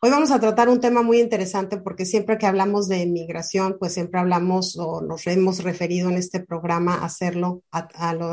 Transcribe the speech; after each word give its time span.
Hoy 0.00 0.10
vamos 0.10 0.30
a 0.30 0.40
tratar 0.40 0.70
un 0.70 0.80
tema 0.80 1.02
muy 1.02 1.20
interesante 1.20 1.76
porque 1.76 2.06
siempre 2.06 2.38
que 2.38 2.46
hablamos 2.46 2.88
de 2.88 3.04
migración, 3.04 3.76
pues 3.78 3.92
siempre 3.92 4.18
hablamos 4.18 4.78
o 4.78 5.02
nos 5.02 5.26
hemos 5.26 5.62
referido 5.62 6.08
en 6.08 6.16
este 6.16 6.40
programa 6.40 6.94
a 6.94 7.04
hacerlo 7.04 7.62
a, 7.70 7.88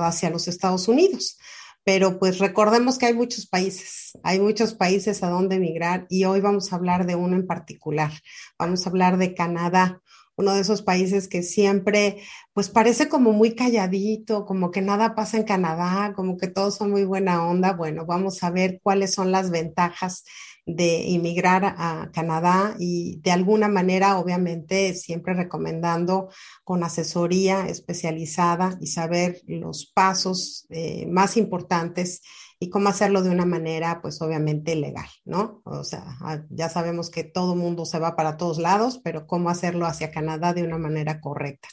hacia 0.07 0.29
los 0.29 0.47
Estados 0.47 0.88
Unidos. 0.88 1.38
Pero 1.85 2.17
pues 2.17 2.39
recordemos 2.39 2.97
que 2.97 3.07
hay 3.07 3.13
muchos 3.13 3.45
países, 3.45 4.17
hay 4.23 4.39
muchos 4.39 4.73
países 4.73 5.21
a 5.21 5.29
donde 5.29 5.57
emigrar 5.57 6.07
y 6.09 6.23
hoy 6.23 6.39
vamos 6.39 6.71
a 6.71 6.77
hablar 6.77 7.05
de 7.05 7.16
uno 7.16 7.35
en 7.35 7.45
particular. 7.45 8.13
Vamos 8.57 8.85
a 8.85 8.89
hablar 8.89 9.17
de 9.17 9.33
Canadá 9.33 10.01
uno 10.35 10.53
de 10.53 10.61
esos 10.61 10.81
países 10.81 11.27
que 11.27 11.43
siempre, 11.43 12.21
pues 12.53 12.69
parece 12.69 13.09
como 13.09 13.33
muy 13.33 13.55
calladito, 13.55 14.45
como 14.45 14.71
que 14.71 14.81
nada 14.81 15.15
pasa 15.15 15.37
en 15.37 15.43
Canadá, 15.43 16.13
como 16.15 16.37
que 16.37 16.47
todos 16.47 16.75
son 16.75 16.91
muy 16.91 17.05
buena 17.05 17.45
onda. 17.47 17.73
Bueno, 17.73 18.05
vamos 18.05 18.43
a 18.43 18.49
ver 18.49 18.79
cuáles 18.81 19.13
son 19.13 19.31
las 19.31 19.51
ventajas 19.51 20.23
de 20.65 21.03
inmigrar 21.03 21.75
a 21.77 22.09
Canadá 22.13 22.75
y 22.79 23.19
de 23.21 23.31
alguna 23.31 23.67
manera, 23.67 24.17
obviamente, 24.17 24.93
siempre 24.93 25.33
recomendando 25.33 26.29
con 26.63 26.83
asesoría 26.83 27.67
especializada 27.67 28.77
y 28.79 28.88
saber 28.88 29.41
los 29.45 29.91
pasos 29.93 30.66
eh, 30.69 31.05
más 31.07 31.35
importantes 31.35 32.22
y 32.63 32.69
cómo 32.69 32.88
hacerlo 32.88 33.22
de 33.24 33.29
una 33.29 33.46
manera, 33.46 34.00
pues 34.01 34.22
obviamente 34.22 34.78
legal, 34.78 35.07
¿no? 35.25 35.62
O 35.66 35.84
sea, 35.84 36.16
ah, 36.22 36.44
ya 36.50 36.69
sabemos 36.69 37.09
que 37.09 37.25
todo 37.25 37.57
mundo 37.57 37.85
se 37.85 38.00
va 38.00 38.16
para 38.16 38.38
todos 38.38 38.57
lados, 38.57 39.01
pero 39.03 39.28
cómo 39.28 39.50
hacerlo 39.50 39.85
hacia 39.85 40.12
Canadá 40.12 40.53
de 40.53 40.63
una 40.63 40.78
manera 40.78 41.19
correcta. 41.19 41.68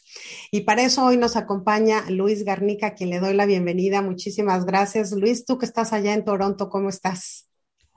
Y 0.50 0.62
para 0.62 0.82
eso 0.82 1.04
hoy 1.04 1.16
nos 1.16 1.36
acompaña 1.36 2.10
Luis 2.10 2.44
Garnica, 2.44 2.88
a 2.88 2.94
quien 2.94 3.10
le 3.10 3.20
doy 3.20 3.34
la 3.34 3.46
bienvenida. 3.46 4.02
Muchísimas 4.02 4.64
gracias. 4.64 5.12
Luis, 5.12 5.44
tú 5.44 5.58
que 5.58 5.66
estás 5.66 5.92
allá 5.92 6.12
en 6.12 6.24
Toronto, 6.24 6.68
¿cómo 6.70 6.88
estás? 6.88 7.49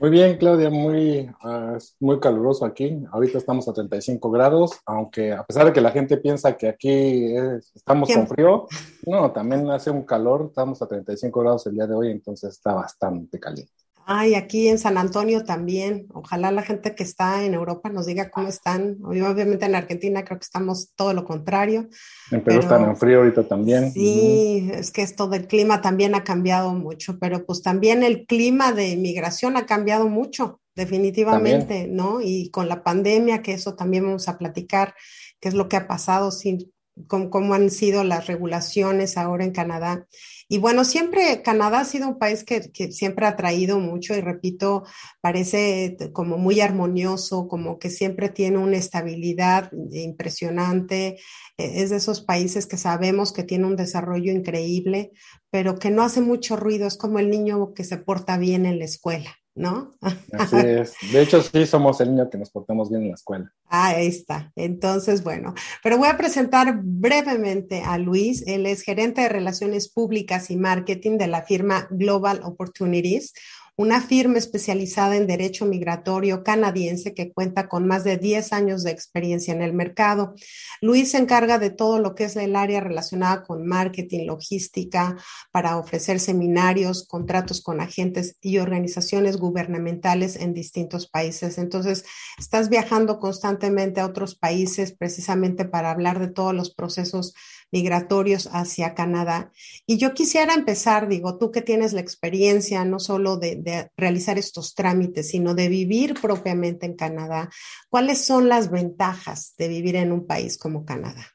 Muy 0.03 0.11
bien, 0.11 0.35
Claudia, 0.35 0.69
muy, 0.69 1.29
uh, 1.45 1.77
muy 2.01 2.19
caluroso 2.19 2.65
aquí. 2.65 3.01
Ahorita 3.09 3.37
estamos 3.37 3.69
a 3.69 3.73
35 3.73 4.31
grados, 4.31 4.77
aunque 4.85 5.31
a 5.31 5.45
pesar 5.45 5.65
de 5.65 5.71
que 5.71 5.79
la 5.79 5.91
gente 5.91 6.17
piensa 6.17 6.57
que 6.57 6.67
aquí 6.67 7.33
es, 7.33 7.71
estamos 7.73 8.13
con 8.13 8.27
frío, 8.27 8.67
no, 9.07 9.31
también 9.31 9.71
hace 9.71 9.91
un 9.91 10.03
calor, 10.03 10.47
estamos 10.49 10.81
a 10.81 10.87
35 10.87 11.39
grados 11.39 11.65
el 11.67 11.75
día 11.75 11.87
de 11.87 11.95
hoy, 11.95 12.11
entonces 12.11 12.49
está 12.49 12.73
bastante 12.73 13.39
caliente. 13.39 13.71
Ay, 14.05 14.35
aquí 14.35 14.67
en 14.67 14.77
San 14.77 14.97
Antonio 14.97 15.45
también. 15.45 16.07
Ojalá 16.13 16.51
la 16.51 16.61
gente 16.61 16.93
que 16.93 17.03
está 17.03 17.43
en 17.43 17.53
Europa 17.53 17.89
nos 17.89 18.05
diga 18.05 18.29
cómo 18.29 18.49
están. 18.49 18.97
Obviamente 19.03 19.65
en 19.65 19.75
Argentina 19.75 20.23
creo 20.23 20.39
que 20.39 20.43
estamos 20.45 20.91
todo 20.95 21.13
lo 21.13 21.23
contrario. 21.23 21.87
En 22.31 22.43
Perú 22.43 22.59
están 22.59 22.83
en 22.83 22.97
frío 22.97 23.19
ahorita 23.19 23.47
también. 23.47 23.91
Sí, 23.91 24.67
uh 24.67 24.73
-huh. 24.73 24.79
es 24.79 24.91
que 24.91 25.03
esto 25.03 25.27
del 25.27 25.47
clima 25.47 25.81
también 25.81 26.15
ha 26.15 26.23
cambiado 26.23 26.73
mucho, 26.73 27.17
pero 27.19 27.45
pues 27.45 27.61
también 27.61 28.03
el 28.03 28.25
clima 28.25 28.73
de 28.73 28.89
inmigración 28.89 29.55
ha 29.55 29.65
cambiado 29.65 30.09
mucho, 30.09 30.59
definitivamente, 30.75 31.75
también. 31.75 31.95
¿no? 31.95 32.19
Y 32.21 32.49
con 32.49 32.67
la 32.67 32.83
pandemia, 32.83 33.41
que 33.41 33.53
eso 33.53 33.75
también 33.75 34.03
vamos 34.03 34.27
a 34.27 34.37
platicar, 34.37 34.95
qué 35.39 35.49
es 35.49 35.53
lo 35.53 35.67
que 35.69 35.77
ha 35.77 35.87
pasado, 35.87 36.31
sin, 36.31 36.73
cómo, 37.07 37.29
cómo 37.29 37.53
han 37.53 37.69
sido 37.69 38.03
las 38.03 38.27
regulaciones 38.27 39.17
ahora 39.17 39.45
en 39.45 39.51
Canadá. 39.51 40.07
Y 40.47 40.57
bueno, 40.57 40.83
siempre 40.83 41.41
Canadá 41.41 41.81
ha 41.81 41.85
sido 41.85 42.07
un 42.07 42.17
país 42.17 42.43
que, 42.43 42.61
siempre 42.91 43.25
ha 43.25 43.35
traído 43.35 43.79
mucho 43.79 44.15
y 44.15 44.21
repito, 44.21 44.83
parece 45.21 45.97
como 46.13 46.37
muy 46.37 46.61
armonioso, 46.61 47.47
como 47.47 47.79
que 47.79 47.89
siempre 47.89 48.29
tiene 48.29 48.57
una 48.57 48.77
estabilidad 48.77 49.71
impresionante. 49.91 51.17
Es 51.57 51.89
de 51.89 51.97
esos 51.97 52.21
países 52.21 52.65
que 52.65 52.77
sabemos 52.77 53.31
que 53.33 53.43
tiene 53.43 53.65
un 53.65 53.75
desarrollo 53.75 54.31
increíble, 54.31 55.11
pero 55.49 55.79
que 55.79 55.91
no 55.91 56.03
hace 56.03 56.21
mucho 56.21 56.55
ruido. 56.55 56.87
Es 56.87 56.97
como 56.97 57.19
el 57.19 57.29
niño 57.29 57.73
que 57.73 57.83
se 57.83 57.97
porta 57.97 58.37
bien 58.37 58.65
en 58.65 58.79
la 58.79 58.85
escuela. 58.85 59.42
¿No? 59.55 59.91
Así 60.31 60.55
es. 60.57 60.93
De 61.11 61.21
hecho, 61.21 61.41
sí 61.41 61.65
somos 61.65 62.01
el 62.01 62.11
niño 62.11 62.29
que 62.29 62.37
nos 62.37 62.49
portamos 62.49 62.89
bien 62.89 63.03
en 63.03 63.09
la 63.09 63.15
escuela. 63.15 63.51
Ah, 63.67 63.89
ahí 63.89 64.07
está. 64.07 64.51
Entonces, 64.55 65.23
bueno, 65.23 65.53
pero 65.83 65.97
voy 65.97 66.07
a 66.07 66.17
presentar 66.17 66.79
brevemente 66.83 67.81
a 67.81 67.97
Luis. 67.97 68.43
Él 68.47 68.65
es 68.65 68.81
gerente 68.81 69.21
de 69.21 69.29
relaciones 69.29 69.89
públicas 69.89 70.49
y 70.49 70.57
marketing 70.57 71.17
de 71.17 71.27
la 71.27 71.43
firma 71.43 71.87
Global 71.91 72.41
Opportunities, 72.43 73.33
una 73.75 74.01
firma 74.01 74.37
especializada 74.37 75.15
en 75.15 75.25
derecho 75.25 75.65
migratorio 75.65 76.43
canadiense 76.43 77.13
que 77.15 77.33
cuenta 77.33 77.67
con 77.67 77.87
más 77.87 78.03
de 78.03 78.17
10 78.17 78.53
años 78.53 78.83
de 78.83 78.91
experiencia 78.91 79.53
en 79.53 79.63
el 79.63 79.73
mercado. 79.73 80.35
Luis 80.79 81.11
se 81.11 81.17
encarga 81.17 81.57
de 81.57 81.71
todo 81.71 81.99
lo 81.99 82.13
que 82.13 82.25
es 82.25 82.35
el 82.35 82.55
área 82.55 82.81
relacionada 82.81 83.43
con 83.43 83.65
marketing, 83.65 84.27
logística, 84.27 85.17
para 85.51 85.77
ofrecer 85.77 86.19
seminarios, 86.19 87.07
contratos 87.07 87.61
con 87.61 87.81
agentes 87.81 88.37
y 88.41 88.59
organizaciones 88.59 89.37
gubernamentales 89.37 90.35
en 90.35 90.53
distintos 90.53 91.09
países. 91.09 91.57
Entonces, 91.57 92.05
estás 92.37 92.69
viajando 92.69 93.19
constantemente 93.19 94.01
a 94.01 94.05
otros 94.05 94.35
países 94.35 94.91
precisamente 94.91 95.65
para 95.65 95.89
hablar 95.89 96.19
de 96.19 96.27
todos 96.27 96.53
los 96.53 96.73
procesos 96.73 97.33
migratorios 97.73 98.47
hacia 98.53 98.93
Canadá. 98.93 99.51
Y 99.87 99.97
yo 99.97 100.13
quisiera 100.13 100.53
empezar, 100.53 101.09
digo, 101.09 101.37
tú 101.39 101.51
que 101.51 101.63
tienes 101.63 101.91
la 101.91 102.01
experiencia 102.01 102.85
no 102.85 102.99
solo 102.99 103.37
de, 103.37 103.89
realizar 103.97 104.37
estos 104.37 104.75
trámites, 104.75 105.29
sino 105.29 105.55
de 105.55 105.67
vivir 105.67 106.13
propiamente 106.21 106.85
en 106.85 106.95
Canadá, 106.95 107.49
¿cuáles 107.89 108.23
son 108.23 108.47
las 108.47 108.69
ventajas 108.69 109.55
de 109.57 109.67
vivir 109.67 109.95
en 109.95 110.11
un 110.11 110.27
país 110.27 110.57
como 110.57 110.85
Canadá? 110.85 111.25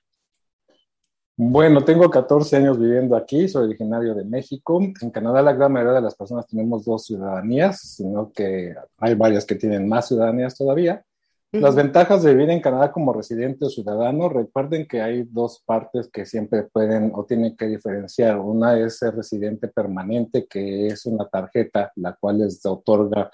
Bueno, 1.36 1.84
tengo 1.84 2.08
14 2.08 2.56
años 2.56 2.78
viviendo 2.78 3.16
aquí, 3.16 3.48
soy 3.48 3.66
originario 3.66 4.14
de 4.14 4.24
México. 4.24 4.80
En 4.80 5.10
Canadá 5.10 5.42
la 5.42 5.52
gran 5.52 5.72
mayoría 5.72 5.94
de 5.94 6.02
las 6.02 6.14
personas 6.14 6.46
tenemos 6.46 6.84
dos 6.84 7.04
ciudadanías, 7.04 7.80
sino 7.80 8.32
que 8.32 8.74
hay 8.96 9.14
varias 9.14 9.44
que 9.44 9.54
tienen 9.56 9.88
más 9.88 10.08
ciudadanías 10.08 10.56
todavía. 10.56 11.04
Las 11.50 11.74
ventajas 11.74 12.22
de 12.22 12.34
vivir 12.34 12.50
en 12.50 12.60
Canadá 12.60 12.92
como 12.92 13.14
residente 13.14 13.64
o 13.64 13.70
ciudadano, 13.70 14.28
recuerden 14.28 14.86
que 14.86 15.00
hay 15.00 15.22
dos 15.22 15.62
partes 15.64 16.10
que 16.12 16.26
siempre 16.26 16.64
pueden 16.64 17.10
o 17.14 17.24
tienen 17.24 17.56
que 17.56 17.66
diferenciar. 17.66 18.38
Una 18.38 18.78
es 18.78 19.00
el 19.00 19.12
residente 19.12 19.68
permanente, 19.68 20.46
que 20.46 20.88
es 20.88 21.06
una 21.06 21.26
tarjeta 21.26 21.90
la 21.96 22.12
cual 22.12 22.40
les 22.40 22.64
otorga 22.66 23.30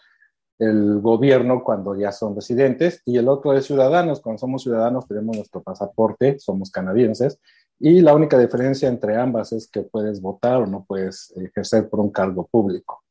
el 0.60 1.00
gobierno 1.00 1.64
cuando 1.64 1.96
ya 1.96 2.12
son 2.12 2.36
residentes, 2.36 3.02
y 3.04 3.18
el 3.18 3.28
otro 3.28 3.52
es 3.52 3.66
ciudadanos. 3.66 4.20
Cuando 4.20 4.38
somos 4.38 4.62
ciudadanos 4.62 5.08
tenemos 5.08 5.36
nuestro 5.36 5.62
pasaporte, 5.64 6.38
somos 6.38 6.70
canadienses, 6.70 7.40
y 7.80 8.00
la 8.00 8.14
única 8.14 8.38
diferencia 8.38 8.88
entre 8.88 9.16
ambas 9.16 9.52
es 9.52 9.66
que 9.66 9.82
puedes 9.82 10.20
votar 10.20 10.62
o 10.62 10.66
no 10.66 10.84
puedes 10.86 11.32
ejercer 11.36 11.88
por 11.88 11.98
un 11.98 12.10
cargo 12.10 12.46
público. 12.46 13.03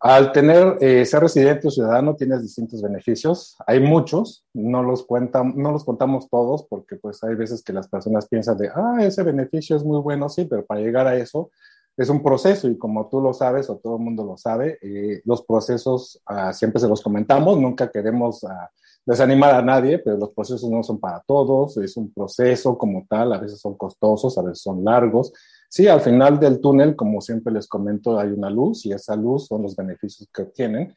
Al 0.00 0.32
tener, 0.32 0.78
eh, 0.80 1.04
ser 1.04 1.20
residente 1.20 1.68
o 1.68 1.70
ciudadano 1.70 2.16
tienes 2.16 2.42
distintos 2.42 2.80
beneficios. 2.80 3.56
Hay 3.66 3.80
muchos, 3.80 4.44
no 4.54 4.82
los, 4.82 5.04
cuentan, 5.04 5.54
no 5.56 5.72
los 5.72 5.84
contamos 5.84 6.28
todos 6.28 6.64
porque 6.64 6.96
pues 6.96 7.22
hay 7.22 7.34
veces 7.34 7.62
que 7.62 7.72
las 7.72 7.88
personas 7.88 8.26
piensan 8.28 8.56
de, 8.58 8.70
ah, 8.74 8.98
ese 9.00 9.22
beneficio 9.22 9.76
es 9.76 9.84
muy 9.84 10.00
bueno, 10.00 10.28
sí, 10.28 10.44
pero 10.46 10.64
para 10.64 10.80
llegar 10.80 11.06
a 11.06 11.16
eso 11.16 11.50
es 11.96 12.08
un 12.08 12.22
proceso 12.22 12.68
y 12.68 12.78
como 12.78 13.08
tú 13.08 13.20
lo 13.20 13.34
sabes 13.34 13.68
o 13.68 13.76
todo 13.76 13.96
el 13.96 14.02
mundo 14.02 14.24
lo 14.24 14.36
sabe, 14.36 14.78
eh, 14.80 15.20
los 15.24 15.44
procesos 15.44 16.20
ah, 16.26 16.52
siempre 16.52 16.80
se 16.80 16.88
los 16.88 17.02
comentamos, 17.02 17.58
nunca 17.58 17.90
queremos 17.90 18.44
ah, 18.44 18.70
desanimar 19.04 19.54
a 19.54 19.62
nadie, 19.62 19.98
pero 19.98 20.16
los 20.16 20.30
procesos 20.30 20.70
no 20.70 20.82
son 20.82 20.98
para 20.98 21.20
todos, 21.26 21.76
es 21.76 21.96
un 21.96 22.12
proceso 22.12 22.78
como 22.78 23.04
tal, 23.08 23.32
a 23.32 23.38
veces 23.38 23.60
son 23.60 23.76
costosos, 23.76 24.38
a 24.38 24.42
veces 24.42 24.62
son 24.62 24.84
largos. 24.84 25.32
Sí, 25.72 25.88
al 25.88 26.02
final 26.02 26.38
del 26.38 26.60
túnel, 26.60 26.94
como 26.94 27.22
siempre 27.22 27.50
les 27.50 27.66
comento, 27.66 28.20
hay 28.20 28.28
una 28.28 28.50
luz 28.50 28.84
y 28.84 28.92
esa 28.92 29.16
luz 29.16 29.46
son 29.46 29.62
los 29.62 29.74
beneficios 29.74 30.28
que 30.30 30.42
obtienen. 30.42 30.94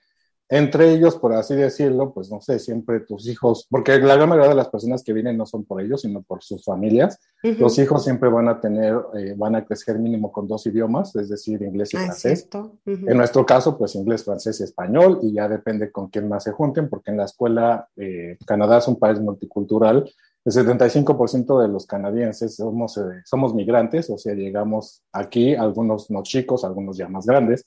Entre 0.49 0.91
ellos, 0.91 1.15
por 1.15 1.31
así 1.31 1.55
decirlo, 1.55 2.13
pues 2.13 2.29
no 2.29 2.41
sé, 2.41 2.59
siempre 2.59 2.99
tus 2.99 3.25
hijos, 3.29 3.67
porque 3.69 3.97
la 3.99 4.17
gran 4.17 4.27
mayoría 4.27 4.49
de 4.49 4.55
las 4.55 4.67
personas 4.67 5.01
que 5.01 5.13
vienen 5.13 5.37
no 5.37 5.45
son 5.45 5.63
por 5.63 5.81
ellos, 5.81 6.01
sino 6.01 6.23
por 6.23 6.43
sus 6.43 6.65
familias, 6.65 7.21
los 7.41 7.79
hijos 7.79 8.03
siempre 8.03 8.27
van 8.27 8.49
a 8.49 8.59
tener, 8.59 8.97
eh, 9.17 9.33
van 9.37 9.55
a 9.55 9.63
crecer 9.63 9.97
mínimo 9.97 10.29
con 10.29 10.45
dos 10.45 10.65
idiomas, 10.65 11.15
es 11.15 11.29
decir, 11.29 11.61
inglés 11.61 11.93
y 11.93 11.97
ah, 11.97 12.01
francés. 12.01 12.49
En 12.85 13.15
nuestro 13.15 13.45
caso, 13.45 13.77
pues 13.77 13.95
inglés, 13.95 14.25
francés 14.25 14.59
y 14.59 14.65
español, 14.65 15.19
y 15.23 15.31
ya 15.31 15.47
depende 15.47 15.89
con 15.89 16.09
quién 16.09 16.27
más 16.27 16.43
se 16.43 16.51
junten, 16.51 16.89
porque 16.89 17.11
en 17.11 17.17
la 17.17 17.25
escuela, 17.25 17.87
eh, 17.95 18.37
Canadá 18.45 18.79
es 18.79 18.89
un 18.89 18.99
país 18.99 19.21
multicultural, 19.21 20.11
el 20.45 20.53
75% 20.53 21.61
de 21.61 21.67
los 21.67 21.87
canadienses 21.87 22.55
somos, 22.55 22.97
eh, 22.97 23.21
somos 23.25 23.53
migrantes, 23.55 24.09
o 24.11 24.17
sea, 24.17 24.35
llegamos 24.35 25.03
aquí, 25.11 25.55
algunos 25.55 26.11
no 26.11 26.21
chicos, 26.21 26.63
algunos 26.63 26.97
ya 26.97 27.07
más 27.09 27.25
grandes, 27.25 27.65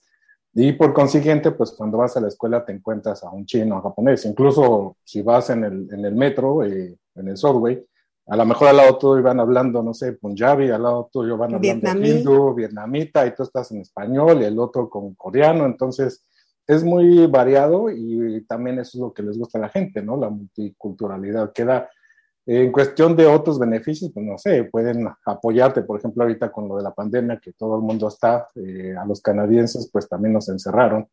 y 0.54 0.72
por 0.72 0.94
consiguiente, 0.94 1.50
pues 1.50 1.72
cuando 1.72 1.98
vas 1.98 2.16
a 2.16 2.20
la 2.20 2.28
escuela 2.28 2.64
te 2.64 2.72
encuentras 2.72 3.22
a 3.22 3.30
un 3.30 3.46
chino, 3.46 3.76
a 3.76 3.82
japonés. 3.82 4.24
Incluso 4.24 4.96
si 5.04 5.22
vas 5.22 5.50
en 5.50 5.64
el, 5.64 5.88
en 5.92 6.04
el 6.04 6.14
metro, 6.14 6.64
eh, 6.64 6.96
en 7.14 7.28
el 7.28 7.36
subway, 7.36 7.84
a 8.26 8.36
lo 8.36 8.44
mejor 8.44 8.68
al 8.68 8.76
lado 8.76 8.98
tuyo 8.98 9.22
van 9.22 9.40
hablando, 9.40 9.82
no 9.82 9.94
sé, 9.94 10.14
punjabi, 10.14 10.70
al 10.70 10.82
lado 10.82 11.08
tuyo 11.12 11.36
van 11.36 11.54
hablando 11.54 12.06
hindú, 12.06 12.54
vietnamita, 12.54 13.26
y 13.26 13.34
tú 13.34 13.42
estás 13.42 13.70
en 13.72 13.80
español 13.80 14.42
y 14.42 14.44
el 14.44 14.58
otro 14.58 14.90
con 14.90 15.14
coreano. 15.14 15.64
Entonces, 15.64 16.26
es 16.66 16.84
muy 16.84 17.26
variado 17.26 17.90
y 17.90 18.44
también 18.46 18.78
eso 18.78 18.98
es 18.98 19.00
lo 19.00 19.12
que 19.14 19.22
les 19.22 19.38
gusta 19.38 19.58
a 19.58 19.62
la 19.62 19.68
gente, 19.68 20.02
¿no? 20.02 20.16
La 20.16 20.28
multiculturalidad. 20.28 21.52
Queda 21.52 21.88
en 22.50 22.72
cuestión 22.72 23.14
de 23.14 23.26
otros 23.26 23.58
beneficios, 23.58 24.10
pues 24.12 24.24
no 24.24 24.38
sé, 24.38 24.64
pueden 24.64 25.06
apoyarte, 25.26 25.82
por 25.82 25.98
ejemplo, 25.98 26.22
ahorita 26.22 26.50
con 26.50 26.66
lo 26.66 26.78
de 26.78 26.82
la 26.82 26.94
pandemia, 26.94 27.38
que 27.38 27.52
todo 27.52 27.76
el 27.76 27.82
mundo 27.82 28.08
está, 28.08 28.48
eh, 28.54 28.94
a 28.98 29.04
los 29.04 29.20
canadienses 29.20 29.90
pues 29.92 30.08
también 30.08 30.32
nos 30.32 30.48
encerraron, 30.48 31.06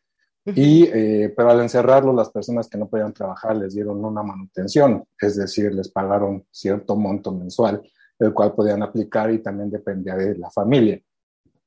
y, 0.46 0.84
eh, 0.94 1.34
pero 1.36 1.50
al 1.50 1.60
encerrarlo 1.60 2.14
las 2.14 2.30
personas 2.30 2.70
que 2.70 2.78
no 2.78 2.88
podían 2.88 3.12
trabajar 3.12 3.56
les 3.58 3.74
dieron 3.74 4.06
una 4.06 4.24
manutención, 4.24 5.04
es 5.20 5.36
decir, 5.36 5.74
les 5.74 5.90
pagaron 5.90 6.46
cierto 6.52 6.96
monto 6.96 7.34
mensual, 7.34 7.82
el 8.18 8.34
cual 8.34 8.54
podían 8.54 8.82
aplicar 8.84 9.30
y 9.32 9.40
también 9.40 9.70
dependía 9.70 10.16
de 10.16 10.38
la 10.38 10.50
familia. 10.52 11.02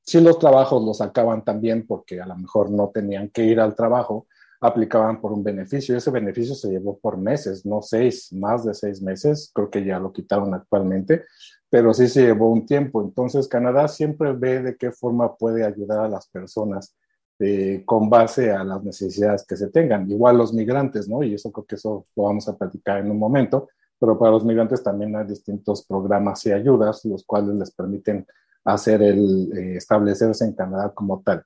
Si 0.01 0.19
los 0.19 0.39
trabajos 0.39 0.83
los 0.83 0.97
sacaban 0.97 1.43
también 1.43 1.85
porque 1.85 2.19
a 2.19 2.25
lo 2.25 2.35
mejor 2.37 2.71
no 2.71 2.89
tenían 2.89 3.29
que 3.29 3.43
ir 3.43 3.59
al 3.59 3.75
trabajo, 3.75 4.25
aplicaban 4.61 5.21
por 5.21 5.31
un 5.31 5.43
beneficio. 5.43 5.95
Ese 5.95 6.11
beneficio 6.11 6.55
se 6.55 6.69
llevó 6.69 6.97
por 6.97 7.17
meses, 7.17 7.65
no 7.65 7.81
seis, 7.81 8.31
más 8.33 8.65
de 8.65 8.73
seis 8.73 9.01
meses, 9.01 9.51
creo 9.53 9.69
que 9.69 9.83
ya 9.85 9.99
lo 9.99 10.11
quitaron 10.11 10.53
actualmente, 10.53 11.23
pero 11.69 11.93
sí 11.93 12.07
se 12.07 12.23
llevó 12.23 12.51
un 12.51 12.65
tiempo. 12.65 13.01
Entonces, 13.01 13.47
Canadá 13.47 13.87
siempre 13.87 14.33
ve 14.33 14.61
de 14.61 14.75
qué 14.75 14.91
forma 14.91 15.35
puede 15.35 15.63
ayudar 15.63 15.99
a 15.99 16.09
las 16.09 16.27
personas 16.27 16.95
eh, 17.39 17.83
con 17.85 18.09
base 18.09 18.51
a 18.51 18.63
las 18.65 18.83
necesidades 18.83 19.45
que 19.45 19.55
se 19.55 19.69
tengan. 19.69 20.09
Igual 20.11 20.37
los 20.37 20.53
migrantes, 20.53 21.07
¿no? 21.07 21.23
Y 21.23 21.35
eso 21.35 21.51
creo 21.51 21.65
que 21.65 21.75
eso 21.75 22.05
lo 22.15 22.23
vamos 22.23 22.47
a 22.49 22.57
platicar 22.57 22.97
en 22.97 23.11
un 23.11 23.17
momento, 23.17 23.69
pero 23.97 24.19
para 24.19 24.31
los 24.31 24.43
migrantes 24.43 24.83
también 24.83 25.15
hay 25.15 25.25
distintos 25.25 25.85
programas 25.85 26.45
y 26.45 26.51
ayudas, 26.51 27.05
los 27.05 27.23
cuales 27.23 27.55
les 27.55 27.71
permiten 27.71 28.25
hacer 28.65 29.01
el 29.01 29.51
eh, 29.57 29.77
establecerse 29.77 30.43
en 30.43 30.53
Canadá 30.53 30.91
como 30.93 31.21
tal. 31.21 31.43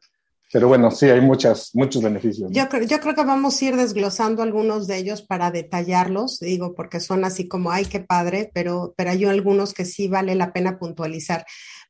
Pero 0.54 0.68
bueno, 0.68 0.92
sí, 0.92 1.10
hay 1.10 1.20
muchas, 1.20 1.72
muchos 1.74 2.04
beneficios. 2.04 2.52
Yo, 2.52 2.70
creo, 2.70 2.84
yo 2.84 3.00
creo 3.00 3.16
que 3.16 3.24
vamos 3.24 3.60
a 3.60 3.66
ir 3.66 3.76
desglosando 3.76 4.44
algunos 4.44 4.86
de 4.86 4.98
ellos 4.98 5.24
para 5.24 5.50
detallarlos, 5.50 6.40
digo, 6.40 6.76
porque 6.76 7.00
son 7.00 7.26
así 7.26 7.48
como, 7.48 7.72
ay, 7.72 7.86
qué 7.86 8.02
padre, 8.02 8.52
pero, 8.54 8.94
pero 8.96 9.10
hay 9.10 9.26
algunos 9.26 9.74
que 9.74 9.84
sí 9.84 10.08
vale 10.08 10.36
la 10.36 10.54
pena 10.54 10.78
puntualizar. 10.78 11.44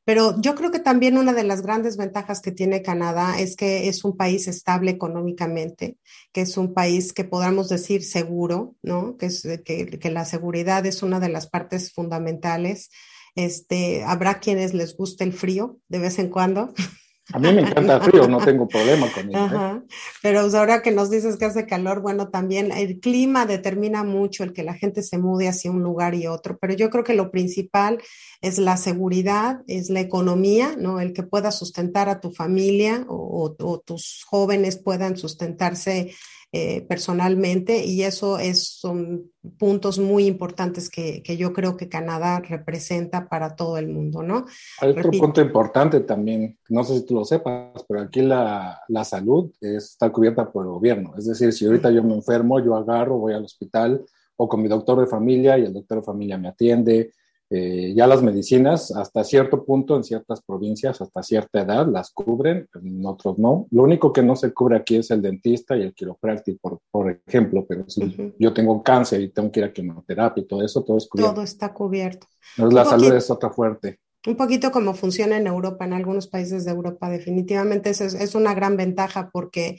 Pero 0.06 0.40
yo 0.40 0.54
creo 0.54 0.70
que 0.70 0.78
también 0.78 1.18
una 1.18 1.34
de 1.34 1.44
las 1.44 1.60
grandes 1.60 1.98
ventajas 1.98 2.40
que 2.40 2.52
tiene 2.52 2.80
Canadá 2.80 3.38
es 3.38 3.54
que 3.54 3.88
es 3.88 4.02
un 4.02 4.16
país 4.16 4.48
estable 4.48 4.90
económicamente, 4.92 5.98
que 6.32 6.40
es 6.40 6.56
un 6.56 6.72
país 6.72 7.12
que 7.12 7.24
podamos 7.24 7.68
decir 7.68 8.02
seguro, 8.02 8.76
¿no? 8.82 9.18
Que, 9.18 9.26
es, 9.26 9.46
que, 9.66 9.86
que 9.98 10.10
la 10.10 10.24
seguridad 10.24 10.86
es 10.86 11.02
una 11.02 11.20
de 11.20 11.28
las 11.28 11.48
partes 11.50 11.92
fundamentales. 11.92 12.88
Este, 13.34 14.04
habrá 14.04 14.40
quienes 14.40 14.72
les 14.72 14.96
guste 14.96 15.24
el 15.24 15.34
frío 15.34 15.80
de 15.88 15.98
vez 15.98 16.18
en 16.18 16.30
cuando. 16.30 16.72
A 17.32 17.38
mí 17.38 17.52
me 17.52 17.62
encanta 17.62 17.96
el 17.96 18.02
frío, 18.02 18.28
no 18.28 18.38
tengo 18.38 18.68
problema 18.68 19.10
con 19.10 19.30
ello. 19.30 19.46
¿eh? 19.46 19.82
Pero 20.20 20.40
ahora 20.40 20.82
que 20.82 20.90
nos 20.90 21.10
dices 21.10 21.36
que 21.36 21.46
hace 21.46 21.66
calor, 21.66 22.02
bueno, 22.02 22.28
también 22.28 22.70
el 22.70 23.00
clima 23.00 23.46
determina 23.46 24.04
mucho 24.04 24.44
el 24.44 24.52
que 24.52 24.62
la 24.62 24.74
gente 24.74 25.02
se 25.02 25.16
mude 25.16 25.48
hacia 25.48 25.70
un 25.70 25.82
lugar 25.82 26.14
y 26.14 26.26
otro, 26.26 26.58
pero 26.58 26.74
yo 26.74 26.90
creo 26.90 27.02
que 27.02 27.14
lo 27.14 27.30
principal 27.30 28.02
es 28.42 28.58
la 28.58 28.76
seguridad, 28.76 29.62
es 29.68 29.88
la 29.88 30.00
economía, 30.00 30.76
¿no? 30.78 31.00
El 31.00 31.14
que 31.14 31.22
puedas 31.22 31.58
sustentar 31.58 32.10
a 32.10 32.20
tu 32.20 32.30
familia 32.30 33.06
o, 33.08 33.54
o 33.58 33.80
tus 33.80 34.22
jóvenes 34.26 34.76
puedan 34.76 35.16
sustentarse 35.16 36.12
eh, 36.56 36.86
personalmente 36.88 37.84
y 37.84 38.04
eso 38.04 38.38
es, 38.38 38.78
son 38.78 39.32
puntos 39.58 39.98
muy 39.98 40.26
importantes 40.26 40.88
que, 40.88 41.20
que, 41.20 41.36
yo 41.36 41.52
creo 41.52 41.76
que 41.76 41.88
Canadá 41.88 42.38
representa 42.38 43.28
para 43.28 43.56
todo 43.56 43.76
el 43.76 43.88
mundo, 43.88 44.22
¿no? 44.22 44.46
Hay 44.80 44.90
otro 44.90 45.10
punto 45.10 45.40
importante 45.40 45.98
también, 45.98 46.56
no 46.68 46.84
sé 46.84 46.98
si 46.98 47.06
tú 47.06 47.16
lo 47.16 47.24
sepas, 47.24 47.84
pero 47.88 48.02
aquí 48.02 48.22
la, 48.22 48.80
la 48.86 49.02
salud 49.02 49.50
está 49.60 50.12
cubierta 50.12 50.52
por 50.52 50.64
el 50.64 50.70
gobierno. 50.70 51.14
Es 51.18 51.26
decir, 51.26 51.52
si 51.52 51.66
ahorita 51.66 51.90
yo 51.90 52.04
me 52.04 52.14
enfermo, 52.14 52.60
yo 52.60 52.76
agarro, 52.76 53.18
voy 53.18 53.32
al 53.32 53.46
hospital 53.46 54.04
o 54.36 54.48
con 54.48 54.62
mi 54.62 54.68
doctor 54.68 55.00
de 55.00 55.08
familia 55.08 55.58
y 55.58 55.64
el 55.64 55.72
doctor 55.72 55.98
de 55.98 56.04
familia 56.04 56.38
me 56.38 56.46
atiende, 56.46 57.14
eh, 57.50 57.92
ya 57.94 58.06
las 58.06 58.22
medicinas, 58.22 58.90
hasta 58.90 59.22
cierto 59.22 59.64
punto, 59.64 59.96
en 59.96 60.04
ciertas 60.04 60.42
provincias, 60.42 61.00
hasta 61.00 61.22
cierta 61.22 61.60
edad, 61.60 61.86
las 61.86 62.10
cubren, 62.10 62.68
en 62.74 63.04
otros 63.04 63.38
no. 63.38 63.66
Lo 63.70 63.82
único 63.82 64.12
que 64.12 64.22
no 64.22 64.34
se 64.34 64.52
cubre 64.52 64.76
aquí 64.76 64.96
es 64.96 65.10
el 65.10 65.20
dentista 65.20 65.76
y 65.76 65.82
el 65.82 65.94
quiropráctico, 65.94 66.58
por, 66.60 66.78
por 66.90 67.20
ejemplo, 67.26 67.64
pero 67.68 67.84
si 67.88 68.34
yo 68.38 68.52
tengo 68.52 68.82
cáncer 68.82 69.20
y 69.20 69.28
tengo 69.28 69.52
que 69.52 69.60
ir 69.60 69.66
a 69.66 69.72
quimioterapia 69.72 70.42
y 70.42 70.46
todo 70.46 70.62
eso, 70.62 70.82
todo 70.82 70.96
es 70.96 71.06
cubierto. 71.06 71.34
Todo 71.34 71.44
está 71.44 71.72
cubierto. 71.72 72.26
la 72.56 72.84
salud 72.84 73.12
es 73.12 73.30
otra 73.30 73.50
fuerte. 73.50 74.00
Un 74.26 74.36
poquito 74.36 74.70
como 74.70 74.94
funciona 74.94 75.36
en 75.36 75.46
Europa, 75.46 75.84
en 75.84 75.92
algunos 75.92 76.28
países 76.28 76.64
de 76.64 76.70
Europa, 76.70 77.10
definitivamente 77.10 77.90
es, 77.90 78.00
es 78.00 78.34
una 78.34 78.54
gran 78.54 78.76
ventaja 78.76 79.28
porque 79.30 79.76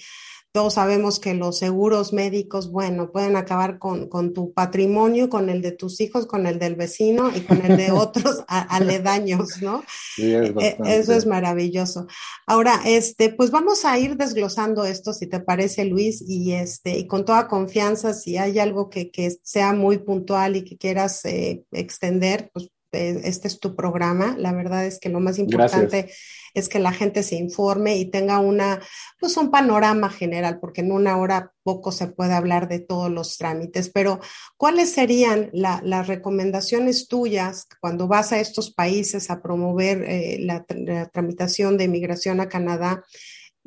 todos 0.56 0.76
sabemos 0.76 1.20
que 1.20 1.34
los 1.34 1.58
seguros 1.58 2.14
médicos, 2.14 2.72
bueno, 2.72 3.12
pueden 3.12 3.36
acabar 3.36 3.78
con, 3.78 4.08
con, 4.08 4.34
tu 4.34 4.54
patrimonio, 4.54 5.30
con 5.30 5.50
el 5.50 5.62
de 5.62 5.74
tus 5.74 6.00
hijos, 6.00 6.26
con 6.28 6.48
el 6.48 6.60
del 6.60 6.78
vecino 6.78 7.30
y 7.36 7.42
con 7.42 7.62
el 7.66 7.76
de 7.76 7.92
otros 7.92 8.46
aledaños, 8.48 9.62
¿no? 9.62 9.84
Sí, 10.16 10.34
es 10.34 10.52
e, 10.58 10.78
Eso 10.86 11.12
es 11.12 11.26
maravilloso. 11.26 12.08
Ahora, 12.48 12.80
este, 12.86 13.34
pues 13.34 13.52
vamos 13.52 13.84
a 13.84 14.00
ir 14.00 14.16
desglosando 14.16 14.86
esto, 14.86 15.12
si 15.12 15.28
te 15.28 15.42
parece, 15.42 15.84
Luis, 15.84 16.24
y 16.26 16.54
este, 16.54 17.00
y 17.00 17.06
con 17.06 17.26
toda 17.26 17.50
confianza, 17.50 18.14
si 18.14 18.38
hay 18.38 18.58
algo 18.58 18.90
que, 18.90 19.12
que 19.12 19.36
sea 19.44 19.74
muy 19.74 19.98
puntual 19.98 20.56
y 20.56 20.64
que 20.64 20.78
quieras 20.78 21.26
eh, 21.26 21.66
extender, 21.74 22.50
pues 22.54 22.70
este 22.96 23.48
es 23.48 23.60
tu 23.60 23.75
programa. 23.75 24.36
La 24.38 24.54
verdad 24.54 24.86
es 24.86 25.00
que 25.00 25.10
lo 25.10 25.20
más 25.20 25.40
importante 25.40 26.10
es 26.56 26.70
que 26.70 26.80
la 26.80 26.94
gente 26.94 27.22
se 27.22 27.36
informe 27.36 27.98
y 27.98 28.06
tenga 28.06 28.40
una, 28.40 28.82
pues 29.20 29.36
un 29.38 29.52
panorama 29.52 30.10
general, 30.10 30.60
porque 30.60 30.82
en 30.82 30.92
una 30.92 31.18
hora 31.18 31.52
poco 31.64 31.92
se 31.92 32.08
puede 32.08 32.34
hablar 32.34 32.70
de 32.70 32.80
todos 32.80 33.12
los 33.12 33.38
trámites, 33.38 33.90
pero 33.90 34.22
¿cuáles 34.58 34.92
serían 34.92 35.50
las 35.52 36.08
recomendaciones 36.08 37.08
tuyas 37.08 37.68
cuando 37.82 38.08
vas 38.08 38.32
a 38.32 38.40
estos 38.40 38.72
países 38.72 39.30
a 39.30 39.42
promover 39.42 40.04
eh, 40.04 40.38
la, 40.40 40.66
tramitación 41.12 41.78
de 41.78 41.84
inmigración 41.84 42.40
a 42.40 42.50
Canadá? 42.50 43.04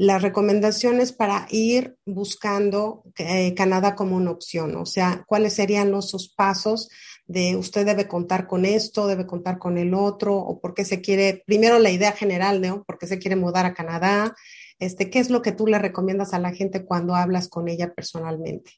las 0.01 0.23
recomendaciones 0.23 1.13
para 1.13 1.49
ir 1.51 1.97
buscando 2.07 3.03
eh, 3.19 3.53
Canadá 3.55 3.97
como 3.97 4.15
una 4.15 4.31
opción, 4.31 4.77
o 4.77 4.87
sea, 4.87 5.25
cuáles 5.27 5.55
serían 5.55 5.91
los 5.91 6.33
pasos 6.37 6.89
de 7.29 7.57
usted 7.57 7.85
debe 7.85 8.09
contar 8.09 8.47
con 8.47 8.65
esto, 8.65 9.07
debe 9.07 9.27
contar 9.27 9.59
con 9.59 9.77
el 9.77 9.93
otro, 9.95 10.37
o 10.37 10.61
por 10.61 10.75
qué 10.75 10.85
se 10.85 11.03
quiere, 11.03 11.45
primero 11.47 11.79
la 11.79 11.91
idea 11.91 12.13
general, 12.13 12.61
¿no? 12.63 12.85
¿Por 12.85 12.99
qué 12.99 13.07
se 13.07 13.19
quiere 13.19 13.37
mudar 13.37 13.67
a 13.67 13.75
Canadá? 13.75 14.35
Este, 14.79 15.11
¿Qué 15.11 15.19
es 15.19 15.29
lo 15.29 15.43
que 15.43 15.53
tú 15.53 15.67
le 15.67 15.79
recomiendas 15.79 16.33
a 16.33 16.39
la 16.39 16.53
gente 16.53 16.87
cuando 16.87 17.15
hablas 17.15 17.49
con 17.49 17.69
ella 17.69 17.93
personalmente? 17.95 18.73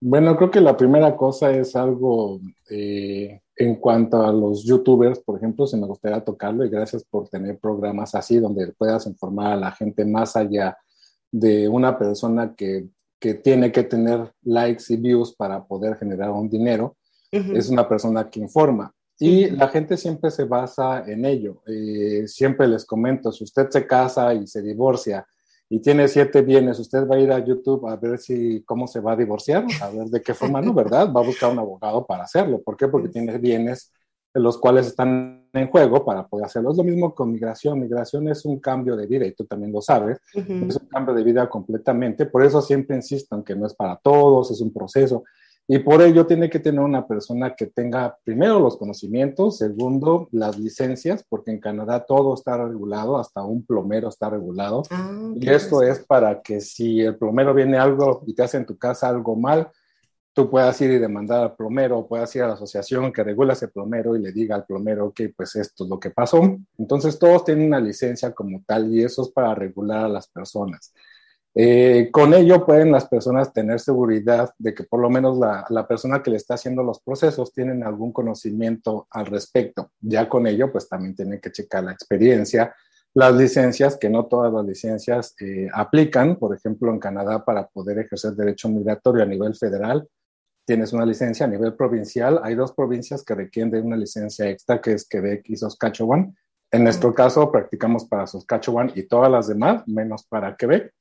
Bueno, 0.00 0.36
creo 0.36 0.50
que 0.50 0.60
la 0.60 0.76
primera 0.76 1.16
cosa 1.16 1.52
es 1.52 1.76
algo 1.76 2.40
eh, 2.68 3.40
en 3.54 3.76
cuanto 3.76 4.20
a 4.20 4.32
los 4.32 4.64
youtubers, 4.64 5.20
por 5.20 5.38
ejemplo, 5.38 5.66
si 5.66 5.76
me 5.76 5.86
gustaría 5.86 6.24
tocarlo 6.24 6.64
y 6.64 6.68
gracias 6.68 7.04
por 7.04 7.28
tener 7.28 7.58
programas 7.58 8.14
así 8.16 8.38
donde 8.38 8.72
puedas 8.72 9.06
informar 9.06 9.52
a 9.52 9.56
la 9.56 9.70
gente 9.70 10.04
más 10.04 10.34
allá 10.36 10.76
de 11.30 11.68
una 11.68 11.96
persona 11.96 12.54
que, 12.54 12.88
que 13.20 13.34
tiene 13.34 13.70
que 13.70 13.84
tener 13.84 14.32
likes 14.42 14.84
y 14.88 14.96
views 14.96 15.34
para 15.34 15.64
poder 15.64 15.96
generar 15.96 16.30
un 16.30 16.50
dinero, 16.50 16.96
es 17.30 17.68
una 17.68 17.88
persona 17.88 18.28
que 18.28 18.40
informa. 18.40 18.92
Y 19.18 19.50
la 19.50 19.68
gente 19.68 19.96
siempre 19.96 20.30
se 20.30 20.44
basa 20.44 21.04
en 21.06 21.24
ello. 21.24 21.62
Eh, 21.66 22.24
siempre 22.26 22.68
les 22.68 22.84
comento, 22.84 23.32
si 23.32 23.44
usted 23.44 23.68
se 23.70 23.86
casa 23.86 24.34
y 24.34 24.46
se 24.46 24.60
divorcia 24.60 25.26
y 25.68 25.80
tiene 25.80 26.06
siete 26.06 26.42
bienes, 26.42 26.78
usted 26.78 27.08
va 27.08 27.16
a 27.16 27.20
ir 27.20 27.32
a 27.32 27.44
YouTube 27.44 27.88
a 27.88 27.96
ver 27.96 28.18
si 28.18 28.62
cómo 28.64 28.86
se 28.86 29.00
va 29.00 29.12
a 29.12 29.16
divorciar, 29.16 29.64
a 29.80 29.90
ver 29.90 30.06
de 30.08 30.22
qué 30.22 30.34
forma, 30.34 30.60
¿no? 30.60 30.74
¿Verdad? 30.74 31.10
Va 31.12 31.20
a 31.20 31.24
buscar 31.24 31.50
un 31.50 31.58
abogado 31.58 32.06
para 32.06 32.24
hacerlo. 32.24 32.60
¿Por 32.62 32.76
qué? 32.76 32.88
Porque 32.88 33.08
tiene 33.08 33.38
bienes 33.38 33.92
los 34.38 34.58
cuales 34.58 34.86
están 34.86 35.48
en 35.52 35.68
juego 35.68 36.04
para 36.04 36.26
poder 36.26 36.46
hacerlo. 36.46 36.70
Es 36.70 36.76
lo 36.76 36.84
mismo 36.84 37.14
con 37.14 37.32
migración. 37.32 37.80
Migración 37.80 38.28
es 38.28 38.44
un 38.44 38.60
cambio 38.60 38.96
de 38.96 39.06
vida 39.06 39.24
y 39.24 39.32
tú 39.32 39.44
también 39.46 39.72
lo 39.72 39.80
sabes. 39.80 40.20
Es 40.34 40.76
un 40.76 40.88
cambio 40.88 41.14
de 41.14 41.24
vida 41.24 41.48
completamente. 41.48 42.26
Por 42.26 42.44
eso 42.44 42.60
siempre 42.60 42.96
insisto 42.96 43.34
en 43.34 43.42
que 43.42 43.56
no 43.56 43.66
es 43.66 43.74
para 43.74 43.96
todos, 43.96 44.50
es 44.50 44.60
un 44.60 44.72
proceso. 44.72 45.24
Y 45.68 45.80
por 45.80 46.00
ello 46.00 46.26
tiene 46.26 46.48
que 46.48 46.60
tener 46.60 46.80
una 46.80 47.08
persona 47.08 47.56
que 47.56 47.66
tenga 47.66 48.16
primero 48.22 48.60
los 48.60 48.76
conocimientos, 48.76 49.58
segundo 49.58 50.28
las 50.30 50.56
licencias, 50.58 51.24
porque 51.28 51.50
en 51.50 51.58
Canadá 51.58 52.04
todo 52.06 52.34
está 52.34 52.56
regulado, 52.56 53.18
hasta 53.18 53.42
un 53.42 53.64
plomero 53.66 54.08
está 54.08 54.30
regulado. 54.30 54.82
Ah, 54.90 55.32
y 55.34 55.48
esto 55.48 55.82
es 55.82 55.98
para 56.06 56.40
que 56.40 56.60
si 56.60 57.00
el 57.00 57.16
plomero 57.16 57.52
viene 57.52 57.78
algo 57.78 58.22
y 58.26 58.34
te 58.34 58.44
hace 58.44 58.58
en 58.58 58.66
tu 58.66 58.78
casa 58.78 59.08
algo 59.08 59.34
mal, 59.34 59.68
tú 60.36 60.50
puedas 60.50 60.78
ir 60.82 60.90
y 60.90 60.98
demandar 60.98 61.40
al 61.40 61.56
plomero, 61.56 61.98
o 61.98 62.06
puedas 62.06 62.36
ir 62.36 62.42
a 62.42 62.48
la 62.48 62.54
asociación 62.54 63.10
que 63.10 63.24
regula 63.24 63.54
ese 63.54 63.68
plomero 63.68 64.14
y 64.14 64.22
le 64.22 64.32
diga 64.32 64.54
al 64.54 64.66
plomero 64.66 65.10
que 65.12 65.30
pues 65.30 65.56
esto 65.56 65.84
es 65.84 65.90
lo 65.90 65.98
que 65.98 66.10
pasó. 66.10 66.58
Entonces 66.78 67.18
todos 67.18 67.44
tienen 67.44 67.68
una 67.68 67.80
licencia 67.80 68.32
como 68.32 68.62
tal 68.66 68.92
y 68.92 69.02
eso 69.02 69.22
es 69.22 69.30
para 69.30 69.54
regular 69.54 70.04
a 70.04 70.08
las 70.08 70.28
personas. 70.28 70.92
Eh, 71.58 72.10
con 72.12 72.34
ello 72.34 72.66
pueden 72.66 72.92
las 72.92 73.06
personas 73.08 73.50
tener 73.50 73.80
seguridad 73.80 74.50
de 74.58 74.74
que 74.74 74.84
por 74.84 75.00
lo 75.00 75.08
menos 75.08 75.38
la, 75.38 75.88
persona 75.88 76.22
que 76.22 76.30
le 76.30 76.36
está 76.36 76.52
haciendo 76.52 76.82
los 76.82 77.00
procesos 77.00 77.50
tienen 77.50 77.82
algún 77.82 78.12
conocimiento 78.12 79.06
al 79.10 79.24
respecto. 79.24 79.90
Ya 80.00 80.28
con 80.28 80.46
ello, 80.46 80.70
pues 80.70 80.86
también 80.86 81.14
tienen 81.14 81.40
que 81.40 81.50
checar 81.50 81.84
la 81.84 81.92
experiencia, 81.92 82.74
las 83.14 83.34
licencias, 83.34 83.96
que 83.96 84.10
no 84.10 84.26
todas 84.26 84.52
las 84.52 84.66
licencias 84.66 85.34
eh, 85.40 85.66
aplican. 85.72 86.36
Por 86.36 86.54
ejemplo, 86.54 86.92
en 86.92 86.98
Canadá, 86.98 87.42
para 87.42 87.66
poder 87.68 88.00
ejercer 88.00 88.32
derecho 88.32 88.68
migratorio 88.68 89.22
a 89.22 89.26
nivel 89.26 89.54
federal, 89.54 90.06
tienes 90.66 90.92
una 90.92 91.06
licencia 91.06 91.46
a 91.46 91.48
nivel 91.48 91.72
provincial. 91.72 92.38
Hay 92.42 92.54
dos 92.54 92.74
provincias 92.74 93.24
que 93.24 93.34
requieren 93.34 93.70
de 93.70 93.80
una 93.80 93.96
licencia 93.96 94.46
extra, 94.50 94.82
que 94.82 94.92
es 94.92 95.08
Quebec 95.08 95.48
y 95.48 95.56
Saskatchewan. 95.56 96.36
En 96.70 96.84
nuestro 96.84 97.14
caso, 97.14 97.50
practicamos 97.50 98.04
para 98.04 98.26
Saskatchewan 98.26 98.92
y 98.94 99.04
todas 99.04 99.32
las 99.32 99.48
demás, 99.48 99.88
menos 99.88 100.26
para 100.26 100.54
Quebec. 100.54 100.92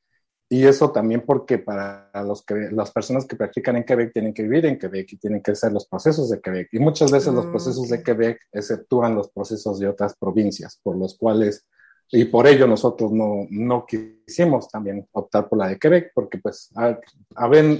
Y 0.47 0.65
eso 0.65 0.91
también 0.91 1.23
porque 1.25 1.57
para 1.57 2.11
los 2.23 2.43
que, 2.43 2.69
las 2.71 2.91
personas 2.91 3.25
que 3.25 3.35
practican 3.35 3.77
en 3.77 3.83
Quebec 3.83 4.13
tienen 4.13 4.33
que 4.33 4.43
vivir 4.43 4.65
en 4.67 4.77
Quebec 4.77 5.13
y 5.13 5.17
tienen 5.17 5.41
que 5.41 5.51
hacer 5.51 5.71
los 5.71 5.87
procesos 5.87 6.29
de 6.29 6.39
Quebec. 6.39 6.69
Y 6.71 6.79
muchas 6.79 7.11
veces 7.11 7.33
los 7.33 7.47
ah, 7.47 7.49
procesos 7.49 7.89
de 7.89 8.03
Quebec 8.03 8.39
exceptúan 8.51 9.15
los 9.15 9.31
procesos 9.31 9.79
de 9.79 9.87
otras 9.87 10.15
provincias, 10.15 10.79
por 10.83 10.97
los 10.97 11.17
cuales, 11.17 11.65
y 12.11 12.25
por 12.25 12.45
ello 12.45 12.67
nosotros 12.67 13.11
no, 13.11 13.47
no 13.49 13.87
quisimos 13.87 14.69
también 14.69 15.07
optar 15.13 15.49
por 15.49 15.57
la 15.57 15.67
de 15.67 15.79
Quebec, 15.79 16.11
porque 16.13 16.37
pues 16.37 16.69
hay, 16.75 16.95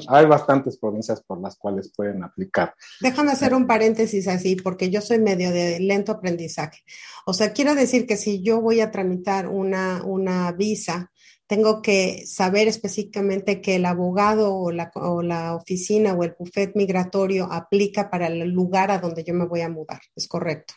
hay 0.08 0.26
bastantes 0.26 0.78
provincias 0.80 1.22
por 1.22 1.40
las 1.40 1.58
cuales 1.58 1.94
pueden 1.96 2.24
aplicar. 2.24 2.74
Déjame 3.00 3.32
hacer 3.32 3.54
un 3.54 3.68
paréntesis 3.68 4.28
así, 4.28 4.56
porque 4.56 4.90
yo 4.90 5.02
soy 5.02 5.20
medio 5.20 5.52
de 5.52 5.80
lento 5.80 6.14
aprendizaje. 6.14 6.80
O 7.28 7.34
sea, 7.36 7.54
quiero 7.54 7.76
decir 7.76 8.08
que 8.08 8.18
si 8.18 8.42
yo 8.42 8.60
voy 8.60 8.82
a 8.82 8.90
tramitar 8.90 9.48
una, 9.48 10.04
una 10.04 10.52
visa, 10.52 11.12
tengo 11.48 11.82
que 11.82 12.26
saber 12.26 12.68
específicamente 12.68 13.62
que 13.62 13.76
el 13.76 13.86
abogado 13.86 14.56
o 14.56 14.72
la, 14.72 14.92
o 14.96 15.22
la, 15.22 15.56
oficina 15.56 16.14
o 16.14 16.24
el 16.24 16.36
buffet 16.38 16.76
migratorio 16.76 17.48
aplica 17.52 18.10
para 18.10 18.28
el 18.28 18.50
lugar 18.50 18.92
a 18.92 19.00
donde 19.00 19.24
yo 19.24 19.34
me 19.34 19.46
voy 19.46 19.62
a 19.62 19.70
mudar. 19.70 20.00
¿Es 20.16 20.28
correcto? 20.28 20.74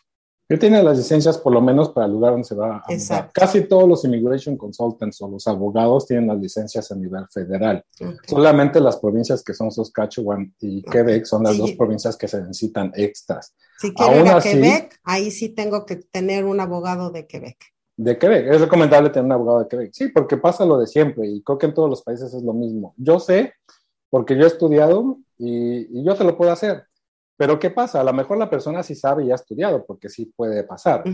Él 0.51 0.59
tiene 0.59 0.83
las 0.83 0.97
licencias 0.97 1.37
por 1.37 1.53
lo 1.53 1.61
menos 1.61 1.91
para 1.91 2.07
el 2.07 2.13
lugar 2.13 2.33
donde 2.33 2.49
se 2.49 2.55
va 2.55 2.77
a 2.77 2.85
mudar. 2.89 3.31
Casi 3.33 3.63
todos 3.63 3.87
los 3.87 4.05
immigration 4.05 4.57
consultants 4.57 5.21
o 5.21 5.29
los 5.29 5.47
abogados 5.47 6.07
tienen 6.07 6.29
las 6.29 6.39
licencias 6.39 6.91
a 6.91 6.95
nivel 6.95 7.27
federal. 7.31 7.85
Solamente 8.27 8.81
las 8.81 8.97
provincias 8.97 9.43
que 9.43 9.53
son 9.53 9.71
Saskatchewan 9.71 10.55
y 10.61 10.83
Quebec 10.83 11.27
son 11.27 11.43
las 11.43 11.59
dos 11.59 11.73
provincias 11.73 12.17
que 12.17 12.29
se 12.29 12.41
necesitan 12.41 12.93
extras. 12.95 13.55
Si 13.79 13.93
quiero 13.93 14.25
ir 14.25 14.29
a 14.29 14.41
Quebec, 14.41 14.99
ahí 15.05 15.31
sí 15.31 15.51
tengo 15.51 15.85
que 15.85 15.97
tener 15.97 16.47
un 16.47 16.61
abogado 16.61 17.11
de 17.11 17.27
Quebec 17.27 17.59
de 17.99 18.17
Quebec. 18.17 18.47
Es 18.47 18.61
recomendable 18.61 19.11
tener 19.11 19.27
un 19.27 19.33
abogado 19.33 19.59
de 19.61 19.69
Quebec. 19.69 19.91
Sí, 19.93 20.09
porque 20.09 20.37
pasa 20.37 20.65
lo 20.65 20.79
de 20.79 20.87
siempre 20.87 21.27
y 21.27 21.43
creo 21.43 21.59
que 21.59 21.67
en 21.67 21.75
todos 21.75 21.91
los 21.91 22.03
países 22.03 22.33
es 22.33 22.43
lo 22.43 22.55
mismo. 22.55 22.95
Yo 22.97 23.19
sé, 23.19 23.55
porque 24.09 24.37
yo 24.37 24.45
he 24.45 24.47
estudiado 24.47 25.19
y, 25.37 26.03
yo 26.05 26.15
te 26.15 26.25
lo 26.25 26.37
puedo 26.37 26.53
hacer. 26.53 26.85
Pero 27.37 27.59
¿qué 27.59 27.71
pasa? 27.71 28.01
A 28.01 28.05
lo 28.05 28.13
mejor 28.13 28.39
la 28.39 28.49
persona 28.49 28.83
sí 28.83 28.95
sabe 28.95 29.25
y 29.25 29.33
ha 29.33 29.35
estudiado, 29.35 29.85
porque 29.85 30.09
sí 30.09 30.27
puede 30.27 30.65
pasar. 30.65 31.05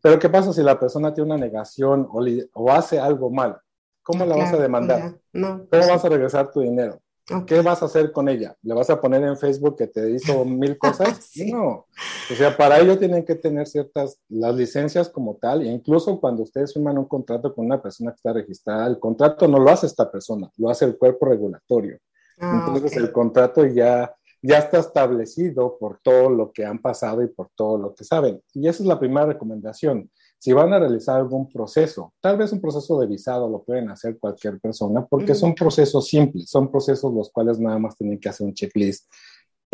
Pero 0.00 0.18
¿qué 0.18 0.28
pasa 0.28 0.52
si 0.52 0.62
la 0.62 0.78
persona 0.78 1.14
tiene 1.14 1.32
una 1.32 1.44
negación 1.44 2.08
o, 2.10 2.70
hace 2.70 3.00
algo 3.00 3.30
mal? 3.30 3.58
¿Cómo 4.02 4.24
la 4.26 4.36
vas 4.36 4.52
a 4.52 4.58
demandar? 4.58 5.14
¿Cómo 5.32 5.68
vas 5.70 6.04
a 6.04 6.08
regresar 6.08 6.50
tu 6.50 6.60
dinero? 6.60 7.00
¿Qué 7.46 7.60
vas 7.60 7.82
a 7.82 7.86
hacer 7.86 8.12
con 8.12 8.28
ella? 8.28 8.56
¿Le 8.62 8.74
vas 8.74 8.90
a 8.90 9.00
poner 9.00 9.22
en 9.22 9.36
Facebook 9.36 9.76
que 9.76 9.86
te 9.86 10.10
hizo 10.10 10.44
mil 10.44 10.78
cosas? 10.78 11.30
No. 11.46 11.86
O 12.30 12.34
sea, 12.34 12.56
para 12.56 12.78
ello 12.80 12.98
tienen 12.98 13.24
que 13.24 13.34
tener 13.34 13.66
ciertas, 13.66 14.18
las 14.28 14.54
licencias 14.54 15.08
como 15.08 15.36
tal, 15.36 15.62
e 15.62 15.66
incluso 15.66 16.20
cuando 16.20 16.42
ustedes 16.42 16.72
firman 16.72 16.98
un 16.98 17.06
contrato 17.06 17.54
con 17.54 17.66
una 17.66 17.80
persona 17.80 18.10
que 18.10 18.16
está 18.16 18.32
registrada, 18.32 18.86
el 18.86 18.98
contrato 18.98 19.48
no 19.48 19.58
lo 19.58 19.70
hace 19.70 19.86
esta 19.86 20.10
persona, 20.10 20.50
lo 20.56 20.70
hace 20.70 20.84
el 20.84 20.96
cuerpo 20.96 21.26
regulatorio. 21.26 21.98
Ah, 22.38 22.64
Entonces 22.66 22.96
el 22.96 23.12
contrato 23.12 23.64
ya, 23.66 24.14
ya 24.40 24.58
está 24.58 24.78
establecido 24.78 25.76
por 25.78 26.00
todo 26.02 26.30
lo 26.30 26.52
que 26.52 26.64
han 26.64 26.80
pasado 26.80 27.22
y 27.22 27.28
por 27.28 27.50
todo 27.54 27.78
lo 27.78 27.94
que 27.94 28.04
saben. 28.04 28.42
Y 28.54 28.68
esa 28.68 28.82
es 28.82 28.88
la 28.88 28.98
primera 28.98 29.26
recomendación 29.26 30.10
si 30.42 30.52
van 30.52 30.72
a 30.72 30.78
realizar 30.80 31.18
algún 31.18 31.48
proceso, 31.48 32.14
tal 32.20 32.36
vez 32.36 32.52
un 32.52 32.60
proceso 32.60 32.98
de 32.98 33.06
visado 33.06 33.48
lo 33.48 33.62
pueden 33.62 33.88
hacer 33.90 34.18
cualquier 34.18 34.58
persona 34.58 35.06
porque 35.06 35.36
son 35.36 35.54
procesos 35.54 36.08
simples, 36.08 36.50
son 36.50 36.68
procesos 36.68 37.14
los 37.14 37.30
cuales 37.30 37.60
nada 37.60 37.78
más 37.78 37.96
tienen 37.96 38.18
que 38.18 38.28
hacer 38.28 38.48
un 38.48 38.52
checklist 38.52 39.08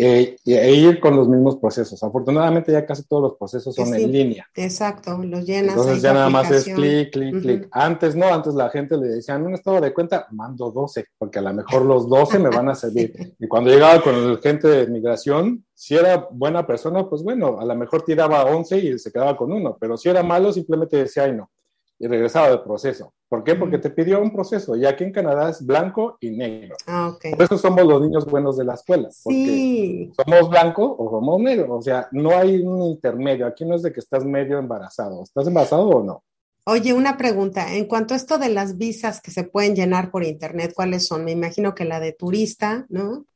eh, 0.01 0.37
e 0.47 0.75
ir 0.75 1.01
con 1.01 1.17
los 1.17 1.29
mismos 1.29 1.57
procesos. 1.57 2.01
Afortunadamente 2.05 2.71
ya 2.71 2.87
casi 2.87 3.03
todos 3.03 3.23
los 3.23 3.35
procesos 3.35 3.75
son 3.75 3.93
en 3.95 4.13
línea. 4.13 4.47
Exacto, 4.55 5.19
los 5.19 5.45
llenas. 5.45 5.77
Entonces 5.77 6.01
ya 6.01 6.13
nada 6.13 6.31
más 6.31 6.49
es 6.53 6.65
clic, 6.65 7.11
clic, 7.11 7.41
clic. 7.41 7.69
Antes 7.73 8.15
no, 8.15 8.33
antes 8.33 8.55
la 8.55 8.71
gente 8.71 8.97
le 8.97 9.09
decía, 9.09 9.35
en 9.35 9.47
un 9.47 9.55
estado 9.55 9.81
de 9.81 9.93
cuenta, 9.93 10.29
mando 10.31 10.71
12, 10.71 11.07
porque 11.19 11.41
a 11.41 11.43
lo 11.43 11.53
mejor 11.53 11.85
los 11.85 12.09
12 12.09 12.39
me 12.39 12.49
van 12.49 12.69
a 12.69 12.75
servir. 12.77 13.35
Y 13.41 13.49
cuando 13.49 13.71
llegaba 13.71 14.01
con 14.01 14.15
el 14.15 14.39
gente 14.39 14.69
de 14.69 14.87
migración, 14.87 15.65
si 15.75 15.97
era 15.97 16.29
buena 16.31 16.65
persona, 16.65 17.09
pues 17.09 17.25
bueno, 17.25 17.59
a 17.59 17.65
lo 17.65 17.75
mejor 17.75 18.03
tiraba 18.03 18.45
11 18.45 18.79
y 18.79 18.99
se 19.01 19.11
quedaba 19.11 19.37
con 19.37 19.53
uno, 19.53 19.77
pero 19.81 19.97
si 19.97 20.09
era 20.09 20.23
malo, 20.23 20.53
simplemente 20.53 20.97
decía, 20.97 21.25
ay 21.25 21.33
no 21.33 21.51
y 21.99 22.07
regresaba 22.07 22.51
del 22.51 22.63
proceso. 22.63 23.13
¿Por 23.29 23.45
qué? 23.45 23.55
Porque 23.55 23.79
te 23.79 23.91
pidió 23.91 24.23
un 24.23 24.33
proceso 24.33 24.77
y 24.77 24.87
aquí 24.87 25.05
en 25.05 25.13
Canadá 25.13 25.51
es 25.51 25.65
blanco 25.65 26.17
y 26.21 26.31
negro. 26.31 26.77
Ah, 26.87 27.09
okay. 27.09 27.33
Por 27.33 27.43
eso 27.43 27.59
somos 27.59 27.85
los 27.85 28.01
niños 28.01 28.25
buenos 28.25 28.57
de 28.57 28.65
la 28.65 28.75
escuela. 28.75 29.11
Sí. 29.11 30.11
Somos 30.17 30.49
blanco 30.49 30.97
o 30.99 31.11
somos 31.11 31.41
negro. 31.41 31.77
O 31.77 31.83
sea, 31.83 32.09
no 32.13 32.31
hay 32.31 32.61
un 32.61 32.83
intermedio. 32.85 33.47
Aquí 33.47 33.65
no 33.65 33.75
es 33.75 33.83
de 33.83 33.93
que 33.93 34.01
estás 34.01 34.25
medio 34.25 34.59
embarazado. 34.59 35.23
¿Estás 35.23 35.47
embarazado 35.47 35.89
o 35.89 36.03
no? 36.03 36.23
Oye, 36.65 36.93
una 36.93 37.17
pregunta. 37.17 37.75
En 37.75 37.87
cuanto 37.87 38.15
a 38.15 38.17
esto 38.17 38.39
de 38.39 38.49
las 38.49 38.79
visas 38.79 39.21
que 39.21 39.31
se 39.31 39.45
pueden 39.45 39.75
llenar 39.75 40.11
por 40.11 40.25
internet, 40.25 40.73
¿cuáles 40.75 41.07
son? 41.07 41.25
Me 41.25 41.33
imagino 41.33 41.75
que 41.75 41.85
la 41.85 42.01
de 42.01 42.13
turista, 42.13 42.87
¿no? 42.89 43.27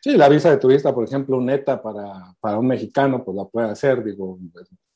Sí, 0.00 0.16
la 0.16 0.28
visa 0.28 0.50
de 0.50 0.56
turista, 0.56 0.94
por 0.94 1.04
ejemplo, 1.04 1.36
un 1.36 1.46
neta 1.46 1.82
para, 1.82 2.34
para 2.40 2.58
un 2.58 2.66
mexicano, 2.66 3.24
pues 3.24 3.36
la 3.36 3.44
puede 3.44 3.68
hacer. 3.68 4.02
Digo, 4.02 4.38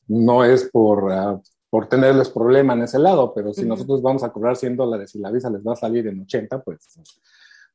no 0.07 0.43
es 0.43 0.69
por 0.71 1.03
uh, 1.05 1.41
por 1.75 1.89
tenerles 1.89 2.29
problema 2.29 2.71
en 2.71 2.83
ese 2.83 2.97
lado, 2.97 3.33
pero 3.33 3.51
si 3.51 3.65
nosotros 3.65 4.01
vamos 4.01 4.23
a 4.23 4.29
cobrar 4.29 4.55
100 4.55 4.77
dólares 4.77 5.13
y 5.13 5.19
la 5.19 5.29
visa 5.29 5.49
les 5.49 5.61
va 5.61 5.73
a 5.73 5.75
salir 5.75 6.07
en 6.07 6.21
80, 6.21 6.63
pues, 6.63 6.87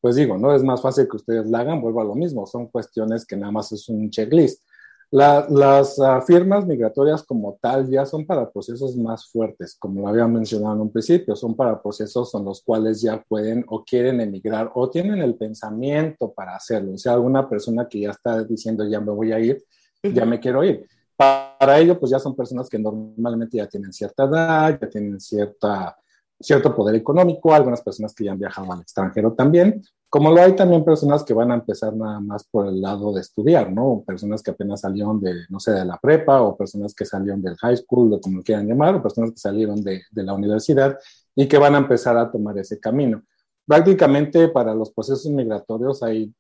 pues 0.01 0.17
digo, 0.17 0.39
¿no? 0.39 0.55
Es 0.55 0.63
más 0.63 0.81
fácil 0.81 1.07
que 1.07 1.19
ustedes 1.19 1.47
la 1.51 1.59
hagan, 1.59 1.83
vuelvo 1.83 2.01
a 2.01 2.05
lo 2.05 2.15
mismo, 2.15 2.47
son 2.47 2.69
cuestiones 2.69 3.27
que 3.27 3.37
nada 3.37 3.53
más 3.53 3.73
es 3.73 3.91
un 3.91 4.09
checklist. 4.09 4.63
las 5.11 5.99
uh, 5.99 6.23
firmas 6.27 6.65
migratorias 6.65 7.23
como 7.25 7.59
tal 7.61 7.91
ya 7.91 8.07
son 8.07 8.25
para 8.25 8.51
procesos 8.51 8.97
más 8.97 9.31
fuertes, 9.31 9.77
como 9.79 10.01
lo 10.01 10.09
había 10.09 10.27
mencionado 10.27 10.77
en 10.77 10.81
un 10.81 10.91
principio, 10.91 11.37
son 11.37 11.55
para 11.55 11.83
procesos 11.83 12.35
en 12.35 12.47
los 12.47 12.63
cuales 12.63 13.03
ya 13.03 13.23
pueden 13.29 13.67
o 13.69 13.85
quieren 13.85 14.19
emigrar 14.23 14.71
o 14.77 14.89
tienen 14.89 15.19
el 15.19 15.35
pensamiento 15.35 16.33
para 16.33 16.57
hacerlo. 16.57 16.95
O 16.95 16.97
sea, 16.97 17.13
alguna 17.13 17.47
persona 17.47 17.87
que 17.87 18.01
ya 18.01 18.13
está 18.13 18.45
diciendo 18.45 18.89
ya 18.89 18.99
me 18.99 19.13
voy 19.13 19.33
a 19.33 19.41
ir, 19.41 19.63
ya 20.03 20.25
me 20.25 20.41
quiero 20.41 20.65
ir 20.65 20.89
para 21.21 21.79
ello, 21.79 22.01
pues 22.01 22.11
ya 22.11 22.19
son 22.19 22.35
personas 22.35 22.71
que 22.71 22.79
normalmente 22.79 23.59
ya 23.59 23.67
tienen 23.67 23.93
cierta 23.93 24.25
edad, 24.25 24.79
ya 24.81 24.89
tienen 24.89 25.21
cierta, 25.21 25.95
cierto 26.41 26.75
poder 26.75 26.95
económico, 26.95 27.53
algunas 27.53 27.83
personas 27.83 28.15
que 28.15 28.25
ya 28.25 28.33
han 28.33 28.39
viajado 28.39 28.73
al 28.73 28.81
extranjero 28.81 29.35
también, 29.35 29.83
como 30.09 30.31
lo 30.31 30.41
hay 30.41 30.57
también 30.57 30.83
personas 30.83 31.23
que 31.23 31.35
van 31.35 31.51
a 31.51 31.57
empezar 31.57 31.95
nada 31.95 32.21
más 32.21 32.45
por 32.45 32.67
el 32.69 32.81
lado 32.81 33.13
de 33.13 33.21
estudiar, 33.21 33.71
¿no? 33.71 34.03
Personas 34.07 34.43
que 34.43 34.53
apenas 34.53 34.81
salieron 34.81 35.21
de, 35.21 35.35
no 35.51 35.61
sé, 35.61 35.73
de 35.73 35.85
la 35.85 35.99
prepa 35.99 36.41
o 36.41 36.57
personas 36.57 36.95
que 36.95 37.05
salieron 37.05 37.43
del 37.43 37.57
high 37.57 37.77
school, 37.77 38.15
o 38.15 38.21
como 38.21 38.39
lo 38.39 38.43
quieran 38.43 38.67
llamar, 38.67 38.95
o 38.95 39.03
personas 39.03 39.33
que 39.33 39.39
salieron 39.39 39.83
de, 39.83 40.03
de 40.11 40.23
la 40.23 40.33
universidad 40.33 40.99
y 41.35 41.47
que 41.47 41.59
van 41.59 41.75
a 41.75 41.79
empezar 41.79 42.17
a 42.17 42.31
tomar 42.31 42.57
ese 42.59 42.81
camino. 42.81 43.23
prácticamente 43.67 44.49
para 44.49 44.75
los 44.75 44.91
procesos 44.91 45.31
migratorios 45.31 46.03
hay 46.03 46.35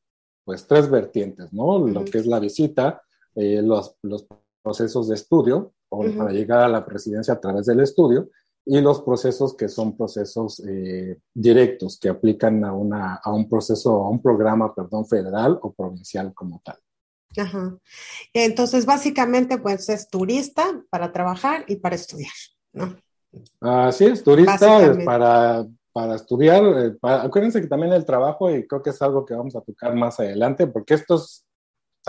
pues 0.44 0.66
tres 0.66 0.88
vertientes, 0.90 1.52
¿no? 1.52 1.86
Lo 1.86 2.04
que 2.04 2.18
es 2.18 2.26
la 2.26 2.40
visita, 2.40 3.02
eh, 3.34 3.62
los, 3.62 3.94
los, 4.02 4.26
procesos 4.62 5.08
de 5.08 5.14
estudio, 5.14 5.72
o 5.88 6.04
para 6.16 6.32
llegar 6.32 6.60
a 6.60 6.68
la 6.68 6.84
presidencia 6.84 7.34
a 7.34 7.40
través 7.40 7.66
del 7.66 7.80
estudio, 7.80 8.28
y 8.64 8.80
los 8.80 9.02
procesos 9.02 9.56
que 9.56 9.68
son 9.68 9.96
procesos 9.96 10.62
eh, 10.66 11.18
directos, 11.34 11.98
que 11.98 12.08
aplican 12.08 12.64
a, 12.64 12.72
una, 12.72 13.16
a 13.16 13.32
un 13.32 13.48
proceso, 13.48 13.90
a 14.02 14.08
un 14.08 14.22
programa, 14.22 14.74
perdón, 14.74 15.06
federal 15.06 15.58
o 15.62 15.72
provincial 15.72 16.32
como 16.34 16.60
tal. 16.64 16.78
Ajá. 17.36 17.76
Entonces, 18.32 18.86
básicamente, 18.86 19.58
pues 19.58 19.88
es 19.88 20.08
turista 20.08 20.64
para 20.90 21.12
trabajar 21.12 21.64
y 21.68 21.76
para 21.76 21.94
estudiar, 21.94 22.32
¿no? 22.72 22.96
Así 23.60 24.04
es, 24.04 24.22
turista 24.22 24.94
para, 25.04 25.66
para 25.92 26.16
estudiar. 26.16 26.62
Eh, 26.64 26.96
acuérdense 27.02 27.60
que 27.60 27.68
también 27.68 27.92
el 27.92 28.04
trabajo, 28.04 28.50
y 28.50 28.66
creo 28.66 28.82
que 28.82 28.90
es 28.90 29.00
algo 29.00 29.24
que 29.24 29.34
vamos 29.34 29.54
a 29.56 29.60
tocar 29.60 29.94
más 29.94 30.18
adelante, 30.20 30.66
porque 30.66 30.94
esto 30.94 31.16
es 31.16 31.44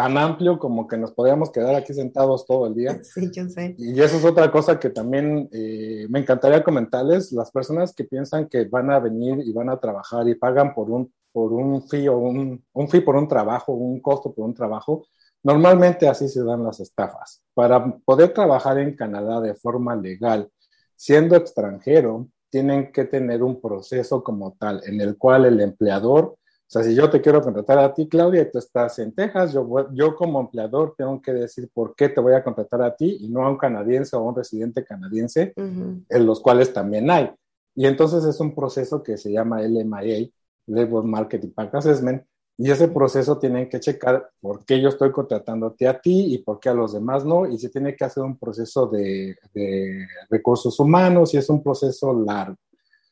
tan 0.01 0.17
amplio 0.17 0.57
como 0.57 0.87
que 0.87 0.97
nos 0.97 1.11
podríamos 1.11 1.51
quedar 1.51 1.75
aquí 1.75 1.93
sentados 1.93 2.47
todo 2.47 2.65
el 2.65 2.73
día. 2.73 2.99
Sí, 3.03 3.29
yo 3.31 3.47
sé. 3.47 3.75
Y 3.77 4.01
eso 4.01 4.17
es 4.17 4.25
otra 4.25 4.51
cosa 4.51 4.79
que 4.79 4.89
también 4.89 5.47
eh, 5.51 6.07
me 6.09 6.17
encantaría 6.17 6.63
comentarles. 6.63 7.31
Las 7.31 7.51
personas 7.51 7.93
que 7.93 8.05
piensan 8.05 8.49
que 8.49 8.65
van 8.65 8.89
a 8.89 8.99
venir 8.99 9.43
y 9.45 9.53
van 9.53 9.69
a 9.69 9.79
trabajar 9.79 10.27
y 10.27 10.33
pagan 10.33 10.73
por 10.73 10.89
un, 10.89 11.13
por 11.31 11.53
un 11.53 11.87
fee 11.87 12.07
o 12.07 12.17
un, 12.17 12.65
un 12.73 12.89
fee 12.89 13.01
por 13.01 13.15
un 13.15 13.27
trabajo, 13.27 13.73
un 13.73 14.01
costo 14.01 14.33
por 14.33 14.45
un 14.45 14.55
trabajo, 14.55 15.05
normalmente 15.43 16.07
así 16.07 16.27
se 16.27 16.43
dan 16.43 16.63
las 16.63 16.79
estafas. 16.79 17.43
Para 17.53 17.95
poder 18.03 18.33
trabajar 18.33 18.79
en 18.79 18.95
Canadá 18.95 19.39
de 19.39 19.53
forma 19.53 19.95
legal, 19.95 20.49
siendo 20.95 21.35
extranjero, 21.35 22.27
tienen 22.49 22.91
que 22.91 23.05
tener 23.05 23.43
un 23.43 23.61
proceso 23.61 24.23
como 24.23 24.53
tal, 24.53 24.81
en 24.83 24.99
el 24.99 25.15
cual 25.15 25.45
el 25.45 25.59
empleador, 25.61 26.37
sea, 26.71 26.83
si 26.83 26.95
yo 26.95 27.09
te 27.09 27.19
quiero 27.19 27.41
contratar 27.41 27.79
a 27.79 27.93
ti, 27.93 28.07
Claudia, 28.07 28.43
y 28.43 28.49
tú 28.49 28.57
estás 28.57 28.97
en 28.99 29.13
Texas, 29.13 29.51
yo, 29.51 29.89
yo 29.91 30.15
como 30.15 30.39
empleador 30.39 30.95
tengo 30.97 31.21
que 31.21 31.33
decir 31.33 31.69
por 31.73 31.93
qué 31.95 32.07
te 32.07 32.21
voy 32.21 32.31
a 32.31 32.41
contratar 32.41 32.81
a 32.81 32.95
ti 32.95 33.17
y 33.19 33.27
no 33.27 33.45
a 33.45 33.49
un 33.49 33.57
canadiense 33.57 34.15
o 34.15 34.19
a 34.19 34.29
un 34.29 34.35
residente 34.35 34.85
canadiense, 34.85 35.53
en 35.57 36.25
los 36.25 36.39
cuales 36.39 36.71
también 36.71 37.11
hay. 37.11 37.29
Y 37.75 37.87
entonces 37.87 38.23
es 38.23 38.39
un 38.39 38.55
proceso 38.55 39.03
que 39.03 39.17
se 39.17 39.33
llama 39.33 39.61
LMIA, 39.61 40.29
Labor 40.67 41.03
Market 41.03 41.43
Impact 41.43 41.75
Assessment, 41.75 42.23
y 42.57 42.71
ese 42.71 42.87
proceso 42.87 43.37
tienen 43.37 43.67
que 43.67 43.81
checar 43.81 44.29
por 44.39 44.63
qué 44.63 44.79
yo 44.79 44.87
estoy 44.87 45.11
contratándote 45.11 45.89
a 45.89 45.99
ti 45.99 46.33
y 46.33 46.37
por 46.37 46.61
qué 46.61 46.69
a 46.69 46.73
los 46.73 46.93
demás 46.93 47.25
no. 47.25 47.47
Y 47.47 47.57
se 47.57 47.67
tiene 47.67 47.97
que 47.97 48.05
hacer 48.05 48.23
un 48.23 48.37
proceso 48.37 48.87
de, 48.87 49.35
de 49.53 50.07
recursos 50.29 50.79
humanos 50.79 51.33
y 51.33 51.37
es 51.37 51.49
un 51.49 51.61
proceso 51.61 52.13
largo. 52.13 52.55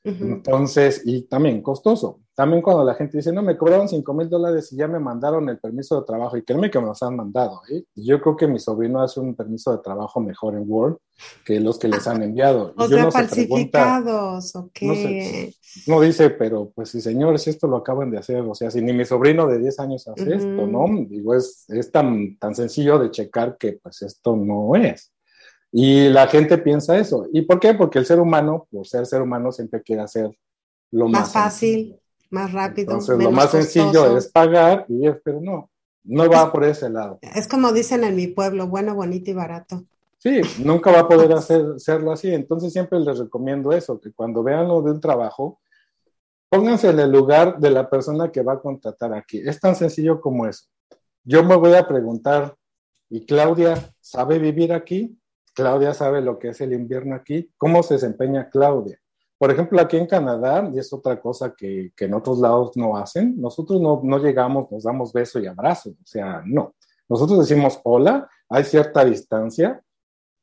Entonces, 0.03 1.01
y 1.05 1.23
también 1.23 1.61
costoso. 1.61 2.21
También 2.33 2.61
cuando 2.61 2.85
la 2.85 2.95
gente 2.95 3.17
dice, 3.17 3.33
no, 3.33 3.41
me 3.41 3.57
cobraron 3.57 3.89
5 3.89 4.13
mil 4.13 4.29
dólares 4.29 4.71
y 4.71 4.77
ya 4.77 4.87
me 4.87 4.99
mandaron 4.99 5.49
el 5.49 5.59
permiso 5.59 5.99
de 5.99 6.05
trabajo, 6.05 6.37
y 6.37 6.43
créeme 6.43 6.71
que 6.71 6.79
me 6.79 6.85
los 6.85 7.03
han 7.03 7.17
mandado. 7.17 7.61
¿eh? 7.69 7.83
Yo 7.95 8.21
creo 8.21 8.37
que 8.37 8.47
mi 8.47 8.59
sobrino 8.59 9.01
hace 9.01 9.19
un 9.19 9.35
permiso 9.35 9.73
de 9.73 9.79
trabajo 9.79 10.21
mejor 10.21 10.55
en 10.55 10.63
Word 10.65 10.97
que 11.43 11.59
los 11.59 11.77
que 11.77 11.89
les 11.89 12.07
han 12.07 12.23
enviado. 12.23 12.73
O 12.77 12.87
sea, 12.87 13.11
falsificados, 13.11 14.55
¿o 14.55 14.69
qué? 14.73 15.53
No, 15.85 15.99
dice, 15.99 16.29
pero 16.29 16.71
pues 16.73 16.89
sí, 16.89 17.01
señores, 17.01 17.45
esto 17.47 17.67
lo 17.67 17.75
acaban 17.75 18.09
de 18.09 18.19
hacer, 18.19 18.39
o 18.39 18.55
sea, 18.55 18.71
si 18.71 18.81
ni 18.81 18.93
mi 18.93 19.03
sobrino 19.03 19.45
de 19.47 19.59
10 19.59 19.79
años 19.81 20.07
hace 20.07 20.35
esto, 20.35 20.65
¿no? 20.65 20.85
Digo, 21.09 21.35
es, 21.35 21.65
es 21.67 21.91
tan, 21.91 22.37
tan 22.37 22.55
sencillo 22.55 22.99
de 22.99 23.11
checar 23.11 23.57
que 23.57 23.73
pues 23.83 24.01
esto 24.01 24.37
no 24.37 24.75
es. 24.77 25.11
Y 25.71 26.09
la 26.09 26.27
gente 26.27 26.57
piensa 26.57 26.97
eso. 26.97 27.27
¿Y 27.31 27.43
por 27.43 27.59
qué? 27.59 27.73
Porque 27.73 27.99
el 27.99 28.05
ser 28.05 28.19
humano, 28.19 28.67
por 28.71 28.87
ser 28.87 29.05
ser 29.05 29.21
humano, 29.21 29.51
siempre 29.51 29.81
quiere 29.81 30.01
hacer 30.01 30.31
lo 30.91 31.07
más, 31.07 31.21
más 31.21 31.33
fácil, 31.33 31.95
más 32.29 32.51
rápido. 32.51 32.93
Entonces, 32.93 33.17
lo 33.17 33.31
más 33.31 33.51
sencillo 33.51 34.17
es 34.17 34.27
pagar, 34.27 34.85
y 34.89 35.07
es, 35.07 35.15
pero 35.23 35.39
no, 35.39 35.69
no 36.03 36.29
va 36.29 36.51
por 36.51 36.63
ese 36.63 36.89
lado. 36.89 37.19
Es 37.21 37.47
como 37.47 37.71
dicen 37.71 38.03
en 38.03 38.15
mi 38.15 38.27
pueblo, 38.27 38.67
bueno, 38.67 38.95
bonito 38.95 39.29
y 39.29 39.33
barato. 39.33 39.83
Sí, 40.17 40.41
nunca 40.63 40.91
va 40.91 41.01
a 41.01 41.07
poder 41.07 41.31
hacer, 41.33 41.63
hacerlo 41.75 42.11
así. 42.11 42.33
Entonces, 42.33 42.73
siempre 42.73 42.99
les 42.99 43.19
recomiendo 43.19 43.71
eso, 43.71 43.99
que 43.99 44.11
cuando 44.11 44.41
vean 44.41 44.67
lo 44.67 44.81
de 44.81 44.91
un 44.91 45.01
trabajo, 45.01 45.59
pónganse 46.49 46.89
en 46.89 46.99
el 46.99 47.11
lugar 47.11 47.59
de 47.59 47.69
la 47.69 47.87
persona 47.87 48.31
que 48.31 48.41
va 48.41 48.53
a 48.53 48.59
contratar 48.59 49.13
aquí. 49.13 49.39
Es 49.45 49.59
tan 49.59 49.75
sencillo 49.75 50.19
como 50.19 50.47
eso. 50.47 50.65
Yo 51.23 51.43
me 51.43 51.55
voy 51.55 51.75
a 51.75 51.87
preguntar, 51.87 52.55
¿y 53.07 53.25
Claudia 53.25 53.75
sabe 54.01 54.39
vivir 54.39 54.73
aquí? 54.73 55.18
Claudia 55.59 55.93
sabe 55.93 56.21
lo 56.21 56.39
que 56.39 56.49
es 56.49 56.61
el 56.61 56.71
invierno 56.71 57.15
aquí. 57.15 57.51
¿Cómo 57.57 57.83
se 57.83 57.95
desempeña 57.95 58.49
Claudia? 58.49 58.97
Por 59.37 59.51
ejemplo, 59.51 59.81
aquí 59.81 59.97
en 59.97 60.07
Canadá, 60.07 60.69
y 60.73 60.79
es 60.79 60.93
otra 60.93 61.19
cosa 61.19 61.53
que, 61.53 61.91
en 61.97 62.13
otros 62.13 62.39
lados 62.39 62.77
no 62.77 62.95
hacen, 62.95 63.35
nosotros 63.37 63.81
no, 63.81 63.99
no, 64.01 64.19
llegamos, 64.19 64.71
nos 64.71 64.83
damos 64.83 65.11
beso 65.11 65.37
y 65.37 65.47
abrazo, 65.47 65.89
o 65.89 66.05
sea, 66.05 66.41
no. 66.45 66.75
Nosotros 67.09 67.39
decimos 67.39 67.77
hola, 67.83 68.29
hay 68.47 68.63
cierta 68.63 69.03
distancia 69.03 69.81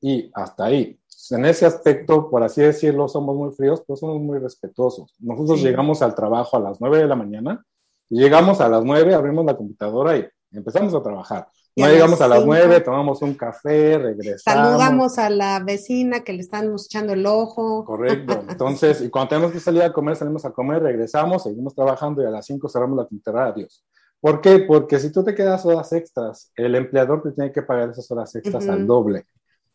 y 0.03 0.31
hasta 0.35 0.67
ahí. 0.67 1.01
En 1.31 1.47
ese 1.47 1.65
aspecto, 1.65 2.29
por 2.29 2.43
así 2.43 2.61
decirlo, 2.61 3.09
somos 3.09 3.35
muy 3.37 3.53
fríos, 3.53 3.83
pero 3.87 3.97
somos 3.97 4.21
muy 4.21 4.39
respetuosos. 4.39 5.15
Nosotros 5.19 5.63
llegamos 5.63 6.03
al 6.03 6.15
trabajo 6.15 6.59
a 6.59 6.61
las 6.61 6.79
9 6.79 6.99
de 6.99 7.07
la 7.07 7.17
mañana 7.17 7.65
y 8.11 8.21
llegamos 8.21 8.61
a 8.61 8.69
las 8.69 8.85
9, 8.85 9.15
abrimos 9.15 9.47
la 9.47 9.57
computadora 9.57 10.19
y 10.19 10.29
empezamos 10.53 10.95
a 10.95 11.03
trabajar. 11.03 11.49
No 11.79 11.87
llegamos 11.89 12.19
a 12.23 12.29
las 12.29 12.47
nueve, 12.47 12.81
tomamos 12.81 13.21
un 13.21 13.35
café, 13.35 13.99
regresamos. 13.99 14.67
Saludamos 14.67 15.19
a 15.19 15.29
la 15.29 15.61
vecina 15.61 16.21
que 16.21 16.33
le 16.33 16.41
estamos 16.41 16.87
echando 16.87 17.13
el 17.13 17.27
ojo. 17.27 17.85
Correcto. 17.85 18.45
Entonces, 18.49 19.03
y 19.03 19.11
cuando 19.11 19.29
tenemos 19.29 19.53
que 19.53 19.61
salir 19.61 19.83
a 19.83 19.93
comer, 19.93 20.17
salimos 20.17 20.47
a 20.47 20.53
comer, 20.53 20.83
regresamos, 20.83 21.43
seguimos 21.43 21.75
trabajando 21.75 22.23
y 22.23 22.25
a 22.25 22.31
las 22.31 22.47
cinco 22.47 22.71
cerramos 22.71 22.97
la 22.97 23.05
computadora. 23.05 23.49
Adiós. 23.49 23.85
¿Por 24.21 24.41
qué? 24.41 24.61
Porque 24.61 24.99
si 24.99 25.13
tú 25.13 25.23
te 25.23 25.35
quedas 25.35 25.67
horas 25.67 25.93
extras, 25.93 26.51
el 26.57 26.75
empleador 26.77 27.23
te 27.23 27.33
tiene 27.33 27.53
que 27.53 27.61
pagar 27.61 27.91
esas 27.91 28.11
horas 28.11 28.35
extras 28.35 28.67
al 28.69 28.87
doble. 28.87 29.27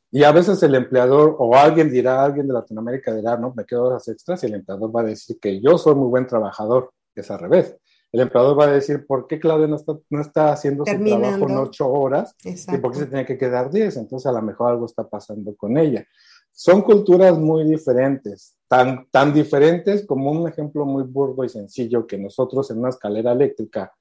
Y 0.09 0.23
a 0.23 0.31
veces 0.31 0.61
el 0.63 0.73
empleador 0.73 1.35
o 1.37 1.55
alguien 1.55 1.91
dirá, 1.91 2.23
alguien 2.23 2.47
de 2.47 2.53
Latinoamérica 2.55 3.13
dirá, 3.13 3.37
no, 3.37 3.53
me 3.55 3.63
quedo 3.63 3.83
horas 3.83 4.07
extras 4.07 4.41
y 4.43 4.47
el 4.47 4.55
empleador 4.55 4.93
va 4.93 5.01
a 5.01 5.05
decir 5.05 5.39
que 5.39 5.61
yo 5.61 5.77
soy 5.77 5.93
muy 5.93 6.07
buen 6.07 6.25
trabajador. 6.25 6.91
Es 7.13 7.29
al 7.29 7.39
revés 7.39 7.75
el 8.11 8.19
empleador 8.19 8.59
va 8.59 8.65
a 8.65 8.71
decir, 8.71 9.05
¿por 9.07 9.25
qué 9.25 9.39
Claudia 9.39 9.67
no 9.67 9.77
está, 9.77 9.97
no 10.09 10.21
está 10.21 10.51
haciendo 10.51 10.85
su 10.85 10.91
trabajo 10.91 11.49
en 11.49 11.57
ocho 11.57 11.89
horas? 11.89 12.35
¿Y 12.43 12.77
por 12.77 12.91
qué 12.91 12.99
se 12.99 13.05
tiene 13.05 13.25
que 13.25 13.37
quedar 13.37 13.71
diez? 13.71 13.95
Entonces 13.95 14.25
a 14.27 14.33
lo 14.33 14.41
mejor 14.41 14.71
algo 14.71 14.85
está 14.85 15.07
pasando 15.07 15.55
con 15.55 15.77
ella. 15.77 16.05
Son 16.51 16.81
culturas 16.81 17.37
muy 17.37 17.63
diferentes, 17.63 18.57
tan, 18.67 19.07
tan 19.09 19.33
diferentes 19.33 20.05
como 20.05 20.31
un 20.31 20.47
ejemplo 20.47 20.85
muy 20.85 21.03
burdo 21.03 21.45
y 21.45 21.49
sencillo 21.49 22.05
que 22.05 22.17
nosotros 22.17 22.69
en 22.69 22.79
una 22.79 22.89
escalera 22.89 23.31
eléctrica, 23.31 23.93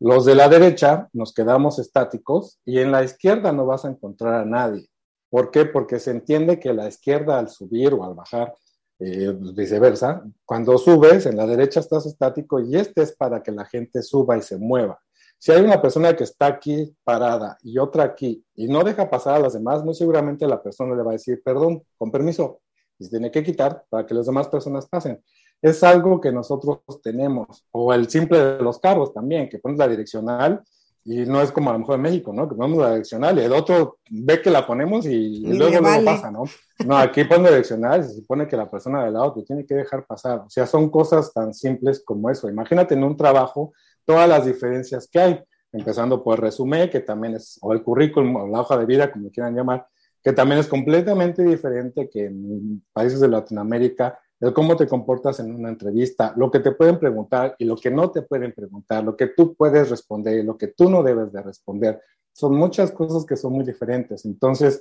los 0.00 0.26
de 0.26 0.34
la 0.34 0.48
derecha 0.48 1.08
nos 1.12 1.32
quedamos 1.32 1.78
estáticos 1.78 2.60
y 2.64 2.78
en 2.78 2.92
la 2.92 3.02
izquierda 3.02 3.50
no 3.52 3.64
vas 3.64 3.84
a 3.84 3.88
encontrar 3.88 4.34
a 4.34 4.44
nadie. 4.44 4.88
¿Por 5.30 5.50
qué? 5.50 5.64
Porque 5.64 5.98
se 5.98 6.10
entiende 6.10 6.60
que 6.60 6.72
la 6.72 6.86
izquierda 6.86 7.38
al 7.38 7.48
subir 7.48 7.94
o 7.94 8.04
al 8.04 8.14
bajar 8.14 8.54
eh, 8.98 9.34
viceversa. 9.54 10.22
Cuando 10.44 10.76
subes, 10.78 11.26
en 11.26 11.36
la 11.36 11.46
derecha 11.46 11.80
estás 11.80 12.06
estático 12.06 12.60
y 12.60 12.76
este 12.76 13.02
es 13.02 13.12
para 13.12 13.42
que 13.42 13.52
la 13.52 13.64
gente 13.64 14.02
suba 14.02 14.36
y 14.36 14.42
se 14.42 14.58
mueva. 14.58 14.98
Si 15.38 15.52
hay 15.52 15.62
una 15.62 15.80
persona 15.80 16.16
que 16.16 16.24
está 16.24 16.46
aquí 16.46 16.96
parada 17.04 17.56
y 17.62 17.78
otra 17.78 18.02
aquí 18.02 18.44
y 18.56 18.66
no 18.66 18.82
deja 18.82 19.08
pasar 19.08 19.36
a 19.36 19.38
las 19.38 19.52
demás, 19.52 19.84
muy 19.84 19.94
seguramente 19.94 20.48
la 20.48 20.60
persona 20.60 20.96
le 20.96 21.02
va 21.02 21.10
a 21.10 21.12
decir, 21.12 21.40
perdón, 21.44 21.84
con 21.96 22.10
permiso, 22.10 22.60
y 22.98 23.04
se 23.04 23.10
tiene 23.10 23.30
que 23.30 23.44
quitar 23.44 23.84
para 23.88 24.04
que 24.04 24.14
las 24.14 24.26
demás 24.26 24.48
personas 24.48 24.88
pasen. 24.88 25.22
Es 25.62 25.84
algo 25.84 26.20
que 26.20 26.32
nosotros 26.32 26.80
tenemos, 27.02 27.64
o 27.70 27.92
el 27.94 28.08
simple 28.08 28.38
de 28.38 28.62
los 28.62 28.80
carros 28.80 29.12
también, 29.12 29.48
que 29.48 29.60
pones 29.60 29.78
la 29.78 29.86
direccional 29.86 30.62
y 31.10 31.24
no 31.24 31.40
es 31.40 31.50
como 31.50 31.70
a 31.70 31.72
lo 31.72 31.78
mejor 31.78 31.94
en 31.94 32.02
México, 32.02 32.34
¿no? 32.34 32.46
Que 32.46 32.54
ponemos 32.54 32.78
la 32.82 32.90
direccional 32.90 33.38
y 33.38 33.42
el 33.42 33.52
otro 33.54 33.96
ve 34.10 34.42
que 34.42 34.50
la 34.50 34.66
ponemos 34.66 35.06
y, 35.06 35.40
luego 35.40 35.80
no 35.80 36.04
pasa, 36.04 36.30
¿no? 36.30 36.44
No, 36.84 36.98
aquí 36.98 37.24
pone 37.24 37.48
direccional 37.48 38.00
y 38.00 38.04
se 38.04 38.14
supone 38.16 38.46
que 38.46 38.58
la 38.58 38.70
persona 38.70 39.02
del 39.06 39.14
lado 39.14 39.32
te 39.32 39.42
tiene 39.42 39.64
que 39.64 39.74
dejar 39.74 40.04
pasar. 40.04 40.40
O 40.40 40.50
sea, 40.50 40.66
son 40.66 40.90
cosas 40.90 41.32
tan 41.32 41.54
simples 41.54 42.02
como 42.04 42.28
eso. 42.28 42.50
Imagínate 42.50 42.92
en 42.92 43.04
un 43.04 43.16
trabajo 43.16 43.72
todas 44.04 44.28
las 44.28 44.44
diferencias 44.44 45.08
que 45.10 45.18
hay, 45.18 45.40
empezando 45.72 46.22
por 46.22 46.36
el 46.36 46.42
resumen, 46.42 46.90
que 46.90 47.00
también 47.00 47.36
es, 47.36 47.58
o 47.62 47.72
el 47.72 47.82
currículum, 47.82 48.36
o 48.36 48.46
la 48.46 48.60
hoja 48.60 48.76
de 48.76 48.84
vida, 48.84 49.10
como 49.10 49.30
quieran 49.30 49.56
llamar, 49.56 49.86
que 50.22 50.34
también 50.34 50.60
es 50.60 50.66
completamente 50.66 51.42
diferente 51.42 52.10
que 52.10 52.26
en 52.26 52.84
países 52.92 53.20
de 53.20 53.28
Latinoamérica 53.28 54.18
el 54.40 54.52
cómo 54.52 54.76
te 54.76 54.86
comportas 54.86 55.40
en 55.40 55.54
una 55.54 55.68
entrevista, 55.68 56.32
lo 56.36 56.50
que 56.50 56.60
te 56.60 56.72
pueden 56.72 56.98
preguntar 56.98 57.56
y 57.58 57.64
lo 57.64 57.76
que 57.76 57.90
no 57.90 58.10
te 58.10 58.22
pueden 58.22 58.52
preguntar, 58.52 59.02
lo 59.02 59.16
que 59.16 59.28
tú 59.28 59.54
puedes 59.54 59.90
responder 59.90 60.38
y 60.38 60.42
lo 60.44 60.56
que 60.56 60.68
tú 60.68 60.88
no 60.88 61.02
debes 61.02 61.32
de 61.32 61.42
responder. 61.42 62.00
Son 62.32 62.54
muchas 62.54 62.92
cosas 62.92 63.24
que 63.26 63.36
son 63.36 63.54
muy 63.54 63.64
diferentes. 63.64 64.24
Entonces, 64.24 64.80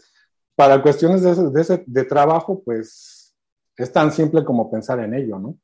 para 0.56 0.82
cuestiones 0.82 1.24
de, 1.24 1.84
de, 1.86 2.04
trabajo, 2.04 2.62
pues 2.63 3.36
es 3.76 3.91
tan 3.91 4.12
simple 4.12 4.43
como 4.43 4.70
pensar 4.70 5.00
en 5.00 5.15
ello, 5.15 5.39
¿no? 5.39 5.58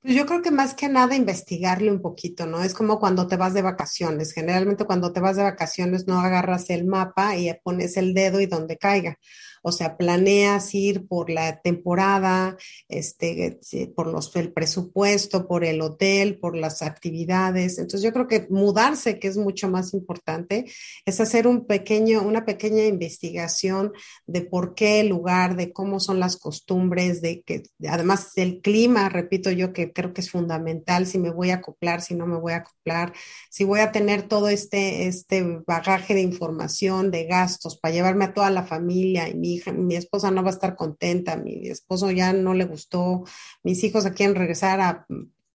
Pues 0.00 0.14
yo 0.14 0.26
creo 0.26 0.42
que 0.42 0.50
más 0.50 0.74
que 0.74 0.88
nada 0.88 1.14
investigarle 1.16 1.90
un 1.90 2.00
poquito, 2.00 2.46
¿no? 2.46 2.62
Es 2.62 2.74
como 2.74 2.98
cuando 2.98 3.26
te 3.26 3.36
vas 3.36 3.54
de 3.54 3.62
vacaciones. 3.62 4.32
Generalmente 4.32 4.84
cuando 4.84 5.12
te 5.12 5.20
vas 5.20 5.36
de 5.36 5.44
vacaciones 5.44 6.06
no 6.06 6.20
agarras 6.20 6.70
el 6.70 6.84
mapa 6.84 7.36
y 7.36 7.52
pones 7.62 7.96
el 7.96 8.14
dedo 8.14 8.40
y 8.40 8.46
donde 8.46 8.76
caiga 8.76 9.18
O 9.62 9.72
sea, 9.72 9.96
planeas 9.96 10.74
ir 10.74 11.06
por 11.06 11.30
la 11.30 11.60
temporada, 11.60 12.56
este, 12.88 13.60
por 13.94 14.08
los, 14.08 14.34
el 14.36 14.52
presupuesto, 14.52 15.46
por 15.46 15.64
el 15.64 15.80
hotel, 15.80 16.38
por 16.38 16.56
las 16.56 16.82
actividades. 16.82 17.78
Entonces 17.78 18.02
yo 18.02 18.12
creo 18.12 18.26
que 18.26 18.46
mudarse, 18.50 19.18
que 19.18 19.28
es 19.28 19.36
mucho 19.36 19.68
más 19.68 19.94
importante, 19.94 20.66
es 21.06 21.20
hacer 21.20 21.46
un 21.46 21.66
pequeño, 21.66 22.22
una 22.22 22.44
pequeña 22.44 22.84
investigación 22.84 23.92
de 24.26 24.42
por 24.42 24.74
qué 24.74 25.00
el 25.00 25.08
lugar, 25.08 25.56
de 25.56 25.72
cómo 25.72 26.00
son 26.00 26.20
las 26.20 26.36
costumbres, 26.36 27.22
de 27.22 27.42
que 27.42 27.62
además 27.88 28.32
el 28.36 28.60
clima, 28.60 29.08
repito 29.08 29.50
yo 29.50 29.72
que 29.72 29.92
creo 29.92 30.12
que 30.12 30.20
es 30.20 30.30
fundamental 30.30 31.06
si 31.06 31.18
me 31.18 31.30
voy 31.30 31.50
a 31.50 31.56
acoplar, 31.56 32.02
si 32.02 32.14
no 32.14 32.26
me 32.26 32.38
voy 32.38 32.52
a 32.52 32.56
acoplar, 32.56 33.12
si 33.50 33.64
voy 33.64 33.80
a 33.80 33.92
tener 33.92 34.22
todo 34.22 34.48
este, 34.48 35.06
este 35.06 35.62
bagaje 35.66 36.14
de 36.14 36.22
información, 36.22 37.10
de 37.10 37.24
gastos 37.24 37.78
para 37.78 37.94
llevarme 37.94 38.24
a 38.24 38.34
toda 38.34 38.50
la 38.50 38.64
familia 38.64 39.28
y 39.28 39.34
mi 39.34 39.51
hija, 39.54 39.72
mi 39.72 39.96
esposa 39.96 40.30
no 40.30 40.42
va 40.42 40.50
a 40.50 40.52
estar 40.52 40.76
contenta, 40.76 41.36
mi 41.36 41.68
esposo 41.68 42.10
ya 42.10 42.32
no 42.32 42.54
le 42.54 42.64
gustó, 42.64 43.24
mis 43.62 43.82
hijos 43.84 44.06
quieren 44.10 44.34
regresar 44.36 44.80
a 44.80 45.06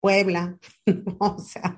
Puebla. 0.03 0.59
o 1.19 1.39
sea, 1.39 1.77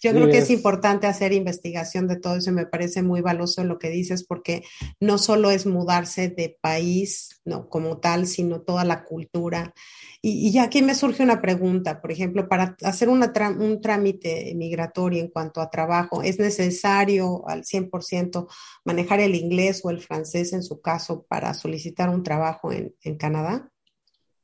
yo 0.00 0.12
creo 0.12 0.28
que 0.28 0.38
es 0.38 0.48
importante 0.48 1.06
hacer 1.06 1.34
investigación 1.34 2.08
de 2.08 2.18
todo 2.18 2.36
eso 2.36 2.48
y 2.48 2.54
me 2.54 2.64
parece 2.64 3.02
muy 3.02 3.20
valioso 3.20 3.62
lo 3.64 3.78
que 3.78 3.90
dices 3.90 4.24
porque 4.24 4.64
no 4.98 5.18
solo 5.18 5.50
es 5.50 5.66
mudarse 5.66 6.30
de 6.30 6.56
país, 6.58 7.42
no 7.44 7.68
como 7.68 7.98
tal, 7.98 8.26
sino 8.26 8.62
toda 8.62 8.84
la 8.84 9.04
cultura. 9.04 9.74
Y, 10.22 10.48
y 10.48 10.58
aquí 10.58 10.80
me 10.80 10.94
surge 10.94 11.22
una 11.22 11.42
pregunta, 11.42 12.00
por 12.00 12.12
ejemplo, 12.12 12.48
para 12.48 12.78
hacer 12.82 13.10
una 13.10 13.30
un 13.58 13.82
trámite 13.82 14.54
migratorio 14.56 15.20
en 15.20 15.28
cuanto 15.28 15.60
a 15.60 15.68
trabajo, 15.68 16.22
¿es 16.22 16.38
necesario 16.38 17.46
al 17.46 17.64
100% 17.64 18.48
manejar 18.86 19.20
el 19.20 19.34
inglés 19.34 19.82
o 19.84 19.90
el 19.90 20.00
francés 20.00 20.54
en 20.54 20.62
su 20.62 20.80
caso 20.80 21.26
para 21.28 21.52
solicitar 21.52 22.08
un 22.08 22.22
trabajo 22.22 22.72
en, 22.72 22.94
en 23.02 23.18
Canadá? 23.18 23.70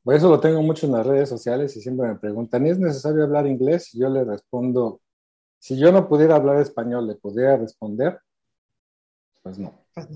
Eso 0.05 0.29
lo 0.29 0.39
tengo 0.39 0.61
mucho 0.61 0.85
en 0.85 0.93
las 0.93 1.05
redes 1.05 1.29
sociales 1.29 1.75
y 1.77 1.81
siempre 1.81 2.07
me 2.07 2.15
preguntan, 2.15 2.65
¿es 2.65 2.77
necesario 2.77 3.23
hablar 3.23 3.47
inglés? 3.47 3.91
Yo 3.93 4.09
le 4.09 4.25
respondo, 4.25 5.01
si 5.59 5.77
yo 5.77 5.91
no 5.91 6.09
pudiera 6.09 6.35
hablar 6.35 6.57
español, 6.57 7.07
¿le 7.07 7.15
podría 7.15 7.55
responder? 7.55 8.19
Pues 9.41 9.57
no. 9.57 9.73
Pues 9.93 10.07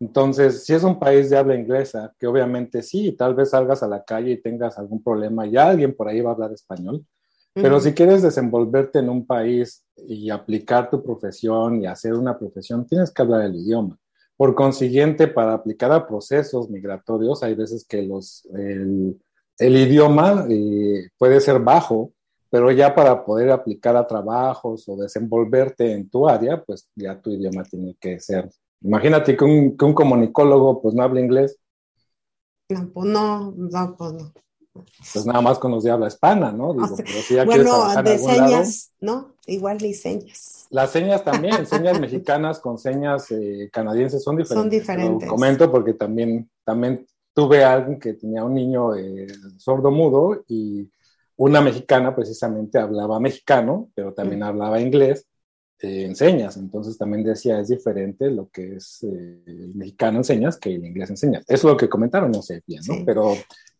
Entonces, 0.00 0.64
si 0.64 0.74
es 0.74 0.82
un 0.82 0.98
país 0.98 1.30
de 1.30 1.38
habla 1.38 1.54
inglesa, 1.54 2.14
que 2.18 2.26
obviamente 2.26 2.82
sí, 2.82 3.12
tal 3.12 3.34
vez 3.34 3.50
salgas 3.50 3.82
a 3.82 3.88
la 3.88 4.04
calle 4.04 4.32
y 4.32 4.42
tengas 4.42 4.78
algún 4.78 5.02
problema, 5.02 5.46
ya 5.46 5.68
alguien 5.68 5.94
por 5.96 6.08
ahí 6.08 6.20
va 6.20 6.30
a 6.30 6.34
hablar 6.34 6.52
español, 6.52 7.06
pero 7.54 7.80
si 7.80 7.94
quieres 7.94 8.20
desenvolverte 8.22 8.98
en 8.98 9.08
un 9.08 9.26
país 9.26 9.86
y 9.96 10.28
aplicar 10.30 10.90
tu 10.90 11.02
profesión 11.02 11.80
y 11.82 11.86
hacer 11.86 12.14
una 12.14 12.36
profesión, 12.38 12.86
tienes 12.86 13.12
que 13.12 13.22
hablar 13.22 13.42
el 13.42 13.54
idioma. 13.54 13.98
Por 14.36 14.54
consiguiente, 14.54 15.28
para 15.28 15.54
aplicar 15.54 15.92
a 15.92 16.06
procesos 16.06 16.68
migratorios, 16.68 17.42
hay 17.42 17.54
veces 17.54 17.86
que 17.86 18.02
los, 18.02 18.46
el, 18.52 19.16
idioma 19.58 20.46
eh, 20.50 21.08
puede 21.16 21.40
ser 21.40 21.60
bajo, 21.60 22.12
pero 22.50 22.70
ya 22.72 22.94
para 22.94 23.24
poder 23.24 23.50
aplicar 23.50 23.96
a 23.96 24.06
trabajos 24.06 24.88
o 24.88 24.96
desenvolverte 24.96 25.92
en 25.92 26.08
tu 26.08 26.28
área, 26.28 26.62
pues 26.62 26.88
ya 26.94 27.20
tu 27.20 27.30
idioma 27.30 27.62
tiene 27.64 27.96
que 28.00 28.18
ser. 28.18 28.50
Imagínate 28.80 29.36
que 29.36 29.44
un, 29.44 29.76
que 29.76 29.84
un 29.84 29.94
comunicólogo 29.94 30.82
pues 30.82 30.94
no 30.94 31.02
habla 31.02 31.20
inglés. 31.20 31.58
No, 32.68 32.90
pues 32.92 33.06
no, 33.06 33.52
no, 33.52 33.96
pues 33.96 34.12
no 34.12 34.43
pues 34.74 35.24
nada 35.24 35.40
más 35.40 35.58
con 35.58 35.70
los 35.70 35.84
de 35.84 35.90
habla 35.90 36.08
hispana, 36.08 36.50
¿no? 36.50 36.74
Digo, 36.74 36.96
bueno, 37.44 38.02
de 38.02 38.18
señas, 38.18 38.92
¿no? 39.00 39.34
Igual 39.46 39.78
ni 39.80 39.94
señas. 39.94 40.66
Las 40.70 40.90
señas 40.90 41.22
también, 41.22 41.64
señas 41.66 42.00
mexicanas 42.00 42.58
con 42.58 42.78
señas 42.78 43.30
eh, 43.30 43.70
canadienses 43.72 44.22
son 44.24 44.36
diferentes. 44.36 44.62
Son 44.62 44.70
diferentes. 44.70 45.28
Lo 45.28 45.34
comento 45.34 45.70
porque 45.70 45.94
también, 45.94 46.50
también 46.64 47.06
tuve 47.32 47.62
a 47.62 47.74
alguien 47.74 48.00
que 48.00 48.14
tenía 48.14 48.44
un 48.44 48.54
niño 48.54 48.96
eh, 48.96 49.28
sordo 49.58 49.90
mudo 49.92 50.44
y 50.48 50.90
una 51.36 51.60
mexicana 51.60 52.14
precisamente 52.14 52.78
hablaba 52.78 53.20
mexicano, 53.20 53.90
pero 53.94 54.12
también 54.12 54.42
hablaba 54.42 54.80
inglés 54.80 55.26
eh, 55.78 56.04
en 56.04 56.16
señas. 56.16 56.56
Entonces 56.56 56.98
también 56.98 57.22
decía, 57.22 57.60
es 57.60 57.68
diferente 57.68 58.28
lo 58.30 58.48
que 58.48 58.76
es 58.76 59.04
el 59.04 59.72
mexicano 59.74 60.18
en 60.18 60.24
señas 60.24 60.56
que 60.56 60.74
el 60.74 60.84
inglés 60.84 61.10
en 61.10 61.16
señas. 61.16 61.44
Eso 61.46 61.68
es 61.68 61.72
lo 61.72 61.76
que 61.76 61.88
comentaron, 61.88 62.32
no 62.32 62.42
sé 62.42 62.62
bien, 62.66 62.82
¿no? 62.88 63.04
Pero 63.04 63.34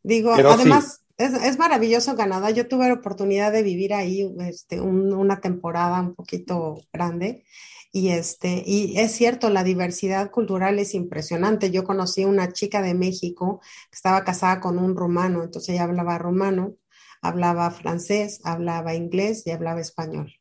Digo, 0.04 0.34
además, 0.34 1.04
es, 1.16 1.58
maravilloso 1.58 2.14
Canadá. 2.14 2.50
Yo 2.50 2.68
tuve 2.68 2.88
la 2.88 2.94
oportunidad 2.94 3.50
de 3.50 3.62
vivir 3.62 3.94
ahí 3.94 4.30
este, 4.40 4.80
una 4.80 5.40
temporada 5.40 6.00
un 6.00 6.14
poquito 6.14 6.76
grande. 6.92 7.44
Y, 7.90 8.10
este, 8.10 8.62
y 8.66 8.98
es 8.98 9.12
cierto, 9.12 9.50
la 9.50 9.64
diversidad 9.64 10.30
cultural 10.30 10.78
es 10.78 10.94
impresionante. 10.94 11.70
Yo 11.70 11.84
conocí 11.84 12.24
una 12.24 12.52
chica 12.52 12.82
de 12.82 12.92
México 12.92 13.60
que 13.90 13.96
estaba 13.96 14.24
casada 14.24 14.60
con 14.60 14.78
un 14.78 14.96
rumano, 14.96 15.44
entonces 15.44 15.70
ella 15.70 15.84
hablaba 15.84 16.18
rumano, 16.18 16.74
hablaba 17.22 17.70
francés, 17.70 18.40
hablaba 18.44 18.94
inglés 18.94 19.44
y 19.46 19.52
hablaba 19.52 19.80
español. 19.80 20.34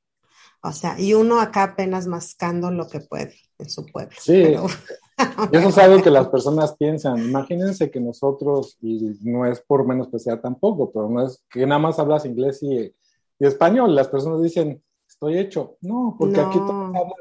O 0.62 0.72
sea, 0.72 1.00
y 1.00 1.14
uno 1.14 1.40
acá 1.40 1.64
apenas 1.64 2.08
mascando 2.08 2.72
lo 2.72 2.90
que 2.90 3.02
puede 3.02 3.36
en 3.60 3.70
su 3.70 3.86
pueblo. 3.86 4.18
Sí, 4.20 4.44
eso 5.52 5.70
es 5.70 5.78
algo 5.78 6.02
que 6.02 6.10
las 6.10 6.28
personas 6.28 6.76
piensan. 6.76 7.20
Imagínense 7.20 7.92
que 7.92 8.00
nosotros, 8.00 8.78
y 8.82 9.18
no 9.22 9.46
es 9.46 9.62
por 9.62 9.86
menos 9.86 10.10
sea 10.22 10.42
tampoco, 10.42 10.92
pero 10.92 11.10
no 11.10 11.26
es 11.26 11.44
que 11.50 11.66
nada 11.66 11.80
más 11.80 12.00
hablas 12.00 12.26
inglés 12.26 12.62
y, 12.64 12.94
español. 13.40 13.94
Las 13.94 14.08
personas 14.08 14.42
dicen, 14.42 14.82
estoy 15.08 15.38
hecho. 15.38 15.78
No, 15.82 16.16
porque 16.18 16.40
aquí 16.40 16.60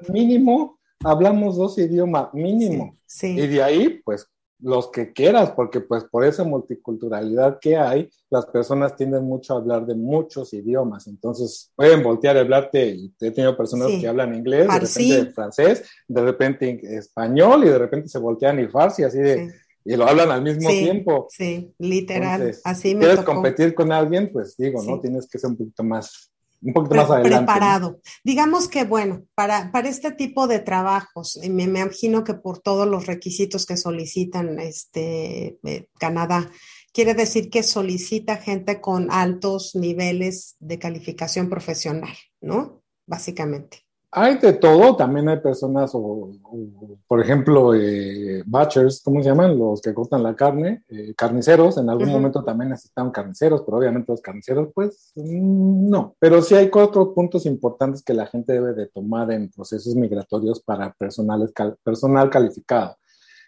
mínimo 0.08 0.78
hablamos 1.02 1.56
dos 1.56 1.78
idiomas, 1.78 2.32
mínimo. 2.32 2.96
Y 3.22 3.46
de 3.46 3.62
ahí, 3.62 4.00
pues 4.04 4.28
los 4.62 4.90
que 4.90 5.12
quieras, 5.12 5.50
porque 5.50 5.80
pues 5.80 6.04
por 6.04 6.24
esa 6.24 6.44
multiculturalidad 6.44 7.58
que 7.60 7.76
hay, 7.76 8.08
las 8.30 8.46
personas 8.46 8.96
tienden 8.96 9.24
mucho 9.24 9.54
a 9.54 9.56
hablar 9.58 9.84
de 9.86 9.94
muchos 9.94 10.52
idiomas, 10.54 11.06
entonces 11.06 11.72
pueden 11.74 12.02
voltear 12.02 12.36
a 12.36 12.40
hablarte, 12.40 12.88
y 12.90 13.12
he 13.20 13.30
tenido 13.30 13.56
personas 13.56 13.88
que 14.00 14.08
hablan 14.08 14.34
inglés, 14.34 14.68
de 14.68 14.78
repente 14.78 15.32
francés, 15.32 15.84
de 16.08 16.22
repente 16.22 16.80
español, 16.96 17.64
y 17.64 17.68
de 17.68 17.78
repente 17.78 18.08
se 18.08 18.18
voltean 18.18 18.60
y 18.60 18.68
farsi, 18.68 19.02
así 19.02 19.18
de, 19.18 19.52
y 19.84 19.96
lo 19.96 20.06
hablan 20.06 20.30
al 20.30 20.42
mismo 20.42 20.68
tiempo. 20.68 21.26
Sí, 21.30 21.74
literal, 21.78 22.54
así 22.64 22.94
me 22.94 23.00
quieres 23.00 23.24
competir 23.24 23.74
con 23.74 23.92
alguien, 23.92 24.30
pues 24.32 24.56
digo, 24.56 24.82
¿no? 24.82 25.00
Tienes 25.00 25.28
que 25.28 25.38
ser 25.38 25.50
un 25.50 25.56
poquito 25.56 25.84
más 25.84 26.31
un 26.62 26.72
poquito 26.72 26.94
más 26.94 27.10
adelante. 27.10 27.36
Preparado. 27.36 28.00
Digamos 28.24 28.68
que, 28.68 28.84
bueno, 28.84 29.24
para, 29.34 29.70
para 29.72 29.88
este 29.88 30.12
tipo 30.12 30.46
de 30.46 30.60
trabajos, 30.60 31.38
me, 31.42 31.66
me, 31.66 31.80
imagino 31.80 32.24
que 32.24 32.34
por 32.34 32.60
todos 32.60 32.86
los 32.86 33.06
requisitos 33.06 33.66
que 33.66 33.76
solicitan 33.76 34.58
este, 34.60 35.58
eh, 35.64 35.88
Canadá, 35.98 36.50
quiere 36.92 37.14
decir 37.14 37.50
que 37.50 37.62
solicita 37.62 38.36
gente 38.36 38.80
con 38.80 39.10
altos 39.10 39.74
niveles 39.74 40.56
de 40.60 40.78
calificación 40.78 41.48
profesional, 41.48 42.16
¿no? 42.40 42.82
Básicamente. 43.06 43.84
Hay 44.14 44.36
de 44.36 44.52
todo, 44.52 44.94
también 44.94 45.26
hay 45.30 45.38
personas, 45.38 45.92
o, 45.94 46.32
por 47.08 47.18
ejemplo, 47.18 47.74
eh, 47.74 48.42
butchers, 48.44 49.00
¿cómo 49.02 49.22
se 49.22 49.30
llaman? 49.30 49.58
Los 49.58 49.80
que 49.80 49.94
cortan 49.94 50.22
la 50.22 50.36
carne, 50.36 50.84
eh, 50.90 51.14
carniceros, 51.16 51.78
en 51.78 51.88
algún 51.88 52.10
momento 52.10 52.44
también 52.44 52.68
necesitan 52.68 53.10
carniceros, 53.10 53.62
pero 53.64 53.78
obviamente 53.78 54.12
los 54.12 54.20
carniceros, 54.20 54.68
pues 54.74 55.12
mm, 55.14 55.88
no. 55.88 56.14
Pero 56.18 56.42
sí 56.42 56.54
hay 56.54 56.68
cuatro 56.68 57.14
puntos 57.14 57.46
importantes 57.46 58.02
que 58.02 58.12
la 58.12 58.26
gente 58.26 58.52
debe 58.52 58.74
de 58.74 58.86
tomar 58.88 59.32
en 59.32 59.50
procesos 59.50 59.94
migratorios 59.94 60.60
para 60.60 60.92
personales, 60.92 61.50
personal 61.82 62.28
calificado. 62.28 62.96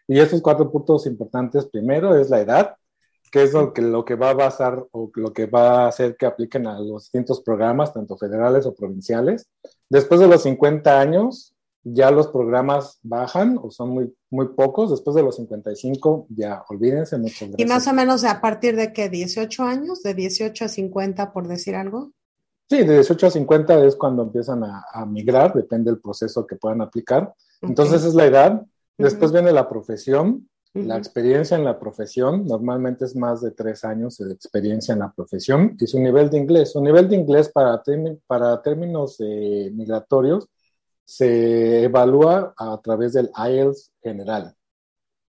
Y 0.09 0.19
esos 0.19 0.41
cuatro 0.41 0.71
puntos 0.73 1.07
importantes, 1.07 1.67
primero 1.67 2.17
es 2.17 2.31
la 2.31 2.41
edad, 2.41 2.75
que 3.35 3.43
es 3.43 3.53
lo 3.53 3.73
que, 3.73 3.83
lo 3.83 4.05
que 4.05 4.15
va 4.15 4.31
a 4.31 4.35
basar 4.35 4.87
o 4.93 5.11
lo 5.17 5.33
que 5.33 5.47
va 5.47 5.83
a 5.83 5.89
hacer 5.89 6.17
que 6.17 6.25
apliquen 6.25 6.69
a 6.69 6.79
los 6.79 7.03
distintos 7.03 7.41
programas, 7.41 7.93
tanto 7.93 8.17
federales 8.17 8.65
o 8.65 8.77
provinciales. 8.77 9.49
Después 9.91 10.21
de 10.21 10.29
los 10.29 10.45
50 10.45 11.01
años, 11.01 11.53
ya 11.83 12.13
los 12.13 12.29
programas 12.29 13.01
bajan 13.03 13.59
o 13.61 13.73
son 13.73 13.91
muy, 13.91 14.15
muy 14.31 14.51
pocos. 14.51 14.93
Después 14.93 15.17
de 15.17 15.25
los 15.25 15.35
55, 15.35 16.29
ya 16.29 16.63
olvídense. 16.69 17.19
Muchas 17.19 17.51
¿Y 17.57 17.65
más 17.65 17.89
o 17.89 17.93
menos 17.93 18.23
a 18.23 18.41
partir 18.41 18.77
de 18.77 18.93
qué? 18.93 19.11
¿18 19.11 19.65
años? 19.65 20.05
¿De 20.05 20.15
18 20.15 20.67
a 20.67 20.69
50, 20.69 21.33
por 21.33 21.49
decir 21.49 21.75
algo? 21.75 22.13
Sí, 22.71 22.85
de 22.85 22.95
18 22.95 23.27
a 23.27 23.31
50 23.33 23.85
es 23.85 23.97
cuando 23.97 24.23
empiezan 24.23 24.63
a, 24.63 25.05
migrar, 25.07 25.53
depende 25.53 25.91
del 25.91 26.01
proceso 26.01 26.47
que 26.47 26.55
puedan 26.55 26.83
aplicar. 26.83 27.35
Entonces 27.63 28.05
es 28.05 28.15
la 28.15 28.27
edad. 28.27 28.63
Después 28.97 29.33
viene 29.33 29.51
la 29.51 29.69
profesión, 29.69 30.49
la 30.75 30.97
experiencia 30.99 31.57
en 31.57 31.65
la 31.65 31.79
profesión 31.79 32.47
normalmente 32.47 33.05
es 33.05 33.15
más 33.15 33.41
de 33.41 33.53
tres 33.53 33.85
años 33.85 34.19
de 34.19 34.33
experiencia 34.33 34.93
en 34.93 34.99
la 35.01 35.13
profesión 35.13 35.77
y 35.79 35.87
su 35.87 36.01
nivel 36.01 36.31
de 36.31 36.39
inglés. 36.39 36.73
Su 36.73 36.83
nivel 36.83 37.09
de 37.09 37.17
inglés 37.17 37.49
para, 37.49 37.81
para 38.27 38.61
términos 38.61 39.17
eh, 39.21 39.71
migratorios 39.73 40.49
se 41.05 41.85
evalúa 41.85 42.55
a 42.57 42.81
través 42.83 43.13
del 43.13 43.31
IELTS 43.37 43.93
general. 44.03 44.57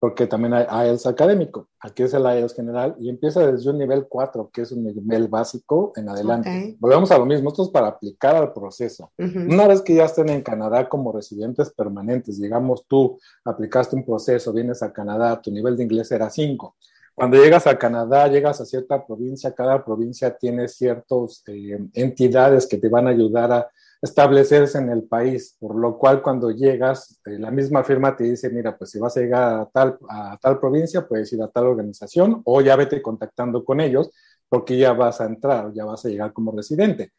Porque 0.06 0.28
también 0.28 0.54
hay 0.54 0.68
IELTS 0.88 1.08
académico. 1.08 1.68
Aquí 1.80 2.04
es 2.04 2.13
el 2.13 2.22
IELTS 2.22 2.54
general 2.54 2.96
y 3.00 3.10
empieza 3.10 3.52
desde 3.52 3.72
un 3.72 3.80
nivel 3.80 4.06
4, 4.08 4.52
que 4.54 4.62
es 4.62 4.72
un 4.72 4.84
nivel 4.84 5.28
básico 5.28 5.94
en 5.96 6.08
adelante. 6.08 6.74
Ok. 6.74 6.78
Volvemos 6.80 7.10
a 7.10 7.18
lo 7.18 7.26
mismo, 7.26 7.50
esto 7.50 7.63
es 7.63 7.70
para 7.70 7.88
aplicar 7.88 8.36
al 8.36 8.54
proceso. 8.54 9.12
Ujú. 9.18 9.39
Una 9.50 9.68
vez 9.68 9.82
que 9.82 9.96
ya 9.96 10.06
estén 10.06 10.30
en 10.30 10.44
Canadá 10.44 10.88
como 10.88 11.12
residentes 11.12 11.72
permanentes, 11.72 12.39
digamos 12.39 12.86
tú 12.88 13.18
aplicaste 13.44 13.96
un 13.96 14.06
proceso, 14.06 14.54
vienes 14.54 14.84
a 14.84 14.94
Canadá, 14.94 15.41
tu 15.41 15.50
nivel 15.50 15.76
de 15.76 15.86
inglés 15.86 16.12
era 16.12 16.30
5. 16.30 16.76
Cuando 17.15 17.38
llegas 17.38 17.65
a 17.65 17.76
Canadá, 17.76 18.28
llegas 18.28 18.62
a 18.62 18.65
cierta 18.65 19.04
provincia, 19.08 19.56
cada 19.56 19.84
provincia 19.84 20.38
tiene 20.38 20.68
ciertas 20.68 21.44
entidades 21.94 22.68
que 22.68 22.78
te 22.78 22.89
van 22.89 23.08
a 23.08 23.10
ayudar 23.10 23.52
a 23.52 23.72
establecerse 24.06 24.78
en 24.78 24.89
el 24.89 25.04
país, 25.04 25.56
por 25.60 25.76
lo 25.76 25.98
cual 25.98 26.22
cuando 26.22 26.52
llegas, 26.52 27.20
eh, 27.26 27.38
la 27.39 27.52
misma 27.52 27.84
firma 27.84 28.15
te 28.15 28.24
dice, 28.26 28.50
mira, 28.50 28.78
pues 28.78 28.91
si 28.91 29.00
vas 29.00 29.18
a 29.18 29.22
llegar 29.22 29.60
a 29.62 29.65
tal, 29.68 29.98
a 30.10 30.38
tal 30.41 30.60
provincia, 30.60 31.08
puedes 31.08 31.32
ir 31.34 31.41
a 31.41 31.50
tal 31.50 31.65
organización 31.68 32.41
o 32.46 32.62
ya 32.62 32.76
vete 32.76 33.02
contactando 33.02 33.63
con 33.65 33.82
ellos 33.82 34.12
porque 34.50 34.78
ya 34.78 34.94
vas 34.94 35.22
a 35.22 35.26
entrar, 35.26 35.74
ya 35.74 35.86
vas 35.86 36.06
a 36.06 36.10
llegar 36.10 36.34
como 36.34 36.52
residente. 36.52 37.12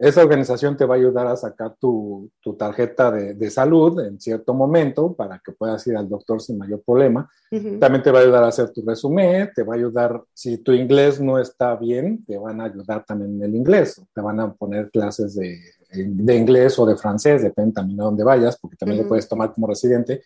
Esa 0.00 0.22
organización 0.22 0.78
te 0.78 0.86
va 0.86 0.94
a 0.94 0.98
ayudar 0.98 1.26
a 1.26 1.36
sacar 1.36 1.76
tu, 1.78 2.30
tu 2.40 2.54
tarjeta 2.54 3.10
de, 3.10 3.34
de, 3.34 3.50
salud 3.50 4.00
en 4.00 4.18
cierto 4.18 4.54
momento 4.54 5.12
para 5.12 5.38
que 5.44 5.52
puedas 5.52 5.86
ir 5.86 5.94
al 5.94 6.08
doctor 6.08 6.40
sin 6.40 6.56
mayor 6.56 6.82
problema. 6.82 7.28
Ujú. 7.52 7.78
También 7.78 8.02
te 8.02 8.10
va 8.10 8.20
a 8.20 8.22
ayudar 8.22 8.44
a 8.44 8.48
hacer 8.48 8.70
tu 8.70 8.82
resumen, 8.82 9.50
te 9.54 9.62
va 9.62 9.74
a 9.74 9.76
ayudar, 9.76 10.22
si 10.32 10.56
tu 10.56 10.72
inglés 10.72 11.20
no 11.20 11.38
está 11.38 11.76
bien, 11.76 12.24
te 12.24 12.38
van 12.38 12.62
a 12.62 12.64
ayudar 12.64 13.04
también 13.04 13.34
en 13.34 13.42
el 13.42 13.54
inglés, 13.54 14.00
te 14.14 14.22
van 14.22 14.40
a 14.40 14.54
poner 14.54 14.90
clases 14.90 15.34
de, 15.34 15.58
de 15.92 16.34
inglés 16.34 16.78
o 16.78 16.86
de 16.86 16.96
francés, 16.96 17.42
depende 17.42 17.74
también 17.74 17.98
de 17.98 18.04
dónde 18.04 18.24
vayas, 18.24 18.58
porque 18.58 18.78
también 18.78 19.02
lo 19.02 19.08
puedes 19.08 19.28
tomar 19.28 19.52
como 19.52 19.66
residente. 19.66 20.22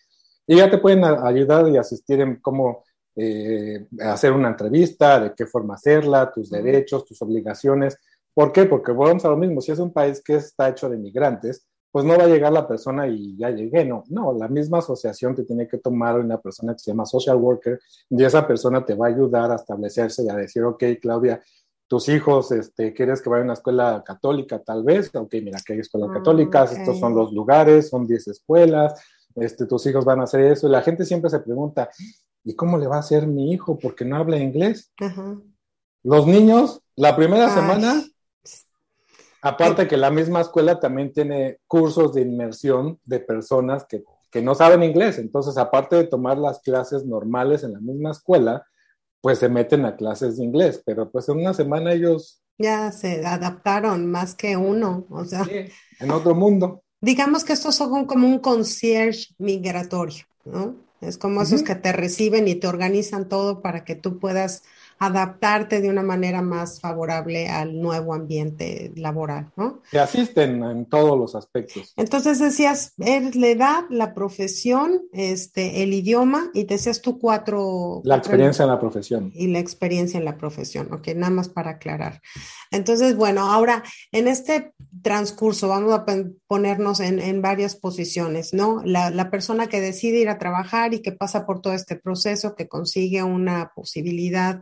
Y 0.47 0.55
ya 0.55 0.71
te 0.71 0.77
pueden 0.77 1.03
a- 1.03 1.27
ayudar 1.27 1.67
y 1.67 1.75
asistir 1.75 2.21
en 2.21 2.37
cómo 2.37 2.85
eh, 3.17 3.87
hacer 3.99 4.31
una 4.31 4.49
entrevista, 4.49 5.19
de 5.19 5.33
qué 5.33 5.45
forma 5.45 5.73
hacerla, 5.75 6.31
tus 6.31 6.49
derechos, 6.49 7.03
tus 7.03 7.21
obligaciones. 7.21 7.97
¿Por 8.35 8.51
qué? 8.51 8.65
Porque 8.65 8.91
volvemos 8.91 9.25
a 9.25 9.29
lo 9.29 9.37
mismo, 9.37 9.61
si 9.61 9.71
es 9.71 9.79
un 9.79 9.91
país 9.91 10.21
que 10.23 10.35
está 10.35 10.69
hecho 10.69 10.89
de 10.89 10.97
migrantes, 10.97 11.65
pues 11.91 12.03
no 12.05 12.17
va 12.17 12.25
a 12.25 12.27
llegar 12.27 12.51
la 12.51 12.67
persona 12.67 13.07
y 13.07 13.37
ya 13.37 13.49
llegué, 13.51 13.85
no, 13.85 14.03
no, 14.09 14.33
la 14.33 14.49
misma 14.49 14.79
asociación 14.79 15.33
te 15.33 15.45
tiene 15.45 15.65
que 15.67 15.77
tomar 15.77 16.19
una 16.19 16.39
persona 16.41 16.73
que 16.73 16.79
se 16.79 16.91
llama 16.91 17.05
social 17.05 17.37
worker 17.37 17.79
y 18.09 18.21
esa 18.23 18.45
persona 18.45 18.85
te 18.85 18.95
va 18.95 19.07
a 19.07 19.09
ayudar 19.11 19.49
a 19.49 19.55
establecerse 19.55 20.23
y 20.23 20.29
a 20.29 20.35
decir, 20.35 20.61
ok, 20.63 20.83
Claudia, 21.01 21.41
tus 21.87 22.09
hijos, 22.09 22.51
este, 22.51 22.93
¿quieres 22.93 23.21
que 23.21 23.29
vayan 23.29 23.43
a 23.43 23.45
una 23.45 23.53
escuela 23.53 24.03
católica 24.05 24.59
tal 24.59 24.83
vez? 24.83 25.09
Ok, 25.15 25.35
mira, 25.41 25.59
que 25.65 25.71
hay 25.73 25.79
escuelas 25.79 26.09
Ah, 26.11 26.15
católicas, 26.15 26.73
estos 26.73 26.99
son 26.99 27.15
los 27.15 27.31
lugares, 27.31 27.87
son 27.89 28.05
10 28.05 28.27
escuelas, 28.27 29.01
este, 29.35 29.65
tus 29.65 29.85
hijos 29.85 30.03
van 30.03 30.19
a 30.19 30.23
hacer 30.23 30.41
eso 30.41 30.67
y 30.67 30.71
la 30.71 30.81
gente 30.81 31.05
siempre 31.05 31.29
se 31.29 31.39
pregunta, 31.39 31.89
¿y 32.43 32.55
cómo 32.55 32.77
le 32.77 32.87
va 32.87 32.97
a 32.97 32.99
hacer 32.99 33.25
mi 33.25 33.53
hijo 33.53 33.79
porque 33.79 34.03
no 34.03 34.17
habla 34.17 34.37
inglés? 34.37 34.91
Los 36.03 36.27
niños, 36.27 36.81
la 36.97 37.15
primera 37.15 37.45
Ay. 37.47 37.53
semana, 37.53 38.03
aparte 39.45 39.87
que 39.87 39.97
la 39.97 40.09
misma 40.11 40.41
escuela 40.41 40.79
también 40.79 41.13
tiene 41.13 41.59
cursos 41.67 42.13
de 42.13 42.21
inmersión 42.21 42.99
de 43.05 43.19
personas 43.19 43.85
que, 43.85 44.03
que 44.31 44.41
no 44.41 44.55
saben 44.55 44.83
inglés. 44.83 45.17
Entonces, 45.19 45.57
aparte 45.57 45.95
de 45.95 46.03
tomar 46.05 46.37
las 46.37 46.59
clases 46.59 47.05
normales 47.05 47.63
en 47.63 47.73
la 47.73 47.79
misma 47.79 48.11
escuela, 48.11 48.65
pues 49.21 49.39
se 49.39 49.49
meten 49.49 49.85
a 49.85 49.95
clases 49.95 50.37
de 50.37 50.43
inglés. 50.43 50.81
Pero 50.85 51.09
pues 51.11 51.29
en 51.29 51.37
una 51.37 51.53
semana 51.53 51.93
ellos 51.93 52.41
Ya 52.57 52.91
se 52.91 53.25
adaptaron 53.25 54.09
más 54.09 54.33
que 54.35 54.55
uno, 54.57 55.05
o 55.09 55.25
sea, 55.25 55.43
en 55.99 56.11
otro 56.11 56.33
mundo. 56.35 56.83
digamos 57.01 57.43
que 57.43 57.53
estos 57.53 57.75
son 57.75 58.05
como 58.05 58.27
un 58.27 58.39
concierge 58.39 59.27
migratorio, 59.37 60.25
¿no? 60.45 60.75
Es 61.01 61.17
como 61.17 61.41
esos 61.41 61.61
que 61.63 61.75
te 61.75 61.91
reciben 61.91 62.47
y 62.47 62.55
te 62.55 62.67
organizan 62.67 63.27
todo 63.27 63.61
para 63.61 63.83
que 63.83 63.95
tú 63.95 64.17
puedas 64.19 64.63
adaptarte 64.99 65.81
de 65.81 65.89
una 65.89 66.03
manera 66.03 66.41
más 66.41 66.79
favorable 66.79 67.49
al 67.49 67.79
nuevo 67.79 68.13
ambiente 68.13 68.91
laboral, 68.95 69.51
¿no? 69.57 69.81
Que 69.91 69.99
asisten 69.99 70.63
en 70.63 70.85
todos 70.85 71.17
los 71.17 71.35
aspectos. 71.35 71.93
Entonces 71.97 72.39
decías, 72.39 72.93
es 72.97 73.35
la 73.35 73.47
edad, 73.47 73.83
la 73.89 74.13
profesión, 74.13 75.01
este, 75.11 75.83
el 75.83 75.93
idioma 75.93 76.49
y 76.53 76.63
decías 76.63 77.01
tú 77.01 77.19
cuatro, 77.19 78.01
La 78.03 78.15
cuatro 78.15 78.29
experiencia 78.31 78.63
en 78.63 78.69
la 78.69 78.79
profesión. 78.79 79.31
y 79.33 79.47
la 79.47 79.59
experiencia 79.59 80.17
en 80.17 80.25
la 80.25 80.37
profesión, 80.37 80.91
ok, 80.93 81.07
nada 81.15 81.31
más 81.31 81.49
para 81.49 81.71
aclarar. 81.71 82.21
Entonces, 82.71 83.15
bueno, 83.15 83.51
ahora 83.51 83.83
en 84.11 84.27
este 84.27 84.73
transcurso 85.01 85.67
vamos 85.67 85.93
a 85.93 86.05
ponernos 86.47 86.99
en, 86.99 87.19
en 87.19 87.41
varias 87.41 87.75
posiciones, 87.75 88.53
¿no? 88.53 88.81
La, 88.85 89.09
la 89.09 89.29
persona 89.31 89.67
que 89.67 89.81
decide 89.81 90.19
ir 90.19 90.29
a 90.29 90.37
trabajar 90.37 90.93
y 90.93 91.01
que 91.01 91.11
pasa 91.11 91.45
por 91.45 91.61
todo 91.61 91.73
este 91.73 91.95
proceso, 91.95 92.55
que 92.55 92.67
consigue 92.67 93.23
una 93.23 93.71
posibilidad, 93.75 94.61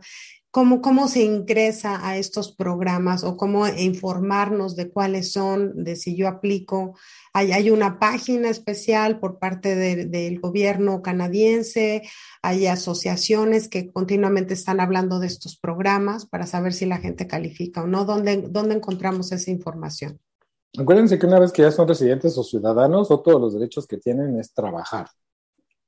¿cómo, 0.50 0.80
cómo 0.80 1.08
se 1.08 1.22
ingresa 1.24 2.06
a 2.06 2.16
estos 2.16 2.54
programas 2.54 3.24
o 3.24 3.36
cómo 3.36 3.66
informarnos 3.66 4.76
de 4.76 4.88
cuáles 4.88 5.32
son, 5.32 5.82
de 5.84 5.96
si 5.96 6.16
yo 6.16 6.28
aplico? 6.28 6.96
Hay, 7.32 7.50
hay 7.52 7.70
una 7.70 7.98
página 7.98 8.48
especial 8.48 9.18
por 9.18 9.38
parte 9.38 9.74
de- 9.74 10.06
del 10.06 10.40
gobierno 10.40 11.02
canadiense, 11.02 12.02
hay 12.40 12.66
asociaciones 12.66 13.68
que 13.68 13.90
continuamente 13.92 14.54
están 14.54 14.80
hablando 14.80 15.18
de 15.18 15.26
estos 15.26 15.58
programas 15.58 16.24
para 16.26 16.46
saber 16.46 16.72
si 16.72 16.86
la 16.86 16.98
gente 16.98 17.26
califica 17.26 17.82
o 17.82 17.86
no. 17.88 18.04
¿Dónde, 18.04 18.44
dónde 18.48 18.76
encontramos 18.76 19.32
esa 19.32 19.50
información? 19.50 20.20
Acuérdense 20.78 21.18
que 21.18 21.26
una 21.26 21.38
vez 21.38 21.52
que 21.52 21.62
ya 21.62 21.70
son 21.70 21.86
residentes 21.86 22.36
o 22.36 22.42
ciudadanos, 22.42 23.10
otro 23.10 23.34
de 23.34 23.40
los 23.40 23.54
derechos 23.54 23.86
que 23.86 23.96
tienen 23.96 24.38
es 24.40 24.52
trabajar. 24.52 25.06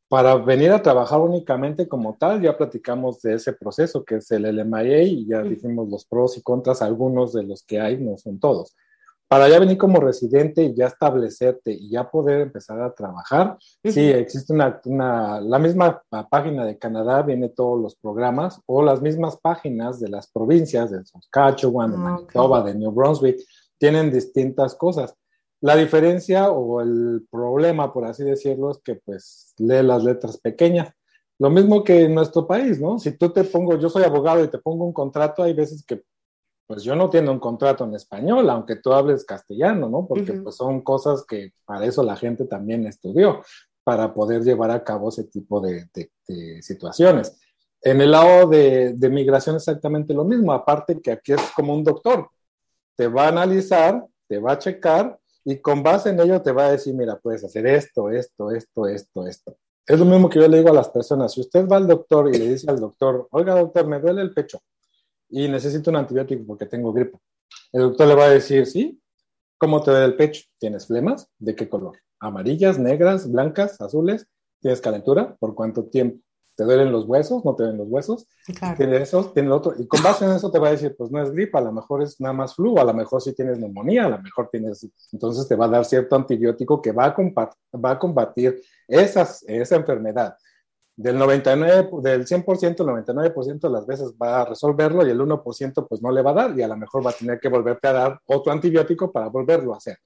Para 0.09 0.37
venir 0.37 0.71
a 0.71 0.81
trabajar 0.81 1.21
únicamente 1.21 1.89
como 1.89 2.17
tal, 2.17 2.41
ya 2.41 2.57
platicamos 2.57 3.21
de 3.23 3.35
ese 3.35 3.53
proceso 3.53 4.05
que 4.05 4.17
es 4.17 4.31
el 4.31 4.45
LMIA 4.45 5.03
y 5.03 5.27
ya 5.27 5.43
dijimos 5.43 5.89
los 5.89 6.05
pros 6.05 6.39
y 6.39 6.43
contras, 6.43 6.83
algunos 6.83 7.33
de 7.33 7.43
los 7.43 7.65
que 7.65 7.81
hay, 7.81 7.99
no 7.99 8.17
son 8.17 8.39
todos. 8.39 8.77
Para 9.29 9.49
ya 9.49 9.59
venir 9.59 9.77
como 9.77 9.99
residente 9.99 10.63
y 10.63 10.75
ya 10.77 10.87
establecerte 10.87 11.73
y 11.73 11.91
ya 11.91 12.09
poder 12.09 12.43
empezar 12.43 12.81
a 12.81 12.95
trabajar, 12.95 13.59
sí, 13.83 14.09
existe 14.09 14.53
una, 14.53 14.81
una, 14.85 15.41
la 15.41 15.59
misma 15.59 16.01
página 16.31 16.65
de 16.65 16.79
Canadá, 16.79 17.23
viene 17.23 17.49
todos 17.49 17.83
los 17.83 17.97
programas 17.97 18.61
o 18.67 18.85
las 18.85 19.03
mismas 19.03 19.37
páginas 19.39 19.99
de 19.99 20.11
las 20.11 20.29
provincias 20.31 20.93
de 20.93 21.05
Saskatchewan, 21.05 21.91
de 21.91 21.97
Ah, 21.97 22.01
Manitoba, 22.01 22.63
de 22.63 22.77
New 22.77 22.93
Brunswick, 22.93 23.41
tienen 23.79 24.11
distintas 24.11 24.75
cosas. 24.75 25.15
La 25.61 25.75
diferencia 25.77 26.51
o 26.51 26.81
el 26.81 27.27
problema, 27.31 27.93
por 27.93 28.05
así 28.05 28.25
decirlo, 28.25 28.71
es 28.71 28.79
que 28.79 28.97
pues 28.97 29.55
lee 29.59 29.83
las 29.83 30.05
letras 30.05 30.39
pequeñas. 30.39 30.93
Lo 31.39 31.51
mismo 31.51 31.83
que 31.85 32.03
en 32.05 32.15
nuestro 32.15 32.47
país, 32.47 32.81
¿no? 32.81 32.99
Si 32.99 33.13
tú 33.17 33.31
te 33.31 33.45
pongo, 33.45 33.79
yo 33.79 33.89
soy 33.89 34.05
abogado 34.05 34.43
y 34.45 34.49
te 34.49 34.59
pongo 34.59 34.85
un 34.85 34.93
contrato, 34.93 35.43
hay 35.43 35.55
veces 35.55 35.85
que 35.85 36.03
pues 36.67 36.83
yo 36.83 36.97
no 36.97 37.09
tengo 37.09 37.31
un 37.31 37.39
contrato 37.39 37.85
en 37.85 37.95
español, 37.95 38.49
aunque 38.51 38.77
tú 38.77 38.93
hables 38.93 39.25
castellano, 39.25 39.89
¿no? 39.89 40.07
Porque 40.07 40.33
Ujú. 40.33 40.43
pues 40.45 40.57
son 40.57 40.81
cosas 40.83 41.25
que 41.25 41.53
para 41.65 41.87
eso 41.87 42.03
la 42.03 42.17
gente 42.17 42.45
también 42.47 42.87
estudió, 42.87 43.43
para 43.85 44.13
poder 44.13 44.43
llevar 44.43 44.73
a 44.73 44.83
cabo 44.83 45.11
ese 45.11 45.25
tipo 45.25 45.61
de, 45.61 45.89
de- 45.95 46.11
de 46.27 46.63
situaciones. 46.63 47.39
En 47.83 48.01
el 48.01 48.11
lado 48.11 48.49
de, 48.49 48.95
de 48.95 49.09
migración 49.11 49.55
exactamente 49.57 50.13
lo 50.13 50.25
mismo, 50.25 50.53
aparte 50.53 51.01
que 51.01 51.13
aquí 51.13 51.33
es 51.35 51.41
como 51.55 51.73
un 51.73 51.85
doctor, 51.85 52.29
te 52.97 53.09
va 53.09 53.27
a 53.27 53.29
analizar, 53.29 54.05
te 54.29 54.39
va 54.39 54.53
a 54.53 54.59
checar 54.59 55.19
y 55.45 55.59
con 55.59 55.83
base 55.83 56.11
en 56.11 56.21
ello 56.21 56.43
te 56.43 56.53
va 56.53 56.67
a 56.67 56.73
decir, 56.73 56.95
mira, 56.95 57.19
puedes 57.19 57.45
hacer 57.45 57.67
esto, 57.67 58.11
esto, 58.11 58.51
esto, 58.51 58.89
esto, 58.89 59.27
esto. 59.27 59.57
Es 59.87 59.99
lo 59.99 60.05
mismo 60.05 60.29
que 60.29 60.41
yo 60.41 60.49
le 60.49 60.59
digo 60.59 60.71
a 60.71 60.75
las 60.75 60.89
personas, 60.89 61.33
si 61.33 61.41
usted 61.41 61.69
va 61.69 61.77
al 61.77 61.87
doctor 61.87 62.29
y 62.35 62.39
le 62.39 62.49
dice 62.49 62.69
al 62.69 62.81
doctor, 62.81 63.29
oiga 63.31 63.55
doctor, 63.55 63.87
me 63.87 64.01
duele 64.01 64.23
el 64.23 64.35
pecho 64.35 64.61
y 65.29 65.47
necesito 65.47 65.91
un 65.91 65.97
antibiótico 65.97 66.45
porque 66.45 66.67
tengo 66.67 66.93
gripe, 66.93 67.19
el 67.73 67.83
doctor 67.83 68.09
le 68.09 68.15
va 68.17 68.25
a 68.25 68.31
decir, 68.31 68.67
sí, 68.67 69.01
¿cómo 69.59 69.83
te 69.83 69.93
duele 69.93 70.07
el 70.07 70.17
pecho? 70.17 70.43
¿Tienes 70.59 70.87
flemas? 70.87 71.29
¿De 71.39 71.55
qué 71.55 71.69
color? 71.69 71.99
¿Amarillas, 72.19 72.79
negras, 72.79 73.31
blancas, 73.31 73.81
azules? 73.81 74.27
¿Tienes 74.61 74.81
calentura? 74.81 75.37
¿Por 75.39 75.55
cuánto 75.55 75.85
tiempo? 75.85 76.26
¿Te 76.57 76.65
duelen 76.65 76.91
los 76.91 77.05
huesos? 77.05 77.45
¿No 77.45 77.55
te 77.55 77.65
duelen 77.65 77.79
los 77.79 77.89
huesos? 77.89 78.27
Claro. 78.59 78.77
tiene 78.77 78.97
eso, 78.97 79.31
tiene 79.33 79.51
lo 79.51 79.57
otro, 79.57 79.75
y 79.79 79.87
con 79.87 80.03
base 80.03 80.25
en 80.25 80.33
eso 80.33 80.51
te 80.51 80.59
va 80.59 80.69
a 80.69 80.71
decir, 80.71 80.95
pues 80.97 81.11
no 81.11 81.23
es 81.23 81.31
gripa, 81.31 81.59
a 81.59 81.63
lo 81.63 81.73
mejor 81.73 82.03
es 82.03 82.21
nada 82.21 82.33
más 82.33 82.55
flu, 82.55 82.79
a 82.79 82.85
lo 82.85 82.95
mejor 82.95 83.21
sí 83.21 83.35
tienes 83.35 83.59
neumonía, 83.59 84.07
a 84.07 84.09
lo 84.09 84.23
mejor 84.23 84.49
tienes, 84.51 84.89
entonces 85.13 85.47
te 85.47 85.55
va 85.55 85.67
a 85.67 85.69
dar 85.69 85.85
cierto 85.85 86.17
antibiótico 86.17 86.81
que 86.81 86.93
va 86.93 87.07
a, 87.07 87.15
va 87.79 87.91
a 87.91 87.99
combatir 87.99 88.61
esas, 88.89 89.45
esa 89.47 89.77
enfermedad. 89.77 90.37
Del 90.99 91.19
99, 91.19 91.91
del 92.01 92.27
100%, 92.27 92.81
el 92.81 93.05
99% 93.05 93.61
de 93.61 93.71
las 93.71 93.87
veces 93.87 94.15
va 94.21 94.41
a 94.41 94.45
resolverlo 94.47 95.07
y 95.07 95.11
el 95.11 95.21
1% 95.21 95.87
pues 95.87 96.01
no 96.01 96.11
le 96.11 96.23
va 96.23 96.31
a 96.31 96.35
dar 96.35 96.59
y 96.59 96.63
a 96.63 96.69
lo 96.69 96.77
mejor 96.79 97.05
va 97.05 97.11
a 97.11 97.15
tener 97.15 97.39
que 97.39 97.51
volverte 97.51 97.89
a 97.89 97.93
dar 97.93 98.21
otro 98.25 98.51
antibiótico 98.51 99.13
para 99.13 99.29
volverlo 99.29 99.75
a 99.75 99.77
hacer. 99.77 99.99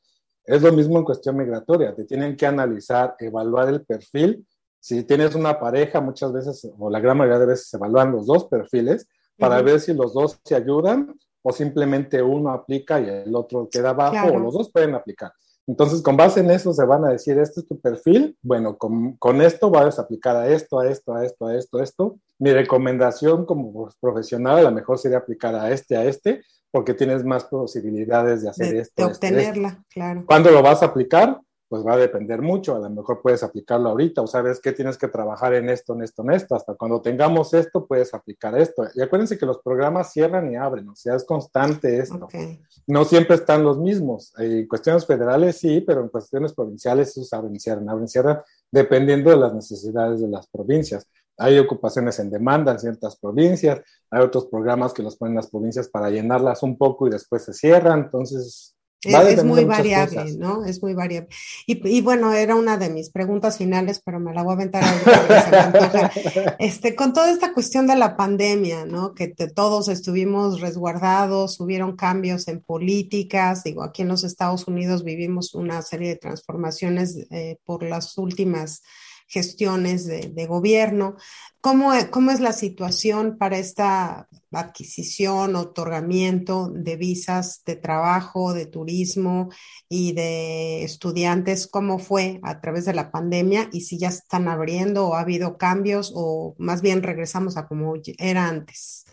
Es 0.44 0.62
lo 0.62 0.72
mismo 0.72 0.98
en 0.98 1.04
cuestión 1.04 1.36
migratoria, 1.36 1.94
te 1.94 2.04
tienen 2.04 2.36
que 2.36 2.44
analizar, 2.44 3.14
evaluar 3.20 3.68
el 3.68 3.84
perfil. 3.84 4.44
Si 4.80 5.04
tienes 5.04 5.34
una 5.34 5.60
pareja, 5.60 6.00
muchas 6.00 6.32
veces, 6.32 6.68
o 6.78 6.90
la 6.90 7.00
gran 7.00 7.18
mayoría 7.18 7.38
de 7.38 7.46
veces, 7.46 7.68
se 7.68 7.76
evalúan 7.76 8.12
los 8.12 8.26
dos 8.26 8.46
perfiles 8.46 9.06
para 9.38 9.62
ver 9.62 9.80
si 9.80 9.94
los 9.94 10.12
dos 10.12 10.40
se 10.44 10.54
ayudan 10.54 11.14
o 11.42 11.52
simplemente 11.52 12.22
uno 12.22 12.50
aplica 12.50 13.00
y 13.00 13.08
el 13.08 13.34
otro 13.34 13.68
queda 13.70 13.90
abajo, 13.90 14.12
Claro. 14.12 14.34
o 14.34 14.38
los 14.38 14.54
dos 14.54 14.70
pueden 14.70 14.94
aplicar. 14.94 15.32
Entonces, 15.66 16.02
con 16.02 16.16
base 16.16 16.40
en 16.40 16.50
eso 16.50 16.72
se 16.72 16.84
van 16.84 17.04
a 17.04 17.10
decir, 17.10 17.38
este 17.38 17.60
es 17.60 17.68
tu 17.68 17.78
perfil, 17.78 18.36
bueno, 18.42 18.76
con, 18.76 19.16
con 19.16 19.40
esto 19.40 19.70
vas 19.70 19.98
a 19.98 20.02
aplicar 20.02 20.36
a 20.36 20.48
esto, 20.48 20.80
a 20.80 20.88
esto, 20.88 21.14
a 21.14 21.24
esto, 21.24 21.46
a 21.46 21.56
esto, 21.56 21.78
a 21.78 21.82
esto. 21.82 22.18
Mi 22.38 22.52
recomendación 22.52 23.46
como 23.46 23.88
profesional 24.00 24.58
a 24.58 24.62
lo 24.62 24.72
mejor 24.72 24.98
sería 24.98 25.18
aplicar 25.18 25.54
a 25.54 25.70
este, 25.70 25.96
a 25.96 26.04
este, 26.04 26.42
porque 26.72 26.94
tienes 26.94 27.24
más 27.24 27.44
posibilidades 27.44 28.42
de 28.42 28.48
hacer 28.48 28.72
de, 28.72 28.80
esto. 28.80 29.06
De 29.06 29.12
obtenerla, 29.12 29.84
claro. 29.88 30.24
¿Cuándo 30.26 30.50
lo 30.50 30.62
vas 30.62 30.82
a 30.82 30.86
aplicar? 30.86 31.40
Pues 31.70 31.86
va 31.86 31.92
a 31.92 31.98
depender 31.98 32.42
mucho. 32.42 32.74
A 32.74 32.80
lo 32.80 32.90
mejor 32.90 33.22
puedes 33.22 33.44
aplicarlo 33.44 33.90
ahorita 33.90 34.22
o 34.22 34.26
sabes 34.26 34.58
que 34.58 34.72
tienes 34.72 34.98
que 34.98 35.06
trabajar 35.06 35.54
en 35.54 35.68
esto, 35.68 35.94
en 35.94 36.02
esto, 36.02 36.22
en 36.24 36.32
esto. 36.32 36.56
Hasta 36.56 36.74
cuando 36.74 37.00
tengamos 37.00 37.54
esto, 37.54 37.86
puedes 37.86 38.12
aplicar 38.12 38.58
esto. 38.58 38.88
Y 38.92 39.00
acuérdense 39.00 39.38
que 39.38 39.46
los 39.46 39.60
programas 39.62 40.12
cierran 40.12 40.50
y 40.50 40.56
abren, 40.56 40.88
o 40.88 40.96
sea, 40.96 41.14
es 41.14 41.22
constante 41.24 42.00
esto. 42.00 42.24
Okay. 42.24 42.60
No 42.88 43.04
siempre 43.04 43.36
están 43.36 43.62
los 43.62 43.78
mismos. 43.78 44.32
En 44.36 44.66
cuestiones 44.66 45.06
federales 45.06 45.58
sí, 45.58 45.80
pero 45.80 46.00
en 46.00 46.08
cuestiones 46.08 46.52
provinciales 46.54 47.10
esos 47.10 47.32
abren 47.32 47.54
y 47.54 47.60
cierran, 47.60 47.88
abren 47.88 48.06
y 48.06 48.08
cierran, 48.08 48.40
dependiendo 48.72 49.30
de 49.30 49.36
las 49.36 49.54
necesidades 49.54 50.20
de 50.20 50.26
las 50.26 50.48
provincias. 50.48 51.06
Hay 51.38 51.56
ocupaciones 51.60 52.18
en 52.18 52.30
demanda 52.30 52.72
en 52.72 52.80
ciertas 52.80 53.16
provincias, 53.16 53.80
hay 54.10 54.22
otros 54.24 54.46
programas 54.46 54.92
que 54.92 55.04
los 55.04 55.16
ponen 55.16 55.36
las 55.36 55.48
provincias 55.48 55.88
para 55.88 56.10
llenarlas 56.10 56.64
un 56.64 56.76
poco 56.76 57.06
y 57.06 57.10
después 57.10 57.44
se 57.44 57.52
cierran, 57.52 58.00
entonces... 58.00 58.74
Es, 59.02 59.38
es 59.38 59.44
muy 59.44 59.64
variable, 59.64 60.16
cosas. 60.16 60.36
¿no? 60.36 60.64
Es 60.64 60.82
muy 60.82 60.92
variable. 60.92 61.28
Y, 61.66 61.88
y, 61.88 62.02
bueno, 62.02 62.34
era 62.34 62.54
una 62.54 62.76
de 62.76 62.90
mis 62.90 63.08
preguntas 63.08 63.56
finales, 63.56 64.02
pero 64.04 64.20
me 64.20 64.34
la 64.34 64.42
voy 64.42 64.52
a 64.52 64.54
aventar 64.56 64.84
ahorita 64.84 65.44
se 65.44 65.50
me 65.50 65.56
antoja. 65.56 66.12
Este, 66.58 66.94
con 66.94 67.12
toda 67.12 67.30
esta 67.30 67.54
cuestión 67.54 67.86
de 67.86 67.96
la 67.96 68.16
pandemia, 68.16 68.84
¿no? 68.84 69.14
Que 69.14 69.28
te, 69.28 69.48
todos 69.48 69.88
estuvimos 69.88 70.60
resguardados, 70.60 71.60
hubieron 71.60 71.96
cambios 71.96 72.46
en 72.48 72.60
políticas, 72.60 73.64
digo, 73.64 73.82
aquí 73.82 74.02
en 74.02 74.08
los 74.08 74.24
Estados 74.24 74.68
Unidos 74.68 75.02
vivimos 75.02 75.54
una 75.54 75.80
serie 75.80 76.08
de 76.08 76.16
transformaciones 76.16 77.26
eh, 77.30 77.56
por 77.64 77.82
las 77.82 78.18
últimas 78.18 78.82
gestiones 79.30 80.06
de, 80.06 80.28
de 80.28 80.46
gobierno. 80.46 81.16
¿Cómo, 81.60 81.92
¿Cómo, 82.10 82.30
es 82.30 82.40
la 82.40 82.52
situación 82.52 83.38
para 83.38 83.58
esta 83.58 84.28
adquisición, 84.50 85.56
otorgamiento 85.56 86.68
de 86.68 86.96
visas 86.96 87.62
de 87.64 87.76
trabajo, 87.76 88.52
de 88.54 88.66
turismo 88.66 89.50
y 89.88 90.12
de 90.12 90.82
estudiantes? 90.82 91.66
¿Cómo 91.68 91.98
fue 91.98 92.40
a 92.42 92.60
través 92.60 92.86
de 92.86 92.94
la 92.94 93.12
pandemia? 93.12 93.68
Y 93.72 93.82
si 93.82 93.98
ya 93.98 94.08
están 94.08 94.48
abriendo 94.48 95.08
o 95.08 95.14
ha 95.14 95.20
habido 95.20 95.56
cambios 95.58 96.12
o 96.14 96.54
más 96.58 96.82
bien 96.82 97.02
regresamos 97.02 97.56
a 97.56 97.68
como 97.68 97.94
era 98.18 98.48
antes. 98.48 99.04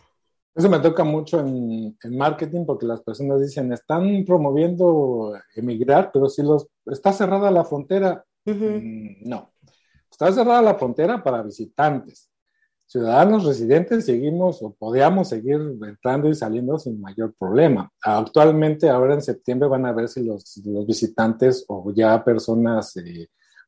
Eso 0.56 0.70
me 0.70 0.80
toca 0.80 1.04
mucho 1.04 1.40
en, 1.40 1.96
en, 2.02 2.18
marketing 2.18 2.66
porque 2.66 2.88
las 2.88 3.02
personas 3.02 3.40
dicen, 3.42 3.72
están 3.72 4.26
promoviendo 4.26 5.34
emigrar, 5.56 6.10
pero 6.12 6.28
si 6.30 6.42
los 6.42 6.68
está 6.88 7.14
cerrada 7.14 7.52
la 7.52 7.64
frontera, 7.64 8.26
uh 8.48 8.52
-huh. 8.52 9.18
no. 9.22 9.52
Está 10.20 10.32
cerrada 10.32 10.64
la 10.64 10.74
frontera 10.74 11.24
para 11.24 11.44
visitantes. 11.44 12.32
Ciudadanos 12.88 13.46
residentes 13.46 14.08
seguimos 14.08 14.64
o 14.64 14.74
podíamos 14.74 15.30
seguir 15.30 15.60
entrando 15.88 16.28
y 16.28 16.34
saliendo 16.34 16.80
sin 16.80 17.00
mayor 17.00 17.36
problema. 17.38 17.92
Actualmente, 18.02 18.90
ahora 18.90 19.14
en 19.14 19.22
septiembre, 19.22 19.70
van 19.70 19.86
a 19.86 19.92
ver 19.92 20.10
si 20.10 20.24
los, 20.24 20.60
visitantes 20.88 21.66
o 21.68 21.94
ya 21.94 22.24
personas 22.24 22.98
eh, 22.98 23.28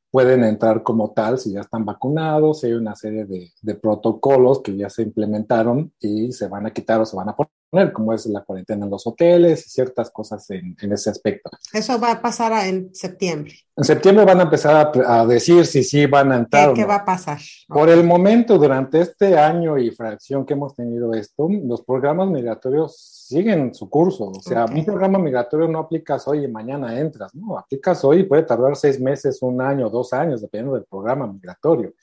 pueden 0.10 0.44
entrar 0.44 0.82
como 0.82 1.12
tal, 1.12 1.38
si 1.38 1.52
ya 1.52 1.60
están 1.60 1.86
vacunados, 1.86 2.62
si 2.62 2.68
hay 2.68 2.74
una 2.74 2.96
serie 2.96 3.26
de, 3.26 3.52
de, 3.62 3.76
protocolos 3.76 4.64
que 4.64 4.76
ya 4.76 4.90
se 4.90 5.04
implementaron 5.04 5.94
y 6.00 6.32
se 6.32 6.48
van 6.48 6.66
a 6.66 6.74
quitar 6.74 7.00
o 7.00 7.06
se 7.06 7.16
van 7.16 7.30
a 7.30 7.36
poner, 7.36 7.52
como 7.94 8.14
es 8.14 8.26
la 8.26 8.42
cuarentena 8.42 8.86
en 8.86 8.92
los 8.92 9.06
hoteles 9.06 9.66
y 9.66 9.70
ciertas 9.70 10.10
cosas 10.10 10.50
en, 10.50 10.76
en 10.82 10.92
ese 10.92 11.10
aspecto. 11.10 11.52
Eso 11.72 12.00
va 12.00 12.14
a 12.14 12.22
pasar 12.22 12.66
en 12.66 12.94
septiembre. 12.96 13.54
En 13.76 13.84
septiembre 13.84 14.26
van 14.26 14.40
a 14.40 14.44
empezar 14.44 14.92
a, 15.06 15.22
a 15.22 15.26
decir 15.26 15.66
si 15.66 15.84
sí 15.84 16.06
van 16.06 16.32
a 16.32 16.38
entrar. 16.38 16.66
¿Qué, 16.66 16.70
o 16.70 16.72
no. 16.72 16.76
¿Qué, 16.76 16.86
va 16.86 16.96
a 16.96 17.06
pasar? 17.06 17.40
Por 17.68 17.90
el 17.90 18.04
momento, 18.04 18.58
durante 18.58 19.00
este 19.02 19.38
año 19.38 19.78
y 19.78 19.92
fracción 19.92 20.46
que 20.46 20.54
hemos 20.54 20.76
tenido 20.76 21.14
esto, 21.14 21.48
los 21.50 21.84
programas 21.84 22.28
migratorios 22.28 22.98
siguen 22.98 23.74
su 23.76 23.90
curso. 23.90 24.32
O 24.32 24.42
sea, 24.42 24.66
okay. 24.66 24.80
un 24.80 24.86
programa 24.86 25.20
migratorio 25.20 25.68
no 25.68 25.80
aplicas 25.80 26.28
hoy 26.28 26.46
y 26.46 26.48
mañana 26.48 27.00
entras, 27.00 27.34
no, 27.36 27.58
aplicas 27.58 28.04
hoy 28.04 28.22
y 28.22 28.24
puede 28.24 28.44
tardar 28.44 28.76
seis 28.76 29.00
meses, 29.00 29.42
un 29.42 29.62
año, 29.62 29.90
dos 29.90 30.12
años, 30.14 30.42
dependiendo 30.42 30.74
del 30.74 30.86
programa 30.86 31.28
migratorio. 31.28 31.94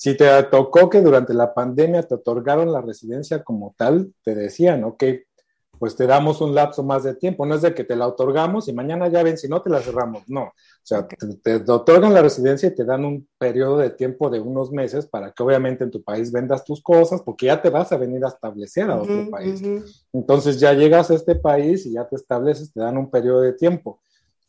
Si 0.00 0.16
te 0.16 0.42
tocó 0.44 0.88
que 0.88 1.02
durante 1.02 1.34
la 1.34 1.52
pandemia 1.52 2.02
te 2.02 2.14
otorgaron 2.14 2.72
la 2.72 2.80
residencia 2.80 3.44
como 3.44 3.74
tal, 3.76 4.14
te 4.24 4.34
decían, 4.34 4.82
ok, 4.84 5.04
pues 5.78 5.94
te 5.94 6.06
damos 6.06 6.40
un 6.40 6.54
lapso 6.54 6.82
más 6.82 7.04
de 7.04 7.14
tiempo. 7.14 7.44
No 7.44 7.54
es 7.54 7.60
de 7.60 7.74
que 7.74 7.84
te 7.84 7.94
la 7.94 8.06
otorgamos 8.06 8.66
y 8.68 8.72
mañana 8.72 9.08
ya 9.08 9.22
ven, 9.22 9.36
si 9.36 9.46
no 9.46 9.60
te 9.60 9.68
la 9.68 9.82
cerramos. 9.82 10.22
No. 10.26 10.44
O 10.44 10.52
sea, 10.82 11.00
okay. 11.00 11.18
te, 11.42 11.60
te, 11.60 11.70
otorgan 11.70 12.14
la 12.14 12.22
residencia 12.22 12.70
y 12.70 12.74
te 12.74 12.86
dan 12.86 13.04
un 13.04 13.28
periodo 13.36 13.76
de 13.76 13.90
tiempo 13.90 14.30
de 14.30 14.40
unos 14.40 14.72
meses 14.72 15.06
para 15.06 15.32
que 15.32 15.42
obviamente 15.42 15.84
en 15.84 15.90
tu 15.90 16.02
país 16.02 16.32
vendas 16.32 16.64
tus 16.64 16.82
cosas, 16.82 17.20
porque 17.20 17.44
ya 17.46 17.60
te 17.60 17.68
vas 17.68 17.92
a 17.92 17.98
venir 17.98 18.24
a 18.24 18.28
establecer 18.28 18.90
a 18.90 19.02
otro 19.02 19.14
uh 19.14 19.24
-huh, 19.24 19.30
país. 19.30 19.60
Uh 19.60 19.66
-huh. 19.66 20.06
Entonces 20.14 20.58
ya 20.58 20.72
llegas 20.72 21.10
a 21.10 21.14
este 21.14 21.34
país 21.34 21.84
y 21.84 21.92
ya 21.92 22.08
te 22.08 22.16
estableces, 22.16 22.72
te 22.72 22.80
dan 22.80 22.96
un 22.96 23.10
periodo 23.10 23.42
de 23.42 23.52
tiempo. 23.52 24.00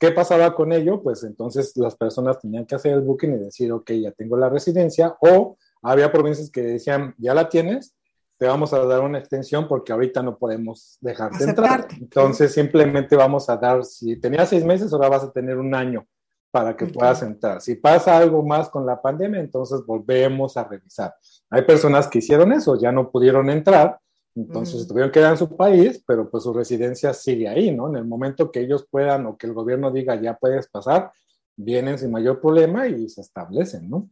¿Qué 0.02 0.12
pasaba 0.12 0.56
con 0.56 0.74
ello? 0.74 1.00
Pues 1.04 1.24
entonces 1.24 1.78
las 1.78 1.96
personas 1.96 2.40
tenían 2.40 2.66
que 2.66 2.74
hacer 2.74 2.92
el 2.94 3.02
booking 3.02 3.36
y 3.36 3.38
decir, 3.38 3.72
ok, 3.72 3.92
ya 3.92 4.12
tengo 4.12 4.36
la 4.36 4.50
residencia, 4.50 5.16
o 5.22 5.60
había 5.84 6.12
provincias 6.12 6.50
que 6.50 6.64
decían, 6.64 7.14
ya 7.20 7.36
la 7.36 7.48
tienes, 7.48 7.96
te 8.40 8.48
vamos 8.48 8.74
a 8.74 8.84
dar 8.84 9.02
una 9.02 9.20
extensión 9.20 9.68
porque 9.68 9.94
ahorita 9.94 10.24
no 10.24 10.40
podemos 10.40 10.98
dejarte 11.02 11.44
Aceptarte. 11.44 11.94
entrar. 11.94 12.02
Entonces 12.02 12.52
simplemente 12.52 13.16
vamos 13.16 13.48
a 13.48 13.58
dar, 13.58 13.86
si 13.86 14.20
tenías 14.20 14.50
seis 14.50 14.66
meses, 14.66 14.92
ahora 14.92 15.08
vas 15.08 15.24
a 15.24 15.32
tener 15.32 15.60
un 15.60 15.76
año 15.76 16.08
para 16.50 16.76
que 16.76 16.86
okay. 16.86 16.96
puedas 16.96 17.22
entrar. 17.22 17.62
Si 17.62 17.76
pasa 17.76 18.18
algo 18.18 18.42
más 18.42 18.70
con 18.70 18.88
la 18.88 19.00
pandemia, 19.00 19.40
entonces 19.40 19.86
volvemos 19.86 20.58
a 20.58 20.64
revisar. 20.64 21.14
Hay 21.52 21.62
personas 21.62 22.08
que 22.08 22.18
hicieron 22.18 22.52
eso, 22.54 22.76
ya 22.76 22.92
no 22.92 23.12
pudieron 23.12 23.52
entrar, 23.52 24.00
entonces 24.36 24.86
mm. 24.86 24.88
tuvieron 24.88 25.12
que 25.12 25.20
ir 25.20 25.26
a 25.26 25.38
su 25.38 25.56
país, 25.56 26.04
pero 26.06 26.30
pues 26.30 26.44
su 26.44 26.54
residencia 26.54 27.14
sigue 27.14 27.48
ahí, 27.48 27.72
¿no? 27.72 27.90
En 27.90 27.98
el 27.98 28.06
momento 28.06 28.52
que 28.52 28.62
ellos 28.62 28.88
puedan 28.90 29.26
o 29.26 29.38
que 29.38 29.48
el 29.48 29.54
gobierno 29.54 29.92
diga 29.92 30.20
ya 30.22 30.38
puedes 30.38 30.68
pasar, 30.68 31.12
vienen 31.56 31.98
sin 31.98 32.12
mayor 32.12 32.40
problema 32.40 32.88
y 32.88 33.10
se 33.10 33.22
establecen, 33.22 33.90
¿no? 33.90 34.10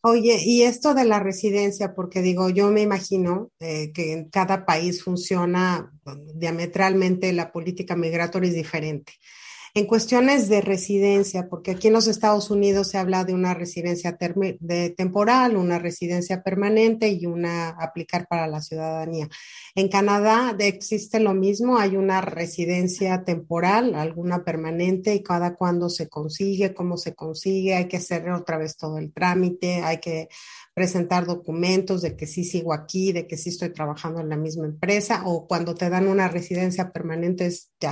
Oye, 0.00 0.40
y 0.44 0.62
esto 0.62 0.94
de 0.94 1.04
la 1.04 1.18
residencia, 1.18 1.92
porque 1.92 2.22
digo, 2.22 2.50
yo 2.50 2.70
me 2.70 2.82
imagino 2.82 3.50
eh, 3.58 3.92
que 3.92 4.12
en 4.12 4.28
cada 4.30 4.64
país 4.64 5.02
funciona 5.02 5.92
diametralmente 6.34 7.32
la 7.32 7.50
política 7.50 7.96
migratoria 7.96 8.48
es 8.48 8.54
diferente. 8.54 9.14
En 9.74 9.86
cuestiones 9.86 10.48
de 10.48 10.60
residencia, 10.60 11.48
porque 11.48 11.72
aquí 11.72 11.88
en 11.88 11.92
los 11.92 12.06
Estados 12.06 12.50
Unidos 12.50 12.88
se 12.88 12.98
habla 12.98 13.24
de 13.24 13.34
una 13.34 13.54
residencia 13.54 14.18
de 14.18 14.90
temporal, 14.90 15.56
una 15.56 15.78
residencia 15.78 16.42
permanente 16.42 17.08
y 17.08 17.26
una 17.26 17.70
aplicar 17.70 18.26
para 18.28 18.46
la 18.46 18.60
ciudadanía. 18.60 19.28
En 19.74 19.88
Canadá 19.88 20.56
existe 20.58 21.20
lo 21.20 21.34
mismo, 21.34 21.78
hay 21.78 21.96
una 21.96 22.20
residencia 22.20 23.24
temporal, 23.24 23.94
alguna 23.94 24.44
permanente 24.44 25.14
y 25.14 25.22
cada 25.22 25.54
cuándo 25.54 25.88
se 25.88 26.08
consigue, 26.08 26.74
cómo 26.74 26.96
se 26.96 27.14
consigue, 27.14 27.74
hay 27.74 27.88
que 27.88 27.98
hacer 27.98 28.28
otra 28.30 28.58
vez 28.58 28.76
todo 28.76 28.98
el 28.98 29.12
trámite, 29.12 29.82
hay 29.82 29.98
que 29.98 30.28
presentar 30.74 31.26
documentos 31.26 32.02
de 32.02 32.16
que 32.16 32.26
sí 32.26 32.44
sigo 32.44 32.72
aquí, 32.72 33.12
de 33.12 33.26
que 33.26 33.36
sí 33.36 33.50
estoy 33.50 33.70
trabajando 33.72 34.20
en 34.20 34.28
la 34.28 34.36
misma 34.36 34.66
empresa 34.66 35.22
o 35.26 35.46
cuando 35.46 35.74
te 35.74 35.90
dan 35.90 36.08
una 36.08 36.28
residencia 36.28 36.92
permanente 36.92 37.46
es 37.46 37.70
ya, 37.80 37.90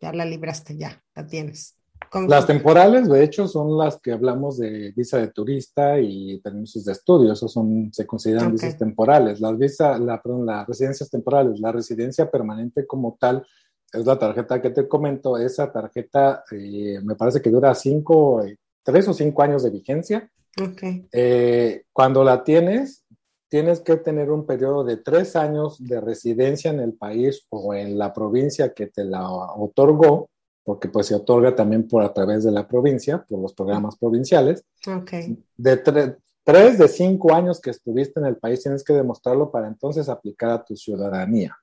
ya 0.00 0.12
la 0.12 0.24
libraste, 0.24 0.76
ya 0.76 1.02
la 1.14 1.26
tienes. 1.26 1.78
Las 2.26 2.46
temporales, 2.46 3.08
de 3.08 3.22
hecho, 3.22 3.46
son 3.46 3.76
las 3.76 4.00
que 4.00 4.12
hablamos 4.12 4.56
de 4.56 4.92
visa 4.92 5.18
de 5.18 5.28
turista 5.28 5.98
y 6.00 6.38
permisos 6.40 6.84
de 6.84 6.92
estudio. 6.92 7.32
Esos 7.32 7.52
son, 7.52 7.90
se 7.92 8.06
consideran 8.06 8.46
okay. 8.46 8.52
visas 8.52 8.78
temporales. 8.78 9.40
Las 9.40 9.58
visas, 9.58 10.00
la, 10.00 10.20
perdón, 10.22 10.46
las 10.46 10.66
residencias 10.66 11.10
temporales, 11.10 11.60
la 11.60 11.70
residencia 11.70 12.30
permanente 12.30 12.86
como 12.86 13.16
tal, 13.20 13.46
es 13.92 14.06
la 14.06 14.18
tarjeta 14.18 14.62
que 14.62 14.70
te 14.70 14.88
comento. 14.88 15.36
Esa 15.36 15.70
tarjeta 15.70 16.44
eh, 16.50 16.98
me 17.02 17.14
parece 17.14 17.42
que 17.42 17.50
dura 17.50 17.74
cinco, 17.74 18.42
tres 18.82 19.06
o 19.08 19.12
cinco 19.12 19.42
años 19.42 19.62
de 19.62 19.70
vigencia. 19.70 20.30
Okay. 20.58 21.06
Eh, 21.12 21.84
cuando 21.92 22.24
la 22.24 22.42
tienes, 22.42 23.04
tienes 23.48 23.80
que 23.80 23.96
tener 23.96 24.30
un 24.30 24.46
periodo 24.46 24.84
de 24.84 24.96
tres 24.96 25.36
años 25.36 25.82
de 25.82 26.00
residencia 26.00 26.70
en 26.70 26.80
el 26.80 26.94
país 26.94 27.46
o 27.50 27.74
en 27.74 27.98
la 27.98 28.12
provincia 28.12 28.72
que 28.74 28.86
te 28.86 29.04
la 29.04 29.30
otorgó, 29.30 30.28
porque 30.64 30.88
pues 30.88 31.06
se 31.06 31.14
otorga 31.14 31.54
también 31.54 31.88
por 31.88 32.02
a 32.02 32.12
través 32.12 32.44
de 32.44 32.50
la 32.50 32.68
provincia, 32.68 33.24
por 33.26 33.40
los 33.40 33.54
programas 33.54 33.96
provinciales. 33.96 34.64
Okay. 34.86 35.42
De 35.56 35.76
tre 35.78 36.16
tres 36.48 36.78
de 36.78 36.88
cinco 36.88 37.34
años 37.34 37.60
que 37.60 37.68
estuviste 37.68 38.20
en 38.20 38.24
el 38.24 38.38
país 38.38 38.62
tienes 38.62 38.82
que 38.82 38.94
demostrarlo 38.94 39.50
para 39.50 39.68
entonces 39.68 40.08
aplicar 40.08 40.50
a 40.50 40.64
tu 40.64 40.74
ciudadanía. 40.76 41.54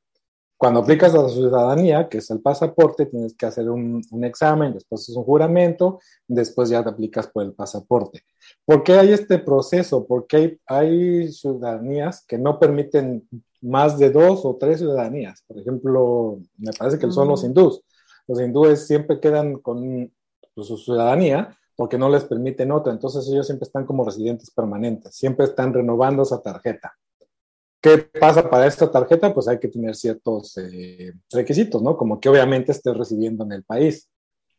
Cuando 0.66 0.80
aplicas 0.80 1.14
a 1.14 1.22
la 1.22 1.30
ciudadanía, 1.30 2.10
que 2.10 2.18
es 2.18 2.32
el 2.32 2.42
pasaporte, 2.42 3.06
tienes 3.06 3.36
que 3.36 3.46
hacer 3.46 3.70
un, 3.70 4.02
un, 4.10 4.24
examen, 4.24 4.74
después 4.74 5.08
es 5.08 5.16
un 5.16 5.24
juramento, 5.24 6.00
después 6.28 6.70
ya 6.70 6.82
te 6.82 6.90
aplicas 6.90 7.28
por 7.28 7.44
el 7.44 7.54
pasaporte. 7.54 8.24
¿Por 8.66 8.82
qué 8.82 8.94
hay 8.94 9.14
este 9.14 9.38
proceso? 9.38 10.08
Porque 10.08 10.38
hay, 10.38 10.60
hay 10.66 11.32
ciudadanías 11.32 12.26
que 12.26 12.40
no 12.40 12.58
permiten 12.60 13.30
más 13.62 14.00
de 14.00 14.10
dos 14.10 14.44
o 14.44 14.58
tres 14.60 14.80
ciudadanías. 14.80 15.44
Por 15.46 15.60
ejemplo, 15.60 16.40
me 16.58 16.72
parece 16.74 16.98
que 16.98 17.12
son 17.12 17.28
los 17.28 17.44
hindús. 17.44 17.84
Los 18.28 18.42
hindúes 18.42 18.88
siempre 18.88 19.20
quedan 19.20 19.60
con 19.60 20.12
pues, 20.56 20.66
su 20.66 20.78
ciudadanía 20.78 21.56
porque 21.76 22.00
no 22.00 22.10
les 22.10 22.24
permiten 22.24 22.72
otra. 22.72 22.92
Entonces 22.92 23.30
ellos 23.30 23.46
siempre 23.46 23.68
están 23.68 23.86
como 23.86 24.04
residentes 24.04 24.50
permanentes, 24.50 25.16
siempre 25.16 25.46
están 25.46 25.76
renovando 25.76 26.24
esa 26.24 26.42
tarjeta. 26.42 26.96
¿Qué 27.86 28.00
pasa 28.20 28.50
para 28.50 28.66
esta 28.66 28.90
tarjeta? 28.90 29.32
Pues 29.32 29.48
hay 29.48 29.60
que 29.60 29.68
tener 29.68 29.96
ciertos 29.96 30.58
eh, 30.58 31.14
requisitos, 31.32 31.84
¿no? 31.84 31.96
Como 31.96 32.20
que 32.20 32.30
obviamente 32.30 32.72
estés 32.72 32.98
residiendo 32.98 33.44
en 33.44 33.52
el 33.52 33.64
país. 33.64 34.10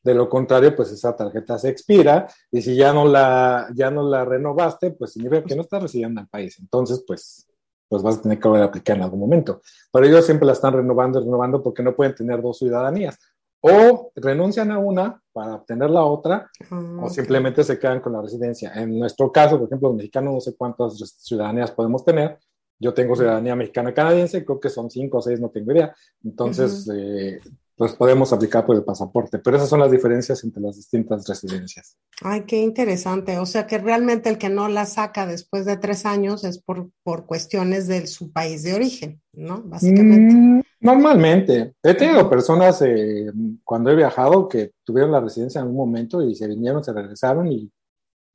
De 0.00 0.14
lo 0.14 0.28
contrario, 0.28 0.76
pues 0.76 0.92
esa 0.92 1.16
tarjeta 1.16 1.58
se 1.58 1.68
expira 1.70 2.28
y 2.52 2.62
si 2.62 2.76
ya 2.76 2.92
no 2.92 3.04
la, 3.04 3.66
ya 3.74 3.90
no 3.90 4.08
la 4.08 4.24
renovaste, 4.24 4.92
pues 4.92 5.14
significa 5.14 5.42
que 5.42 5.56
no 5.56 5.62
estás 5.62 5.82
residiendo 5.82 6.20
en 6.20 6.26
el 6.26 6.28
país. 6.28 6.56
Entonces, 6.60 7.02
pues, 7.04 7.48
pues 7.88 8.00
vas 8.00 8.18
a 8.18 8.22
tener 8.22 8.38
que 8.38 8.46
volver 8.46 8.62
a 8.62 8.66
aplicar 8.66 8.96
en 8.96 9.02
algún 9.02 9.18
momento. 9.18 9.60
Pero 9.92 10.06
ellos 10.06 10.24
siempre 10.24 10.46
la 10.46 10.52
están 10.52 10.74
renovando 10.74 11.18
y 11.18 11.24
renovando 11.24 11.60
porque 11.60 11.82
no 11.82 11.96
pueden 11.96 12.14
tener 12.14 12.40
dos 12.40 12.58
ciudadanías 12.58 13.18
o 13.60 14.12
renuncian 14.14 14.70
a 14.70 14.78
una 14.78 15.20
para 15.32 15.56
obtener 15.56 15.90
la 15.90 16.04
otra, 16.04 16.48
Ah, 16.70 17.00
o 17.02 17.10
simplemente 17.10 17.64
se 17.64 17.76
quedan 17.76 17.98
con 17.98 18.12
la 18.12 18.22
residencia. 18.22 18.72
En 18.74 18.96
nuestro 18.96 19.32
caso, 19.32 19.58
por 19.58 19.66
ejemplo, 19.66 19.88
los 19.88 19.96
mexicanos 19.96 20.32
no 20.32 20.40
sé 20.40 20.54
cuántas 20.54 20.96
ciudadanías 21.18 21.72
podemos 21.72 22.04
tener. 22.04 22.38
Yo 22.78 22.92
tengo 22.94 23.16
ciudadanía 23.16 23.56
mexicana 23.56 23.94
canadiense, 23.94 24.44
creo 24.44 24.60
que 24.60 24.68
son 24.68 24.90
cinco 24.90 25.18
o 25.18 25.22
seis, 25.22 25.40
no 25.40 25.50
tengo 25.50 25.72
idea. 25.72 25.94
Entonces, 26.22 26.88
eh, 26.94 27.40
pues 27.76 27.92
podemos 27.92 28.32
aplicar 28.32 28.64
por 28.64 28.74
el 28.74 28.84
pasaporte, 28.84 29.38
pero 29.38 29.58
esas 29.58 29.68
son 29.68 29.80
las 29.80 29.90
diferencias 29.90 30.42
entre 30.44 30.62
las 30.62 30.76
distintas 30.76 31.26
residencias. 31.28 31.98
Ay, 32.22 32.44
qué 32.46 32.56
interesante. 32.56 33.38
O 33.38 33.44
sea 33.44 33.66
que 33.66 33.76
realmente 33.76 34.30
el 34.30 34.38
que 34.38 34.48
no 34.48 34.68
la 34.68 34.86
saca 34.86 35.26
después 35.26 35.66
de 35.66 35.76
tres 35.76 36.06
años 36.06 36.42
es 36.44 36.58
por, 36.58 36.88
por 37.02 37.26
cuestiones 37.26 37.86
de 37.86 38.06
su 38.06 38.32
país 38.32 38.62
de 38.62 38.72
origen, 38.72 39.20
¿no? 39.34 39.62
Básicamente. 39.62 40.34
Mm, 40.34 40.62
normalmente. 40.80 41.74
He 41.82 41.92
tenido 41.94 42.30
personas 42.30 42.80
eh, 42.80 43.30
cuando 43.62 43.90
he 43.90 43.96
viajado 43.96 44.48
que 44.48 44.72
tuvieron 44.82 45.12
la 45.12 45.20
residencia 45.20 45.58
en 45.58 45.66
algún 45.66 45.76
momento 45.78 46.22
y 46.22 46.34
se 46.34 46.48
vinieron, 46.48 46.82
se 46.82 46.94
regresaron 46.94 47.52
y 47.52 47.70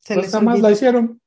Se 0.01 0.13
pues 0.13 0.27
les 0.27 0.35
olvidó. 0.35 0.57
la 0.57 0.71
hicieron. 0.71 1.21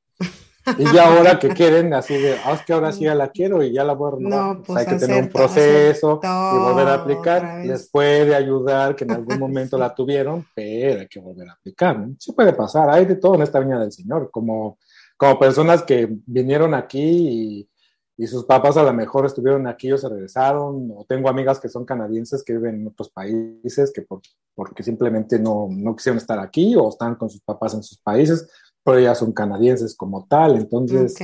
Y 0.78 0.84
ya 0.94 1.14
ahora 1.14 1.38
que 1.38 1.48
quieren, 1.50 1.92
así 1.92 2.14
de, 2.14 2.36
ah, 2.44 2.52
es 2.54 2.62
que 2.62 2.72
ahora 2.72 2.90
sí 2.92 3.04
ya 3.04 3.14
la 3.14 3.28
quiero 3.30 3.62
y 3.62 3.72
ya 3.72 3.84
la 3.84 3.92
voy 3.92 4.08
a 4.12 4.16
renovar. 4.16 4.56
No, 4.56 4.62
Pues 4.62 4.78
hay 4.78 4.86
que 4.94 4.98
tener 5.06 5.22
un 5.24 5.28
proceso 5.28 6.20
y 6.22 6.58
volver 6.58 6.88
a 6.88 6.94
aplicar. 6.94 7.64
Les 7.66 7.90
puede 7.90 8.34
ayudar 8.34 8.96
que 8.96 9.04
en 9.04 9.10
algún 9.18 9.38
momento 9.38 9.76
Sí. 9.76 9.80
la 9.80 9.94
tuvieron, 9.94 10.46
pero 10.54 11.00
hay 11.00 11.08
que 11.08 11.20
volver 11.20 11.48
a 11.48 11.52
aplicar. 11.52 12.06
Sí 12.18 12.32
puede 12.32 12.52
pasar, 12.54 12.88
hay 12.90 13.04
de 13.04 13.16
todo 13.16 13.34
en 13.34 13.42
esta 13.42 13.60
viña 13.60 13.78
del 13.78 13.92
Señor, 13.92 14.30
como, 14.30 14.78
como 15.16 15.38
personas 15.38 15.82
que 15.82 16.08
vinieron 16.26 16.72
aquí 16.74 17.00
y, 17.02 17.68
y 18.16 18.26
sus 18.28 18.44
papás 18.44 18.76
a 18.76 18.82
lo 18.84 18.92
mejor 18.94 19.26
estuvieron 19.26 19.66
aquí 19.66 19.90
o 19.92 19.98
se 19.98 20.08
regresaron, 20.08 20.88
o 20.96 21.04
tengo 21.08 21.28
amigas 21.28 21.58
que 21.60 21.68
son 21.68 21.84
canadienses 21.84 22.42
que 22.44 22.52
viven 22.54 22.76
en 22.76 22.86
otros 22.88 23.10
países 23.10 23.92
que 23.92 24.02
por- 24.02 24.20
porque 24.54 24.82
simplemente 24.84 25.38
no, 25.38 25.66
no 25.68 25.96
quisieron 25.96 26.18
estar 26.18 26.38
aquí 26.38 26.76
o 26.76 26.88
están 26.88 27.16
con 27.16 27.28
sus 27.28 27.40
papás 27.42 27.74
en 27.74 27.82
sus 27.82 27.98
países, 27.98 28.48
pero 28.84 29.00
ya 29.00 29.14
son 29.14 29.32
canadienses 29.32 29.96
como 29.96 30.26
tal, 30.26 30.56
entonces 30.56 31.14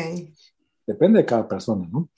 depende 0.86 1.20
de 1.20 1.26
cada 1.26 1.46
persona, 1.46 1.86
¿no? 1.90 2.08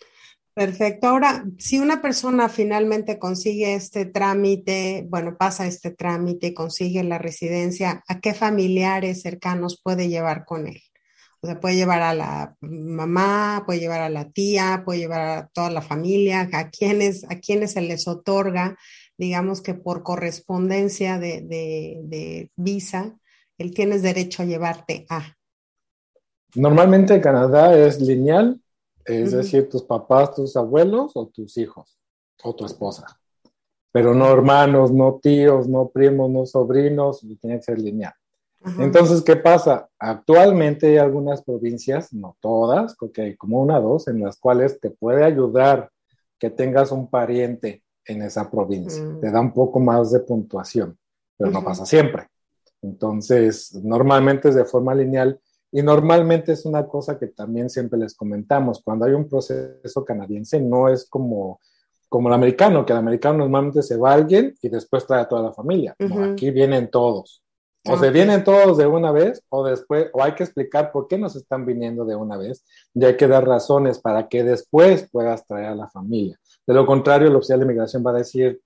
Perfecto. 0.55 1.09
Ahora, 1.09 1.45
si 1.59 1.79
una 1.79 2.03
persona 2.03 2.51
finalmente 2.51 3.19
consigue 3.19 3.75
este 3.75 4.05
trámite, 4.05 5.07
bueno, 5.09 5.37
pasa 5.39 5.67
este 5.67 5.91
trámite 5.91 6.49
y 6.49 6.55
consigue 6.55 7.03
la 7.03 7.17
residencia, 7.17 8.05
¿a 8.07 8.21
qué 8.21 8.35
familiares 8.35 9.23
cercanos 9.23 9.81
puede 9.83 10.09
llevar 10.09 10.45
con 10.45 10.69
él? 10.69 10.83
O 11.41 11.47
sea, 11.47 11.59
puede 11.59 11.77
llevar 11.77 12.03
a 12.03 12.15
la 12.15 12.55
mamá, 12.61 13.63
puede 13.65 13.81
llevar 13.81 14.03
a 14.03 14.11
la 14.11 14.31
tía, 14.31 14.83
puede 14.85 15.01
llevar 15.01 15.21
a 15.23 15.49
toda 15.49 15.71
la 15.71 15.81
familia, 15.83 16.49
a 16.53 16.71
quienes, 16.71 17.25
a 17.25 17.41
quienes 17.41 17.73
se 17.73 17.81
les 17.81 18.07
otorga, 18.07 18.77
digamos 19.17 19.63
que 19.63 19.75
por 19.75 20.03
correspondencia 20.03 21.19
de, 21.19 21.41
de, 21.41 21.99
de 22.05 22.51
visa, 22.57 23.17
él 23.63 23.73
tienes 23.73 24.03
derecho 24.03 24.43
a 24.43 24.47
llevarte 24.47 25.07
a. 25.09 25.37
Normalmente 26.55 27.15
en 27.15 27.21
Canadá 27.21 27.77
es 27.77 28.01
lineal, 28.01 28.61
es 29.05 29.33
decir, 29.33 29.69
tus 29.69 29.83
papás, 29.83 30.35
tus 30.35 30.57
abuelos 30.57 31.13
o 31.15 31.27
tus 31.29 31.57
hijos 31.57 31.99
o 32.43 32.55
tu 32.55 32.67
esposa. 32.67 33.07
Pero 33.91 34.15
no 34.15 34.31
hermanos, 34.31 34.93
no 34.93 35.19
tíos, 35.23 35.69
no 35.69 35.89
primos, 35.89 36.31
no 36.31 36.45
sobrinos, 36.45 37.21
tiene 37.41 37.57
que 37.57 37.63
ser 37.63 37.79
lineal. 37.79 38.13
Entonces, 38.79 39.23
¿qué 39.23 39.35
pasa? 39.35 39.89
Actualmente 39.99 40.87
hay 40.87 40.99
algunas 40.99 41.43
provincias, 41.43 42.13
no 42.13 42.37
todas, 42.41 42.95
porque 42.97 43.23
hay 43.23 43.37
como 43.37 43.61
una 43.61 43.81
o 43.81 43.95
dos, 43.95 44.07
en 44.07 44.23
las 44.23 44.39
cuales 44.39 44.79
te 44.79 44.91
puede 44.91 45.25
ayudar 45.25 45.91
que 46.39 46.49
tengas 46.49 46.93
un 46.93 47.09
pariente 47.11 47.83
en 48.05 48.23
esa 48.23 48.49
provincia. 48.51 49.03
Mm. 49.03 49.21
Te 49.21 49.31
da 49.33 49.41
un 49.41 49.53
poco 49.53 49.81
más 49.81 50.13
de 50.13 50.21
puntuación, 50.21 50.97
pero 51.37 51.51
no 51.51 51.65
pasa 51.65 51.85
siempre. 51.85 52.29
Entonces, 52.83 53.75
normalmente 53.83 54.49
es 54.49 54.55
de 54.55 54.65
forma 54.65 54.95
lineal 54.95 55.41
y 55.71 55.83
normalmente 55.83 56.53
es 56.53 56.67
una 56.67 56.87
cosa 56.87 57.19
que 57.19 57.29
también 57.29 57.71
siempre 57.71 57.99
les 57.99 58.15
comentamos. 58.15 58.83
Cuando 58.85 59.07
hay 59.07 59.13
un 59.13 59.29
proceso 59.29 60.05
canadiense, 60.05 60.61
no 60.61 60.89
es 60.89 61.09
como, 61.09 61.61
como 62.09 62.29
el 62.29 62.35
americano, 62.35 62.85
que 62.85 62.93
el 62.93 62.99
americano 62.99 63.39
normalmente 63.39 63.83
se 63.83 63.97
va 63.97 64.13
alguien 64.13 64.55
y 64.61 64.69
después 64.69 65.07
trae 65.07 65.23
a 65.23 65.29
toda 65.29 65.43
la 65.43 65.53
familia. 65.53 65.95
No, 65.99 66.33
aquí 66.33 66.51
vienen 66.51 66.91
todos. 66.91 67.43
O 67.85 67.99
se 67.99 68.11
vienen 68.11 68.45
todos 68.45 68.79
de 68.79 68.87
una 68.87 69.11
vez 69.11 69.43
o 69.49 69.65
después, 69.65 70.09
o 70.13 70.23
hay 70.23 70.35
que 70.37 70.45
explicar 70.45 70.93
por 70.93 71.09
qué 71.09 71.19
nos 71.19 71.35
están 71.35 71.67
viniendo 71.67 72.05
de 72.05 72.15
una 72.15 72.37
vez 72.37 72.65
y 72.95 73.05
hay 73.05 73.17
que 73.17 73.27
dar 73.27 73.45
razones 73.45 73.99
para 73.99 74.29
que 74.29 74.45
después 74.45 75.09
puedas 75.11 75.45
traer 75.49 75.67
a 75.67 75.75
la 75.75 75.89
familia. 75.89 76.39
De 76.65 76.75
lo 76.75 76.87
contrario, 76.87 77.27
el 77.27 77.35
oficial 77.35 77.59
de 77.59 77.65
inmigración 77.65 78.05
va 78.07 78.13
a 78.13 78.19
decir, 78.19 78.61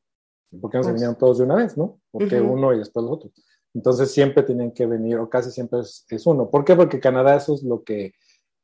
¿por 0.60 0.70
qué 0.70 0.76
no 0.78 0.82
se 0.82 0.90
Pues- 0.90 0.94
vinieron 0.96 1.16
todos 1.16 1.38
de 1.38 1.44
una 1.44 1.54
vez, 1.54 1.78
no? 1.78 1.98
¿Por 2.10 2.28
qué 2.28 2.40
uno 2.42 2.74
y 2.74 2.78
después 2.78 3.04
los 3.04 3.12
otros? 3.14 3.32
Entonces 3.76 4.10
siempre 4.10 4.42
tienen 4.42 4.72
que 4.72 4.86
venir, 4.86 5.16
o 5.18 5.28
casi 5.28 5.50
siempre 5.50 5.80
es, 5.80 6.06
es 6.08 6.26
uno. 6.26 6.48
¿Por 6.50 6.64
qué? 6.64 6.74
Porque 6.74 6.98
Canadá 6.98 7.36
eso 7.36 7.54
es 7.54 7.62
lo 7.62 7.84
que, 7.84 8.12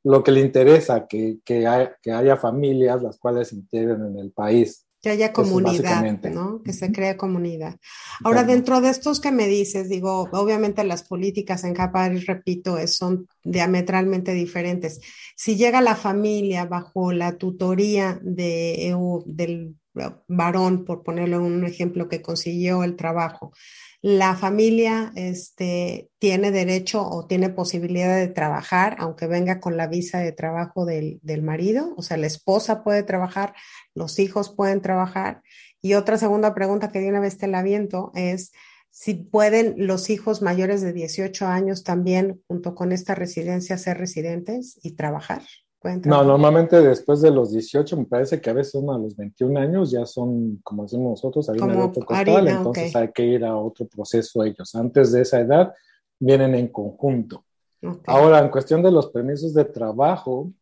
lo 0.03 0.23
que 0.25 0.33
le 0.33 0.41
interesa, 0.41 1.07
que, 1.07 1.39
que, 1.45 1.67
hay- 1.67 1.89
que 2.03 2.13
haya 2.13 2.37
familias 2.37 3.03
las 3.03 3.19
cuales 3.19 3.49
se 3.49 3.57
integren 3.57 4.01
en 4.07 4.17
el 4.19 4.33
país. 4.33 4.87
Que 5.03 5.11
haya 5.11 5.33
comunidad. 5.33 6.03
¿no? 6.31 6.63
Que 6.63 6.73
se 6.73 6.93
cree 6.93 7.17
comunidad. 7.17 7.77
Ahora, 8.25 8.43
Exacto. 8.43 8.53
dentro 8.55 8.81
de 8.81 8.89
estos 8.91 9.21
que 9.21 9.33
me 9.33 9.49
dices, 9.49 9.89
digo, 9.89 10.29
obviamente 10.33 10.85
las 10.85 11.03
políticas 11.03 11.65
en 11.65 11.75
cada 11.75 11.93
país, 11.93 12.25
repito, 12.27 12.79
es- 12.79 12.95
son 12.97 13.27
diametralmente 13.45 14.33
diferentes. 14.33 15.01
Si 15.37 15.57
llega 15.57 15.81
la 15.81 15.97
familia 15.97 16.65
bajo 16.67 17.13
la 17.13 17.37
tutoría 17.37 18.19
de, 18.23 18.89
EU 18.89 19.25
del 19.27 19.77
varón, 20.29 20.85
por 20.85 21.03
ponerle 21.03 21.37
un 21.39 21.65
ejemplo, 21.67 22.09
que 22.09 22.23
consiguió 22.23 22.83
el 22.85 22.97
trabajo, 22.97 23.53
la 24.03 24.35
familia 24.35 25.13
este, 25.15 26.11
tiene 26.19 26.51
derecho 26.51 27.09
o 27.09 27.27
tiene 27.27 27.51
posibilidad 27.51 28.17
de 28.17 28.27
trabajar, 28.27 28.97
aunque 28.99 29.29
venga 29.29 29.61
con 29.61 29.77
la 29.77 29.87
visa 29.87 30.19
de 30.19 30.33
trabajo 30.33 30.85
del, 30.85 31.21
del 31.23 31.43
marido, 31.43 31.95
o 31.97 32.03
sea, 32.03 32.17
la 32.17 32.27
esposa 32.27 32.83
puede 32.83 33.05
trabajar, 33.05 33.55
los 33.95 34.19
hijos 34.19 34.53
pueden 34.55 34.83
trabajar. 34.83 35.43
Y 35.81 35.95
otra 35.95 36.19
segunda 36.19 36.53
pregunta 36.53 36.91
que 36.91 36.99
de 36.99 37.09
una 37.09 37.21
vez 37.21 37.39
te 37.39 37.47
la 37.47 37.65
es 38.15 38.53
si 38.91 39.15
pueden 39.15 39.75
los 39.79 40.11
hijos 40.11 40.43
mayores 40.43 40.83
de 40.83 40.93
18 40.93 41.47
años 41.47 41.85
también, 41.85 42.43
junto 42.47 42.75
con 42.75 42.93
esta 42.93 43.15
residencia, 43.15 43.79
ser 43.79 43.99
residentes 43.99 44.79
y 44.83 44.97
trabajar. 44.97 45.43
¿Pueden 45.83 46.01
No, 46.05 46.23
normalmente 46.23 46.81
después 46.81 47.21
de 47.21 47.33
los 47.33 47.51
18, 47.51 47.97
me 47.97 48.05
parece 48.05 48.41
que 48.41 48.49
a 48.49 48.53
veces 48.53 48.77
uno 48.77 48.95
a 48.95 48.99
los 48.99 49.17
21 49.17 49.59
años 49.59 49.91
ya 49.91 50.07
son, 50.07 50.61
como 50.63 50.85
decimos 50.85 51.11
nosotros, 51.11 51.49
harina 51.49 51.75
de 51.75 51.83
otro 51.83 52.07
costal, 52.07 52.37
harina, 52.37 52.57
entonces 52.59 52.95
hay 52.95 53.11
que 53.11 53.25
ir 53.25 53.45
a 53.45 53.57
otro 53.57 53.87
proceso 53.87 54.45
ellos. 54.45 54.73
Antes 54.77 55.11
de 55.11 55.23
esa 55.23 55.41
edad, 55.41 55.75
vienen 56.21 56.55
en 56.55 56.69
conjunto. 56.69 57.45
Ahora, 58.07 58.39
en 58.39 58.49
cuestión 58.49 58.81
de 58.81 58.93
los 58.93 59.11
permisos 59.11 59.55
de 59.55 59.65
trabajo, 59.65 60.53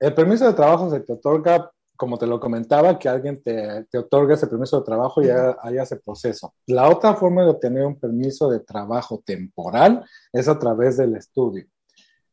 el 0.00 0.14
permiso 0.14 0.46
de 0.46 0.54
trabajo 0.54 0.90
se 0.90 1.00
te 1.00 1.12
otorga, 1.12 1.70
como 1.94 2.16
te 2.16 2.26
lo 2.26 2.40
comentaba, 2.40 2.98
que 2.98 3.10
alguien 3.10 3.42
te, 3.42 3.84
te 3.90 3.98
otorga 3.98 4.32
ese 4.32 4.46
permiso 4.46 4.78
de 4.78 4.86
trabajo 4.86 5.22
y 5.22 5.28
hay 5.28 5.76
ese 5.76 5.96
proceso. 5.96 6.54
La 6.66 6.88
otra 6.88 7.14
forma 7.16 7.42
de 7.42 7.50
obtener 7.50 7.84
un 7.84 8.00
permiso 8.00 8.48
de 8.48 8.60
trabajo 8.60 9.22
temporal 9.26 10.02
es 10.32 10.48
a 10.48 10.58
través 10.58 10.96
del 10.96 11.16
estudio. 11.16 11.66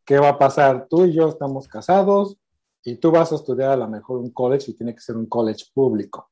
¿Qué 0.09 0.17
va 0.17 0.29
a 0.29 0.39
pasar? 0.39 0.87
Tú 0.89 1.05
y 1.05 1.13
yo 1.13 1.29
estamos 1.29 1.67
casados 1.67 2.35
y 2.83 2.95
tú 2.95 3.11
vas 3.11 3.31
a 3.31 3.35
estudiar 3.35 3.69
a 3.69 3.75
lo 3.75 3.87
mejor 3.87 4.17
un 4.17 4.31
college 4.31 4.71
y 4.71 4.73
tiene 4.73 4.95
que 4.95 5.01
ser 5.01 5.15
un 5.15 5.27
college 5.27 5.65
público. 5.71 6.31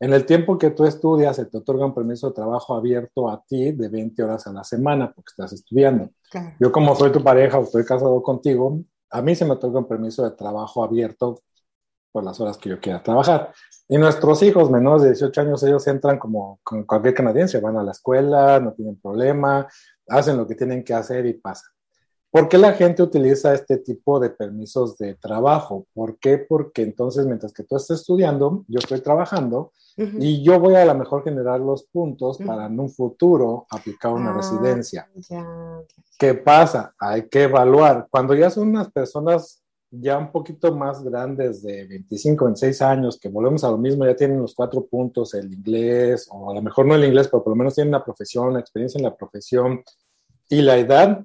En 0.00 0.14
el 0.14 0.24
tiempo 0.24 0.56
que 0.56 0.70
tú 0.70 0.86
estudias, 0.86 1.36
se 1.36 1.44
te 1.44 1.58
otorga 1.58 1.84
un 1.84 1.92
permiso 1.92 2.28
de 2.28 2.34
trabajo 2.34 2.74
abierto 2.74 3.28
a 3.28 3.44
ti 3.46 3.72
de 3.72 3.90
20 3.90 4.22
horas 4.22 4.46
a 4.46 4.54
la 4.54 4.64
semana 4.64 5.12
porque 5.12 5.32
estás 5.32 5.52
estudiando. 5.52 6.12
Claro. 6.30 6.56
Yo 6.58 6.72
como 6.72 6.96
soy 6.96 7.12
tu 7.12 7.22
pareja 7.22 7.58
o 7.58 7.64
estoy 7.64 7.84
casado 7.84 8.22
contigo, 8.22 8.80
a 9.10 9.20
mí 9.20 9.34
se 9.34 9.44
me 9.44 9.52
otorga 9.52 9.80
un 9.80 9.86
permiso 9.86 10.24
de 10.24 10.30
trabajo 10.30 10.82
abierto 10.82 11.42
por 12.10 12.24
las 12.24 12.40
horas 12.40 12.56
que 12.56 12.70
yo 12.70 12.80
quiera 12.80 13.02
trabajar. 13.02 13.52
Y 13.86 13.98
nuestros 13.98 14.42
hijos 14.42 14.70
menores 14.70 15.02
de 15.02 15.08
18 15.10 15.42
años, 15.42 15.62
ellos 15.62 15.86
entran 15.88 16.18
como, 16.18 16.58
como 16.62 16.86
cualquier 16.86 17.12
canadiense, 17.12 17.60
van 17.60 17.76
a 17.76 17.82
la 17.82 17.92
escuela, 17.92 18.60
no 18.60 18.72
tienen 18.72 18.98
problema, 18.98 19.68
hacen 20.08 20.38
lo 20.38 20.46
que 20.46 20.54
tienen 20.54 20.82
que 20.82 20.94
hacer 20.94 21.26
y 21.26 21.34
pasan. 21.34 21.73
¿Por 22.34 22.48
qué 22.48 22.58
la 22.58 22.72
gente 22.72 23.00
utiliza 23.00 23.54
este 23.54 23.76
tipo 23.76 24.18
de 24.18 24.28
permisos 24.28 24.98
de 24.98 25.14
trabajo? 25.14 25.86
¿Por 25.94 26.18
qué? 26.18 26.36
Porque 26.38 26.82
entonces 26.82 27.26
mientras 27.26 27.52
que 27.52 27.62
tú 27.62 27.76
estés 27.76 28.00
estudiando, 28.00 28.64
yo 28.66 28.80
estoy 28.80 29.00
trabajando 29.02 29.70
y 29.96 30.42
yo 30.42 30.58
voy 30.58 30.74
a 30.74 30.84
lo 30.84 30.96
mejor 30.96 31.22
generar 31.22 31.60
los 31.60 31.84
puntos 31.84 32.38
para 32.38 32.66
en 32.66 32.80
un 32.80 32.90
futuro 32.90 33.68
aplicar 33.70 34.12
una 34.12 34.30
Ah, 34.32 34.36
residencia. 34.36 35.08
Ya, 35.30 35.46
¿Qué 36.18 36.34
pasa? 36.34 36.92
Hay 36.98 37.28
que 37.28 37.44
evaluar. 37.44 38.08
Cuando 38.10 38.34
ya 38.34 38.50
son 38.50 38.70
unas 38.70 38.90
personas 38.90 39.62
ya 39.92 40.18
un 40.18 40.32
poquito 40.32 40.74
más 40.74 41.04
grandes 41.04 41.62
de 41.62 41.86
25, 41.86 42.46
26 42.46 42.82
años, 42.82 43.16
que 43.16 43.28
volvemos 43.28 43.62
a 43.62 43.70
lo 43.70 43.78
mismo, 43.78 44.06
ya 44.06 44.16
tienen 44.16 44.40
los 44.42 44.56
cuatro 44.56 44.84
puntos, 44.84 45.34
el 45.34 45.52
inglés, 45.54 46.26
o 46.32 46.50
a 46.50 46.54
lo 46.54 46.62
mejor 46.62 46.84
no 46.84 46.96
el 46.96 47.04
inglés, 47.04 47.28
pero 47.28 47.44
por 47.44 47.52
lo 47.52 47.56
menos 47.56 47.76
tienen 47.76 47.94
una 47.94 48.02
profesión, 48.04 48.52
la 48.54 48.58
experiencia 48.58 48.98
en 48.98 49.04
la 49.04 49.14
profesión 49.14 49.84
y 50.48 50.62
la 50.62 50.76
edad 50.78 51.24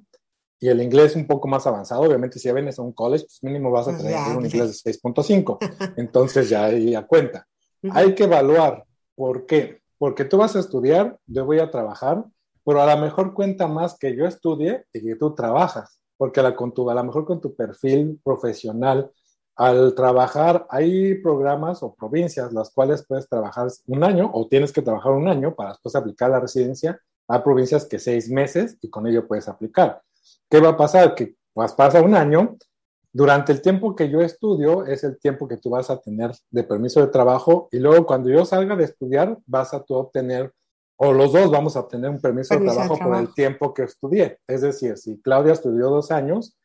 y 0.60 0.68
el 0.68 0.82
inglés 0.82 1.16
un 1.16 1.26
poco 1.26 1.48
más 1.48 1.66
avanzado. 1.66 2.02
Obviamente, 2.02 2.38
si 2.38 2.46
ya 2.48 2.52
vienes 2.54 2.78
a 2.78 2.82
un 2.82 2.92
college, 2.92 3.24
pues 3.24 3.42
mínimo 3.42 3.70
vas 3.70 3.88
a 3.88 3.92
Pues 3.92 4.02
tener 4.02 4.12
ya, 4.12 4.36
un 4.36 4.42
ya. 4.42 4.46
inglés 4.48 4.84
de 4.84 4.92
6.5. 4.92 5.58
Entonces 5.96 6.48
ya 6.50 6.66
ahí 6.66 6.94
a 6.94 7.06
cuenta. 7.06 7.46
Ujú. 7.82 7.96
Hay 7.96 8.14
que 8.14 8.24
evaluar. 8.24 8.84
¿Por 9.14 9.46
qué? 9.46 9.80
Porque 9.98 10.24
tú 10.24 10.36
vas 10.36 10.54
a 10.56 10.60
estudiar, 10.60 11.18
yo 11.26 11.44
voy 11.46 11.58
a 11.60 11.70
trabajar, 11.70 12.24
pero 12.64 12.82
a 12.82 12.94
lo 12.94 13.00
mejor 13.00 13.32
cuenta 13.34 13.66
más 13.66 13.98
que 13.98 14.14
yo 14.14 14.26
estudie 14.26 14.84
y 14.92 15.00
que 15.02 15.16
tú 15.16 15.34
trabajas. 15.34 16.00
Porque 16.18 16.40
a, 16.40 16.42
la, 16.42 16.54
con 16.54 16.72
tu, 16.74 16.88
a 16.90 16.94
lo 16.94 17.04
mejor 17.04 17.24
con 17.24 17.40
tu 17.40 17.54
perfil 17.54 18.20
profesional, 18.22 19.10
al 19.56 19.94
trabajar, 19.94 20.66
hay 20.70 21.14
programas 21.22 21.82
o 21.82 21.94
provincias 21.94 22.52
las 22.52 22.70
cuales 22.70 23.04
puedes 23.06 23.28
trabajar 23.28 23.68
un 23.86 24.04
año 24.04 24.30
o 24.32 24.46
tienes 24.46 24.72
que 24.72 24.82
trabajar 24.82 25.12
un 25.12 25.28
año 25.28 25.54
para 25.54 25.70
después 25.70 25.94
aplicar 25.96 26.30
la 26.30 26.40
residencia. 26.40 26.98
Hay 27.28 27.40
provincias 27.40 27.84
que 27.86 27.98
seis 27.98 28.30
meses 28.30 28.76
y 28.80 28.88
con 28.90 29.06
ello 29.06 29.26
puedes 29.26 29.48
aplicar. 29.48 30.02
¿Qué 30.50 30.60
va 30.60 30.70
a 30.70 30.76
pasar? 30.76 31.14
Que 31.14 31.36
pues 31.54 31.72
pasa 31.72 32.02
un 32.02 32.14
año, 32.14 32.56
durante 33.12 33.52
el 33.52 33.62
tiempo 33.62 33.96
que 33.96 34.08
yo 34.08 34.20
estudio 34.20 34.84
es 34.84 35.04
el 35.04 35.18
tiempo 35.18 35.48
que 35.48 35.56
tú 35.56 35.70
vas 35.70 35.90
a 35.90 36.00
tener 36.00 36.32
de 36.50 36.64
permiso 36.64 37.00
de 37.00 37.08
trabajo 37.08 37.68
y 37.72 37.78
luego 37.78 38.06
cuando 38.06 38.28
yo 38.30 38.44
salga 38.44 38.76
de 38.76 38.84
estudiar 38.84 39.38
vas 39.46 39.74
a 39.74 39.82
tú 39.82 39.94
obtener, 39.94 40.52
o 40.96 41.12
los 41.12 41.32
dos 41.32 41.50
vamos 41.50 41.76
a 41.76 41.80
obtener 41.80 42.10
un 42.10 42.20
permiso, 42.20 42.54
Permiso 42.54 42.74
de, 42.74 42.80
de 42.80 42.86
trabajo 42.86 43.08
por 43.08 43.16
el 43.16 43.34
tiempo 43.34 43.72
que 43.72 43.84
estudié. 43.84 44.38
Es 44.46 44.60
decir, 44.60 44.96
si 44.96 45.20
Claudia 45.20 45.52
estudió 45.52 45.88
dos 45.88 46.10
años, 46.10 46.56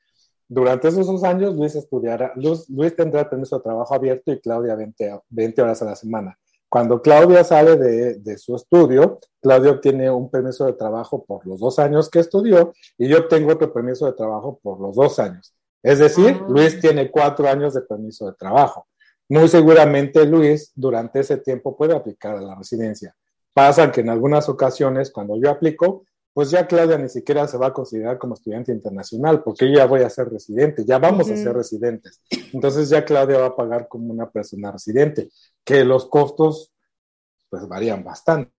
durante 0.48 0.88
esos 0.88 1.08
dos 1.08 1.24
años 1.24 1.56
Luis 1.56 1.76
estudiará, 1.76 2.34
Luis, 2.36 2.70
Luis 2.70 2.96
tendrá 2.96 3.22
el 3.22 3.30
permiso 3.30 3.58
de 3.58 3.64
trabajo 3.64 3.96
abierto 3.96 4.32
y 4.32 4.40
Claudia 4.40 4.76
20, 4.76 5.20
20 5.30 5.62
horas 5.62 5.82
a 5.82 5.86
la 5.86 5.96
semana. 5.96 6.38
Cuando 6.70 7.02
Claudia 7.02 7.44
sale 7.44 7.78
de, 7.78 8.16
de, 8.16 8.38
su 8.38 8.56
estudio, 8.56 9.20
Claudia 9.42 9.72
obtiene 9.72 10.10
un 10.10 10.30
permiso 10.30 10.66
de 10.66 10.74
trabajo 10.74 11.24
por 11.24 11.46
los 11.46 11.60
dos 11.60 11.80
años 11.80 12.10
que 12.10 12.20
estudió 12.20 12.74
y 12.98 13.08
yo 13.08 13.20
obtengo 13.20 13.54
otro 13.54 13.72
permiso 13.72 14.06
de 14.06 14.14
trabajo 14.14 14.60
por 14.62 14.82
los 14.82 14.96
dos 14.96 15.20
años. 15.20 15.54
Es 15.84 16.00
decir, 16.00 16.40
Ah. 16.42 16.46
Luis 16.50 16.80
tiene 16.80 17.12
cuatro 17.12 17.48
años 17.48 17.74
de 17.74 17.82
permiso 17.82 18.26
de 18.26 18.34
trabajo. 18.34 18.88
Muy 19.30 19.48
seguramente 19.48 20.26
Luis 20.26 20.72
durante 20.76 21.20
ese 21.20 21.38
tiempo 21.38 21.78
puede 21.78 21.96
aplicar 21.96 22.36
a 22.36 22.42
la 22.42 22.56
residencia. 22.56 23.16
Pasa 23.54 23.92
que 23.92 24.02
en 24.02 24.10
algunas 24.10 24.50
ocasiones 24.50 25.12
cuando 25.12 25.40
yo 25.40 25.50
aplico, 25.50 26.06
pues 26.36 26.52
ya 26.52 26.68
Claudia 26.68 26.98
ni 26.98 27.08
siquiera 27.08 27.48
se 27.48 27.58
va 27.58 27.68
a 27.68 27.74
considerar 27.74 28.18
como 28.18 28.34
estudiante 28.34 28.74
internacional, 28.74 29.42
porque 29.42 29.70
yo 29.72 29.78
ya 29.78 29.86
voy 29.86 30.02
a 30.02 30.10
ser 30.10 30.28
residente, 30.30 30.84
ya 30.84 31.00
vamos 31.00 31.32
a 31.32 31.38
ser 31.38 31.54
residentes. 31.54 32.22
Entonces 32.52 32.90
ya 32.90 33.06
Claudia 33.06 33.38
va 33.38 33.46
a 33.46 33.56
pagar 33.56 33.88
como 33.88 34.12
una 34.12 34.30
persona 34.30 34.70
residente, 34.70 35.30
que 35.64 35.86
los 35.86 36.08
costos 36.08 36.74
pues 37.50 37.66
varían 37.70 38.04
bastante. 38.04 38.52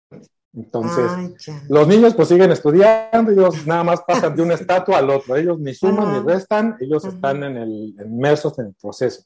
Entonces, 0.54 1.04
Ay, 1.14 1.34
los 1.68 1.86
niños 1.86 2.14
pues 2.14 2.28
siguen 2.28 2.50
estudiando, 2.50 3.30
ellos 3.30 3.66
nada 3.66 3.84
más 3.84 4.00
pasan 4.06 4.34
de 4.34 4.40
un 4.40 4.52
estatua 4.52 4.96
al 4.96 5.10
otro, 5.10 5.36
ellos 5.36 5.58
ni 5.58 5.74
suman 5.74 6.08
Ajá. 6.08 6.18
ni 6.18 6.26
restan, 6.26 6.76
ellos 6.80 7.04
Ajá. 7.04 7.14
están 7.14 7.44
en 7.44 7.58
el, 7.58 7.94
inmersos 8.02 8.58
en 8.58 8.68
el 8.68 8.74
proceso. 8.80 9.22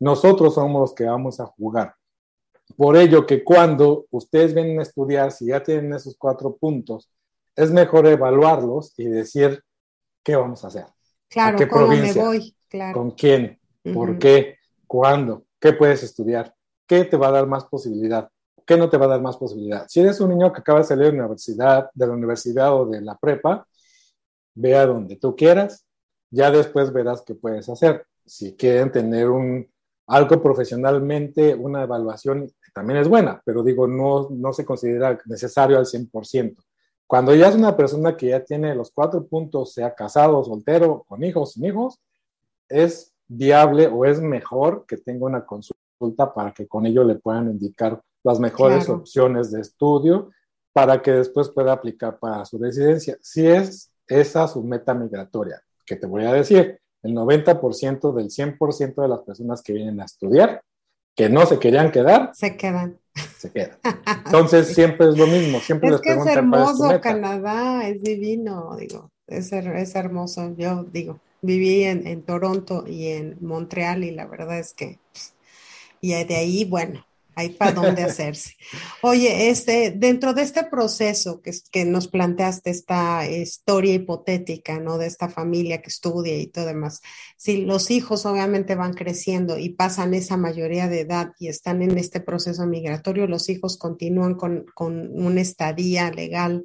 Nosotros 0.00 0.54
somos 0.54 0.80
los 0.80 0.94
que 0.94 1.04
vamos 1.04 1.38
a 1.38 1.46
jugar. 1.46 1.94
Por 2.76 2.96
ello 2.96 3.24
que 3.24 3.44
cuando 3.44 4.06
ustedes 4.10 4.52
vienen 4.52 4.80
a 4.80 4.82
estudiar, 4.82 5.30
si 5.30 5.46
ya 5.46 5.62
tienen 5.62 5.92
esos 5.92 6.16
cuatro 6.18 6.56
puntos, 6.56 7.08
es 7.56 7.70
mejor 7.70 8.06
evaluarlos 8.06 8.92
y 8.98 9.04
decir 9.06 9.62
qué 10.22 10.36
vamos 10.36 10.64
a 10.64 10.68
hacer, 10.68 10.86
Claro, 11.28 11.58
qué 11.58 11.68
¿cómo 11.68 11.86
provincia? 11.86 12.22
me 12.22 12.28
voy? 12.28 12.56
Claro. 12.68 12.98
con 12.98 13.10
quién, 13.12 13.60
por 13.92 14.18
qué, 14.18 14.56
cuándo, 14.86 15.44
qué 15.60 15.72
puedes 15.72 16.02
estudiar, 16.02 16.54
qué 16.86 17.04
te 17.04 17.16
va 17.16 17.28
a 17.28 17.32
dar 17.32 17.46
más 17.46 17.64
posibilidad, 17.66 18.28
qué 18.66 18.76
no 18.76 18.88
te 18.88 18.96
va 18.96 19.04
a 19.06 19.08
dar 19.08 19.20
más 19.22 19.36
posibilidad. 19.36 19.86
Si 19.88 20.00
eres 20.00 20.20
un 20.20 20.30
niño 20.30 20.52
que 20.52 20.60
acaba 20.60 20.80
de 20.80 20.84
salir 20.86 21.06
de 21.06 21.12
la 21.12 21.24
universidad, 21.24 21.90
de 21.94 22.06
la 22.06 22.12
universidad 22.12 22.74
o 22.74 22.86
de 22.86 23.00
la 23.00 23.16
prepa, 23.16 23.66
ve 24.54 24.74
a 24.74 24.86
donde 24.86 25.16
tú 25.16 25.36
quieras, 25.36 25.86
ya 26.30 26.50
después 26.50 26.92
verás 26.92 27.22
qué 27.22 27.34
puedes 27.34 27.68
hacer. 27.68 28.06
Si 28.26 28.56
quieren 28.56 28.90
tener 28.90 29.28
un 29.28 29.68
algo 30.06 30.42
profesionalmente, 30.42 31.54
una 31.54 31.82
evaluación 31.82 32.50
también 32.74 32.98
es 33.00 33.08
buena, 33.08 33.40
pero 33.44 33.62
digo, 33.62 33.86
no, 33.86 34.28
no 34.30 34.52
se 34.52 34.64
considera 34.64 35.18
necesario 35.26 35.78
al 35.78 35.86
100%. 35.86 36.56
Cuando 37.06 37.34
ya 37.34 37.48
es 37.48 37.54
una 37.54 37.76
persona 37.76 38.16
que 38.16 38.28
ya 38.28 38.44
tiene 38.44 38.74
los 38.74 38.90
cuatro 38.90 39.26
puntos, 39.26 39.72
sea 39.74 39.94
casado, 39.94 40.42
soltero, 40.44 41.04
con 41.06 41.22
hijos, 41.22 41.52
sin 41.52 41.64
hijos, 41.66 42.00
es 42.68 43.12
viable 43.28 43.86
o 43.86 44.04
es 44.04 44.20
mejor 44.20 44.84
que 44.86 44.96
tenga 44.96 45.26
una 45.26 45.44
consulta 45.44 46.32
para 46.34 46.52
que 46.52 46.66
con 46.66 46.86
ello 46.86 47.04
le 47.04 47.16
puedan 47.16 47.50
indicar 47.50 48.00
las 48.22 48.40
mejores 48.40 48.86
Claro. 48.86 49.00
opciones 49.00 49.50
de 49.52 49.60
estudio 49.60 50.30
para 50.72 51.00
que 51.02 51.12
después 51.12 51.50
pueda 51.50 51.72
aplicar 51.72 52.18
para 52.18 52.44
su 52.44 52.58
residencia. 52.58 53.16
Si 53.20 53.46
es 53.46 53.92
esa 54.08 54.48
su 54.48 54.62
meta 54.62 54.92
migratoria, 54.94 55.62
que 55.86 55.96
te 55.96 56.06
voy 56.06 56.24
a 56.24 56.32
decir, 56.32 56.80
el 57.02 57.14
90% 57.14 58.12
del 58.12 58.30
100% 58.30 59.02
de 59.02 59.08
las 59.08 59.20
personas 59.20 59.62
que 59.62 59.74
vienen 59.74 60.00
a 60.00 60.04
estudiar, 60.06 60.62
que 61.14 61.28
no 61.28 61.46
se 61.46 61.58
querían 61.58 61.92
quedar, 61.92 62.30
Se 62.34 62.56
quedan. 62.56 62.98
Se 63.38 63.50
quedan. 63.50 63.78
Entonces 64.24 64.68
siempre 64.74 65.08
es 65.08 65.16
lo 65.16 65.26
mismo, 65.26 65.60
siempre 65.60 65.88
Es 65.88 65.92
les 65.92 66.00
que 66.00 66.10
es 66.10 66.16
preguntan 66.16 66.50
cuál 66.50 66.62
es 66.62 66.76
tu 66.76 66.84
hermoso 66.84 66.88
meta. 66.88 67.00
Canadá, 67.00 67.88
es 67.88 68.02
divino, 68.02 68.76
digo, 68.76 69.10
es, 69.26 69.52
es 69.52 69.94
hermoso. 69.94 70.54
Yo 70.56 70.84
digo, 70.84 71.20
viví 71.42 71.84
en, 71.84 72.06
en 72.06 72.22
Toronto 72.22 72.84
y 72.86 73.08
en 73.08 73.36
Montreal 73.40 74.04
y 74.04 74.10
la 74.10 74.26
verdad 74.26 74.58
es 74.58 74.72
que, 74.74 74.98
y 76.00 76.12
de 76.12 76.36
ahí, 76.36 76.64
bueno, 76.64 77.04
hay 77.36 77.50
para 77.50 77.72
dónde 77.72 78.02
hacerse. 78.02 78.54
Oye, 79.02 79.50
este, 79.50 79.92
dentro 79.96 80.34
de 80.34 80.42
este 80.42 80.64
proceso 80.64 81.40
que, 81.42 81.84
nos 81.84 82.08
planteaste, 82.08 82.70
esta 82.70 83.28
historia 83.28 83.94
hipotética, 83.94 84.78
¿no? 84.78 84.98
De 84.98 85.06
esta 85.06 85.28
familia 85.28 85.82
que 85.82 85.88
estudia 85.88 86.36
y 86.38 86.46
todo 86.46 86.66
demás, 86.66 87.00
si 87.36 87.64
los 87.64 87.90
hijos 87.90 88.26
obviamente 88.26 88.74
van 88.74 88.94
creciendo 88.94 89.58
y 89.58 89.70
pasan 89.70 90.14
esa 90.14 90.36
mayoría 90.36 90.88
de 90.88 91.00
edad 91.00 91.32
y 91.38 91.48
están 91.48 91.82
en 91.82 91.98
este 91.98 92.20
proceso 92.20 92.66
migratorio, 92.66 93.26
los 93.26 93.48
hijos 93.48 93.76
continúan 93.76 94.34
con, 94.34 94.64
con 94.74 95.10
una 95.14 95.40
estadía 95.40 96.10
legal, 96.10 96.62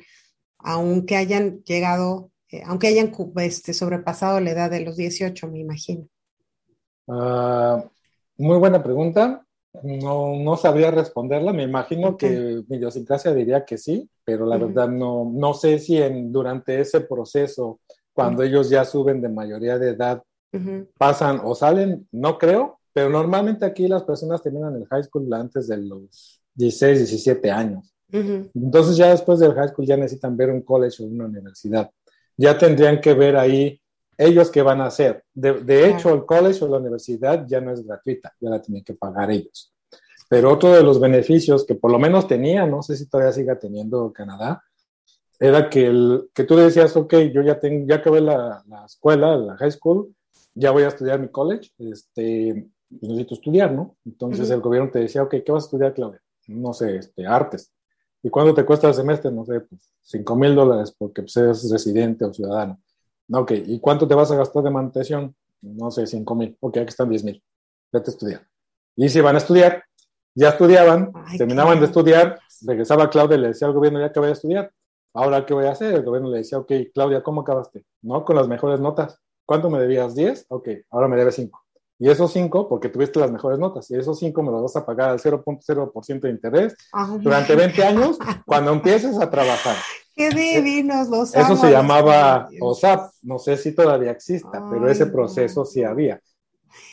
aunque 0.57 1.15
hayan 1.15 1.63
llegado, 1.63 2.31
eh, 2.49 2.61
aunque 2.65 2.87
hayan 2.87 3.11
este, 3.37 3.73
sobrepasado 3.73 4.39
la 4.39 4.51
edad 4.51 4.71
de 4.71 4.81
los 4.81 4.95
18, 4.97 5.47
me 5.47 5.59
imagino. 5.59 6.07
Ah, 7.07 7.83
muy 8.37 8.57
buena 8.57 8.83
pregunta. 8.83 9.45
No, 9.83 10.35
no 10.35 10.57
sabría 10.57 10.91
responderla. 10.91 11.53
Me 11.53 11.63
imagino 11.63 12.09
Ok. 12.09 12.17
que 12.19 12.63
mi 12.67 12.77
idiosincrasia 12.77 13.33
diría 13.33 13.65
que 13.65 13.77
sí, 13.77 14.09
pero 14.25 14.45
la 14.45 14.57
verdad 14.57 14.89
no, 14.89 15.29
no 15.31 15.53
sé 15.53 15.79
si 15.79 15.97
en, 15.97 16.31
durante 16.31 16.79
ese 16.81 17.01
proceso, 17.01 17.79
cuando 18.13 18.43
ellos 18.43 18.69
ya 18.69 18.83
suben 18.83 19.21
de 19.21 19.29
mayoría 19.29 19.77
de 19.77 19.89
edad, 19.91 20.23
pasan 20.97 21.41
o 21.43 21.55
salen, 21.55 22.07
no 22.11 22.37
creo, 22.37 22.79
pero 22.91 23.09
normalmente 23.09 23.65
aquí 23.65 23.87
las 23.87 24.03
personas 24.03 24.41
terminan 24.41 24.75
el 24.75 24.87
high 24.87 25.03
school 25.03 25.31
antes 25.33 25.67
de 25.67 25.77
los 25.77 26.41
16, 26.55 26.97
17 26.99 27.51
años. 27.51 27.93
Entonces 28.11 28.97
ya 28.97 29.11
después 29.11 29.39
del 29.39 29.53
high 29.53 29.69
school 29.69 29.85
ya 29.85 29.95
necesitan 29.95 30.35
ver 30.35 30.49
un 30.49 30.61
college 30.63 31.03
o 31.03 31.05
una 31.05 31.25
universidad. 31.25 31.89
Ya 32.35 32.57
tendrían 32.57 32.99
que 32.99 33.13
ver 33.13 33.37
ahí 33.37 33.79
ellos 34.19 34.51
qué 34.51 34.61
van 34.61 34.81
a 34.81 34.87
hacer. 34.87 35.23
De, 35.33 35.53
de 35.61 35.89
hecho, 35.89 36.13
el 36.13 36.25
college 36.25 36.63
o 36.65 36.67
la 36.67 36.77
universidad 36.77 37.47
ya 37.47 37.61
no 37.61 37.71
es 37.71 37.85
gratuita, 37.85 38.35
ya 38.39 38.49
la 38.49 38.61
tienen 38.61 38.83
que 38.83 38.93
pagar 38.93 39.31
ellos. 39.31 39.73
Pero 40.29 40.51
otro 40.51 40.73
de 40.73 40.83
los 40.83 40.99
beneficios 40.99 41.65
que 41.65 41.75
por 41.75 41.89
lo 41.89 41.97
menos 41.99 42.27
tenía, 42.27 42.67
no 42.67 42.83
sé 42.83 42.97
si 42.97 43.07
todavía 43.07 43.31
siga 43.31 43.57
teniendo 43.57 44.11
Canadá, 44.11 44.61
era 45.39 45.69
que, 45.69 45.85
el, 45.87 46.29
que 46.33 46.43
tú 46.43 46.57
decías, 46.57 46.97
ok, 46.97 47.15
yo 47.33 47.41
ya, 47.41 47.57
tengo, 47.59 47.87
ya 47.87 47.95
acabé 47.95 48.19
la, 48.19 48.61
la 48.67 48.85
escuela, 48.85 49.37
la 49.37 49.55
high 49.55 49.71
school, 49.71 50.13
ya 50.53 50.71
voy 50.71 50.83
a 50.83 50.89
estudiar 50.89 51.17
mi 51.19 51.29
college, 51.29 51.71
este, 51.77 52.69
pues 52.89 53.01
necesito 53.03 53.35
estudiar, 53.35 53.71
¿no? 53.71 53.95
Entonces 54.05 54.47
Ujú. 54.47 54.53
el 54.53 54.61
gobierno 54.61 54.91
te 54.91 54.99
decía, 54.99 55.23
ok, 55.23 55.35
¿qué 55.45 55.51
vas 55.51 55.63
a 55.63 55.67
estudiar, 55.67 55.93
Claudia? 55.93 56.21
No 56.47 56.73
sé, 56.73 56.97
este, 56.97 57.25
artes. 57.25 57.71
¿Y 58.21 58.29
cuánto 58.29 58.53
te 58.53 58.65
cuesta 58.65 58.89
el 58.89 58.93
semestre? 58.93 59.31
No 59.31 59.45
sé, 59.45 59.61
pues 59.61 59.93
5 60.01 60.35
mil 60.35 60.55
dólares 60.55 60.93
porque 60.97 61.21
pues, 61.21 61.37
eres 61.37 61.71
residente 61.71 62.25
o 62.25 62.33
ciudadano. 62.33 62.81
Ok, 63.31 63.51
¿y 63.65 63.79
cuánto 63.79 64.07
te 64.07 64.15
vas 64.15 64.31
a 64.31 64.35
gastar 64.35 64.63
de 64.63 64.71
manutención? 64.71 65.35
No 65.61 65.91
sé, 65.91 66.07
5 66.07 66.35
mil. 66.35 66.57
Ok, 66.59 66.77
aquí 66.77 66.89
están 66.89 67.09
10 67.09 67.23
mil. 67.23 67.43
Vete 67.91 68.09
a 68.09 68.13
estudiar. 68.13 68.47
Y 68.95 69.09
si 69.09 69.21
van 69.21 69.35
a 69.35 69.39
estudiar, 69.39 69.83
ya 70.35 70.49
estudiaban, 70.49 71.11
Ay, 71.13 71.37
terminaban 71.37 71.75
qué 71.75 71.81
de 71.81 71.85
estudiar, 71.87 72.39
regresaba 72.65 73.09
Claudia 73.09 73.37
y 73.37 73.41
le 73.41 73.47
decía 73.49 73.67
al 73.67 73.73
gobierno, 73.73 73.99
ya 73.99 74.07
acabé 74.07 74.27
de 74.27 74.33
estudiar. 74.33 74.71
Ahora, 75.13 75.45
¿qué 75.45 75.53
voy 75.53 75.65
a 75.65 75.71
hacer? 75.71 75.93
El 75.95 76.03
gobierno 76.03 76.29
le 76.29 76.39
decía, 76.39 76.57
ok, 76.57 76.71
Claudia, 76.93 77.23
¿cómo 77.23 77.41
acabaste? 77.41 77.85
No, 78.01 78.23
con 78.23 78.35
las 78.35 78.47
mejores 78.47 78.79
notas. 78.79 79.19
¿cuánto 79.49 79.67
me 79.71 79.79
debías? 79.79 80.15
¿10? 80.15 80.45
Ok, 80.49 80.69
ahora 80.91 81.07
me 81.07 81.17
debes 81.17 81.33
5. 81.33 81.59
Y 82.01 82.09
esos 82.09 82.31
5, 82.31 82.69
porque 82.69 82.87
tuviste 82.87 83.19
las 83.19 83.29
mejores 83.29 83.59
notas, 83.59 83.91
y 83.91 83.95
esos 83.95 84.17
5 84.19 84.41
me 84.41 84.51
los 84.51 84.61
vas 84.61 84.75
a 84.77 84.85
pagar 84.85 85.09
al 85.09 85.19
0.0% 85.19 86.21
de 86.21 86.29
interés 86.29 86.75
Ay, 86.93 87.19
durante 87.19 87.55
20 87.55 87.83
años 87.83 88.17
cuando 88.45 88.71
empieces 88.71 89.19
a 89.19 89.29
trabajar. 89.29 89.75
Qué 90.15 90.29
divinos 90.29 91.09
los 91.09 91.35
Eso 91.35 91.57
se 91.57 91.71
llamaba. 91.71 92.49
OSAP, 92.61 93.11
no 93.23 93.37
sé 93.37 93.57
si 93.57 93.75
todavía 93.75 94.11
exista, 94.11 94.65
pero 94.69 94.85
Ay, 94.85 94.91
ese 94.93 95.05
no. 95.07 95.11
proceso 95.11 95.65
sí 95.65 95.83
había. 95.83 96.21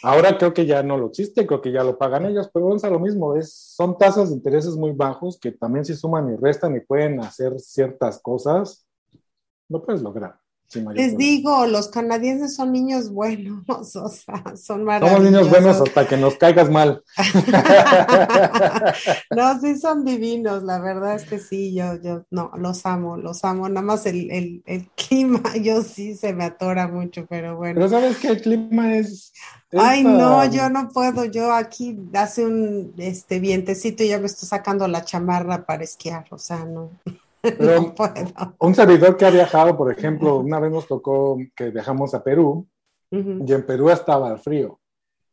Ahora 0.02 0.38
creo 0.38 0.52
que 0.52 0.66
ya 0.66 0.82
no 0.82 0.96
lo 0.96 1.08
existe, 1.08 1.46
creo 1.46 1.60
que 1.60 1.72
ya 1.72 1.84
lo 1.84 1.98
pagan 1.98 2.26
ellos, 2.26 2.50
pero 2.52 2.74
es 2.74 2.82
a 2.84 2.90
lo 2.90 2.98
mismo, 2.98 3.36
es, 3.36 3.52
son 3.52 3.98
tasas 3.98 4.30
de 4.30 4.34
intereses 4.34 4.74
muy 4.74 4.92
bajos 4.92 5.38
que 5.38 5.52
también 5.52 5.84
si 5.84 5.94
suman 5.94 6.32
y 6.32 6.36
restan 6.36 6.76
y 6.76 6.80
pueden 6.80 7.20
hacer 7.20 7.58
ciertas 7.60 8.20
cosas, 8.20 8.86
lo 9.68 9.84
puedes 9.84 10.02
lograr. 10.02 10.38
Les 10.74 10.84
problema. 10.84 11.14
digo, 11.16 11.66
los 11.66 11.88
canadienses 11.88 12.54
son 12.56 12.72
niños 12.72 13.10
buenos, 13.10 13.64
o 13.96 14.08
sea, 14.08 14.42
son 14.56 14.84
Somos 14.98 15.14
maravillosos. 15.20 15.22
niños 15.22 15.50
buenos 15.50 15.80
hasta 15.80 16.06
que 16.06 16.16
nos 16.16 16.36
caigas 16.36 16.70
mal. 16.70 17.02
No, 19.30 19.60
sí 19.60 19.76
son 19.76 20.04
divinos, 20.04 20.62
la 20.62 20.78
verdad 20.80 21.16
es 21.16 21.24
que 21.24 21.38
sí, 21.38 21.74
yo, 21.74 22.00
yo, 22.02 22.24
no, 22.30 22.50
los 22.56 22.86
amo, 22.86 23.16
los 23.16 23.44
amo, 23.44 23.68
nada 23.68 23.82
más 23.82 24.06
el, 24.06 24.30
el, 24.30 24.62
el 24.66 24.88
clima, 24.96 25.42
yo 25.56 25.82
sí 25.82 26.14
se 26.14 26.32
me 26.32 26.44
atora 26.44 26.88
mucho, 26.88 27.26
pero 27.28 27.56
bueno. 27.56 27.74
Pero 27.76 27.88
sabes 27.88 28.16
que 28.18 28.28
el 28.28 28.40
clima 28.42 28.96
es... 28.96 29.32
Ay, 29.72 30.04
no, 30.04 30.44
yo 30.50 30.70
no 30.70 30.88
puedo, 30.88 31.24
yo 31.24 31.52
aquí 31.52 31.98
hace 32.14 32.46
un 32.46 32.94
este 32.98 33.40
vientecito 33.40 34.04
y 34.04 34.08
ya 34.08 34.18
me 34.18 34.26
estoy 34.26 34.48
sacando 34.48 34.86
la 34.88 35.04
chamarra 35.04 35.66
para 35.66 35.84
esquiar, 35.84 36.24
o 36.30 36.38
sea, 36.38 36.64
no, 36.64 36.90
pero 37.58 37.80
no 37.82 37.94
puedo. 37.94 38.14
un 38.58 38.74
servidor 38.74 39.16
que 39.16 39.24
ha 39.26 39.30
viajado, 39.30 39.76
por 39.76 39.90
ejemplo, 39.92 40.38
una 40.38 40.58
vez 40.60 40.70
nos 40.72 40.86
tocó 40.86 41.38
que 41.54 41.70
viajamos 41.70 42.14
a 42.14 42.22
Perú 42.22 42.66
Ujú. 43.10 43.44
y 43.46 43.52
en 43.52 43.64
Perú 43.66 43.90
estaba 43.90 44.30
el 44.32 44.38
frío. 44.38 44.78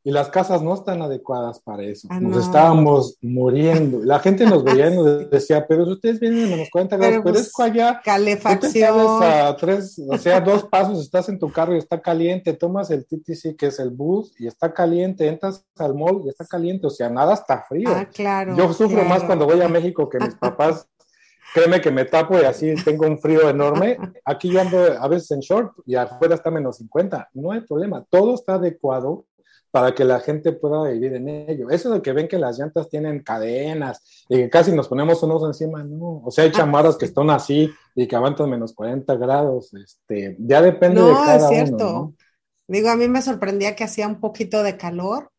Y 0.06 0.12
las 0.12 0.28
casas 0.28 0.62
no 0.62 0.74
están 0.74 1.02
adecuadas 1.02 1.62
para 1.62 1.84
eso. 1.84 2.10
Ah, 2.12 2.20
Nos 2.20 2.34
no. 2.34 2.40
estábamos 2.42 3.18
muriendo. 3.22 4.04
La 4.04 4.20
gente 4.20 4.46
nos 4.46 4.62
veía 4.62 4.90
y 4.90 4.98
nos 4.98 5.06
decía, 5.32 5.66
pero 5.66 5.86
si 5.86 5.94
ustedes 5.94 6.20
vienen 6.20 6.44
a 6.44 6.48
menos 6.50 6.68
40 6.70 6.98
grados, 6.98 7.12
Pero, 7.14 7.24
pero, 7.24 7.34
pues, 7.36 7.48
es 7.48 7.54
que 7.56 7.64
allá, 7.64 7.94
tú 7.94 8.00
te 8.00 8.04
Calefacción. 8.04 9.24
a 9.24 9.56
tres, 9.56 10.02
o 10.06 10.18
sea, 10.18 10.42
dos 10.42 10.66
pasos, 10.66 11.00
estás 11.00 11.30
en 11.30 11.40
tu 11.40 11.50
carro 11.50 11.74
y 11.74 11.78
está 11.78 12.02
caliente, 12.02 12.52
tomas 12.52 12.92
el 12.92 13.06
TTC, 13.06 13.56
que 13.58 13.68
es 13.68 13.80
el 13.80 13.92
bus, 13.92 14.34
y 14.38 14.48
está 14.48 14.74
caliente, 14.74 15.26
entras 15.26 15.66
al 15.78 15.96
mall 15.96 16.22
y 16.26 16.28
está 16.28 16.46
caliente, 16.46 16.86
o 16.88 16.90
sea, 16.90 17.10
nada 17.10 17.36
está 17.36 17.64
frío. 17.70 17.88
Ah, 17.90 18.06
claro. 18.14 18.58
Yo 18.58 18.68
sufro 18.74 18.98
claro. 18.98 19.08
más 19.08 19.24
cuando 19.24 19.46
voy 19.46 19.62
a 19.62 19.70
México 19.70 20.10
que 20.10 20.20
mis 20.20 20.36
papás. 20.36 20.86
Créeme 21.54 21.82
que 21.82 21.92
me 21.92 22.06
tapo 22.06 22.38
y 22.40 22.44
así 22.44 22.74
tengo 22.84 23.06
un 23.08 23.20
frío 23.20 23.50
enorme. 23.50 23.98
Aquí 24.26 24.50
yo 24.50 24.62
ando 24.62 24.78
a 25.00 25.08
veces 25.08 25.32
en 25.32 25.40
short 25.42 25.74
y 25.86 25.96
afuera 25.96 26.36
está 26.36 26.50
menos 26.52 26.78
50. 26.78 27.30
No 27.34 27.52
hay 27.52 27.62
problema. 27.62 28.06
Todo 28.10 28.34
está 28.36 28.56
adecuado 28.56 29.26
para 29.70 29.96
que 29.96 30.04
la 30.04 30.20
gente 30.20 30.52
pueda 30.52 30.88
vivir 30.90 31.14
en 31.16 31.28
ello. 31.28 31.70
Eso 31.70 31.90
de 31.92 32.02
que 32.02 32.14
ven 32.14 32.28
que 32.28 32.38
las 32.38 32.60
llantas 32.60 32.90
tienen 32.90 33.24
cadenas 33.24 34.26
y 34.30 34.38
que 34.38 34.50
casi 34.50 34.72
nos 34.72 34.88
ponemos 34.88 35.22
unos 35.24 35.44
encima, 35.46 35.84
no. 35.84 36.22
O 36.24 36.30
sea, 36.32 36.44
hay 36.44 36.52
chamarras 36.52 36.96
que 36.96 37.06
están 37.06 37.30
así 37.32 37.72
y 37.96 38.08
que 38.08 38.16
aguantan 38.16 38.50
menos 38.52 38.74
40 38.74 39.16
grados. 39.16 39.74
Este, 39.74 40.36
ya 40.40 40.62
depende 40.62 41.02
de 41.02 41.08
No, 41.12 41.16
cada 41.16 41.36
es 41.38 41.48
cierto. 41.50 41.76
uno. 41.76 41.92
¿no? 41.94 42.14
Digo, 42.68 42.90
a 42.90 42.96
mí 42.96 43.08
me 43.08 43.22
sorprendía 43.24 43.76
que 43.76 43.84
hacía 43.84 44.08
un 44.08 44.20
poquito 44.20 44.62
de 44.64 44.78
calor 44.78 45.32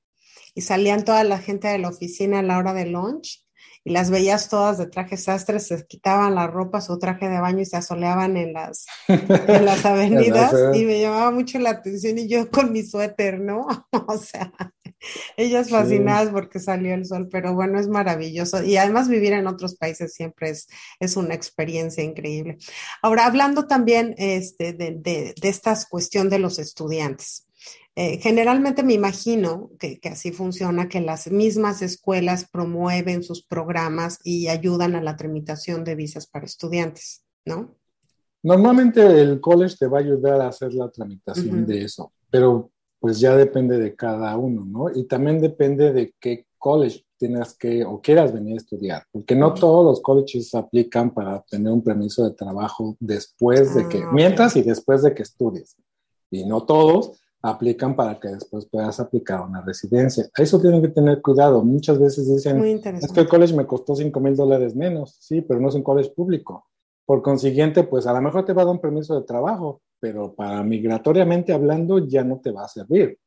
y 0.53 0.63
salían 0.63 1.05
toda 1.05 1.23
la 1.25 1.39
gente 1.39 1.69
de 1.69 1.79
la 1.79 1.89
oficina 1.89 2.41
a 2.41 2.43
la 2.43 2.59
hora 2.59 2.73
de 2.75 2.87
lunch 2.87 3.44
y 3.85 3.93
las 3.93 4.11
veías 4.11 4.49
todas 4.49 4.79
de 4.79 4.87
traje 4.87 5.17
sastre, 5.17 5.61
se 5.61 5.87
quitaban 5.87 6.35
la 6.35 6.47
ropa, 6.47 6.81
su 6.81 6.99
traje 6.99 7.29
de 7.29 7.39
baño 7.39 7.61
y 7.61 7.67
se 7.67 7.77
asoleaban 7.77 8.37
en 8.37 8.55
las, 8.55 8.87
en 9.09 9.65
las 9.65 9.85
avenidas 9.85 10.55
y 10.75 10.85
me 10.85 11.01
llamaba 11.01 11.31
mucho 11.31 11.59
la 11.59 11.71
atención 11.71 12.19
y 12.19 12.29
yo 12.29 12.51
con 12.51 12.73
mi 12.73 12.83
suéter, 12.83 13.41
¿no? 13.41 13.67
O 14.07 14.19
sea, 14.19 14.53
ellas 15.37 15.67
Sí. 15.67 15.73
fascinadas 15.73 16.31
porque 16.31 16.61
salió 16.61 16.95
el 16.95 17.05
sol, 17.07 17.29
pero 17.31 17.55
bueno, 17.55 17.79
es 17.79 17.89
maravilloso 17.89 18.63
y 18.63 18.77
además 18.77 19.09
vivir 19.09 19.33
en 19.35 19.47
otros 19.47 19.77
países 19.77 20.15
siempre 20.15 20.51
es, 20.51 20.67
es 21.01 21.17
una 21.17 21.35
experiencia 21.35 22.03
increíble. 22.03 22.59
Ahora, 23.03 23.27
hablando 23.27 23.67
también 23.67 24.15
este, 24.19 24.73
de, 24.73 24.93
de, 24.99 25.35
de 25.41 25.49
esta 25.49 25.77
cuestión 25.91 26.29
de 26.31 26.39
los 26.39 26.59
estudiantes. 26.59 27.44
Eh, 27.97 28.19
generalmente 28.21 28.83
me 28.83 28.95
imagino 28.95 29.71
que, 29.79 30.01
que, 30.01 30.09
así 30.09 30.33
funciona, 30.33 30.89
que 30.89 31.01
las 31.01 31.31
mismas 31.31 31.81
escuelas 31.81 32.49
promueven 32.51 33.23
sus 33.23 33.45
programas 33.45 34.19
y 34.25 34.49
ayudan 34.49 34.97
a 34.97 35.03
la 35.03 35.17
tramitación 35.17 35.85
de 35.85 35.95
visas 35.95 36.27
para 36.27 36.45
estudiantes, 36.45 37.25
¿no? 37.45 37.77
Normalmente 38.43 39.01
el 39.23 39.41
college 39.41 39.77
te 39.79 39.87
va 39.87 39.99
a 39.99 40.03
ayudar 40.03 40.41
a 40.41 40.49
hacer 40.49 40.75
la 40.75 40.91
tramitación 40.91 41.65
de 41.67 41.85
eso, 41.85 42.13
pero 42.31 42.71
pues 42.99 43.19
ya 43.21 43.37
depende 43.37 43.79
de 43.79 43.95
cada 43.95 44.37
uno, 44.37 44.65
¿no? 44.67 44.91
Y 44.95 45.05
también 45.05 45.41
depende 45.41 45.93
de 45.93 46.15
qué 46.21 46.47
college 46.59 47.05
tienes 47.17 47.55
que 47.55 47.85
o 47.85 48.03
quieras 48.03 48.35
venir 48.35 48.55
a 48.55 48.57
estudiar, 48.57 49.05
porque 49.13 49.35
no 49.35 49.55
todos 49.55 49.85
los 49.85 50.03
colleges 50.03 50.55
aplican 50.55 51.15
para 51.15 51.37
obtener 51.37 51.73
un 51.73 51.83
permiso 51.83 52.25
de 52.25 52.35
trabajo 52.35 52.97
después 53.01 53.75
de 53.75 53.89
que, 53.89 53.99
Ah, 53.99 54.11
mientras 54.13 54.57
y 54.57 54.63
después 54.63 55.03
de 55.03 55.15
que 55.15 55.23
estudies. 55.23 55.77
Y 56.31 56.45
no 56.45 56.65
todos 56.65 57.13
aplican 57.45 57.95
para 57.95 58.19
que 58.19 58.29
después 58.29 58.67
puedas 58.67 58.99
aplicar 58.99 59.43
una 59.43 59.61
residencia. 59.61 60.27
Eso 60.37 60.59
tienen 60.59 60.81
que 60.81 60.89
tener 60.89 61.21
cuidado. 61.21 61.63
Muchas 61.63 61.99
veces 61.99 62.27
dicen, 62.27 62.65
es 62.65 63.13
que 63.13 63.21
el 63.21 63.29
college 63.29 63.55
me 63.55 63.67
costó 63.67 63.95
5 63.95 64.19
mil 64.19 64.35
dólares 64.35 64.75
menos, 64.75 65.17
sí, 65.21 65.43
pero 65.43 65.61
no 65.61 65.69
es 65.69 65.75
un 65.75 65.83
college 65.83 66.11
público. 66.17 66.67
Por 67.05 67.21
consiguiente, 67.21 67.85
pues 67.85 68.07
a 68.07 68.15
lo 68.15 68.23
mejor 68.23 68.47
te 68.47 68.55
va 68.55 68.63
a 68.63 68.65
dar 68.65 68.75
un 68.75 68.81
permiso 68.81 69.15
de 69.15 69.27
trabajo, 69.27 69.83
pero 70.01 70.35
para 70.35 70.63
migratoriamente 70.63 71.53
hablando 71.53 71.99
ya 71.99 72.25
no 72.25 72.41
te 72.41 72.51
va 72.51 72.65
a 72.65 72.69
servir. 72.69 73.19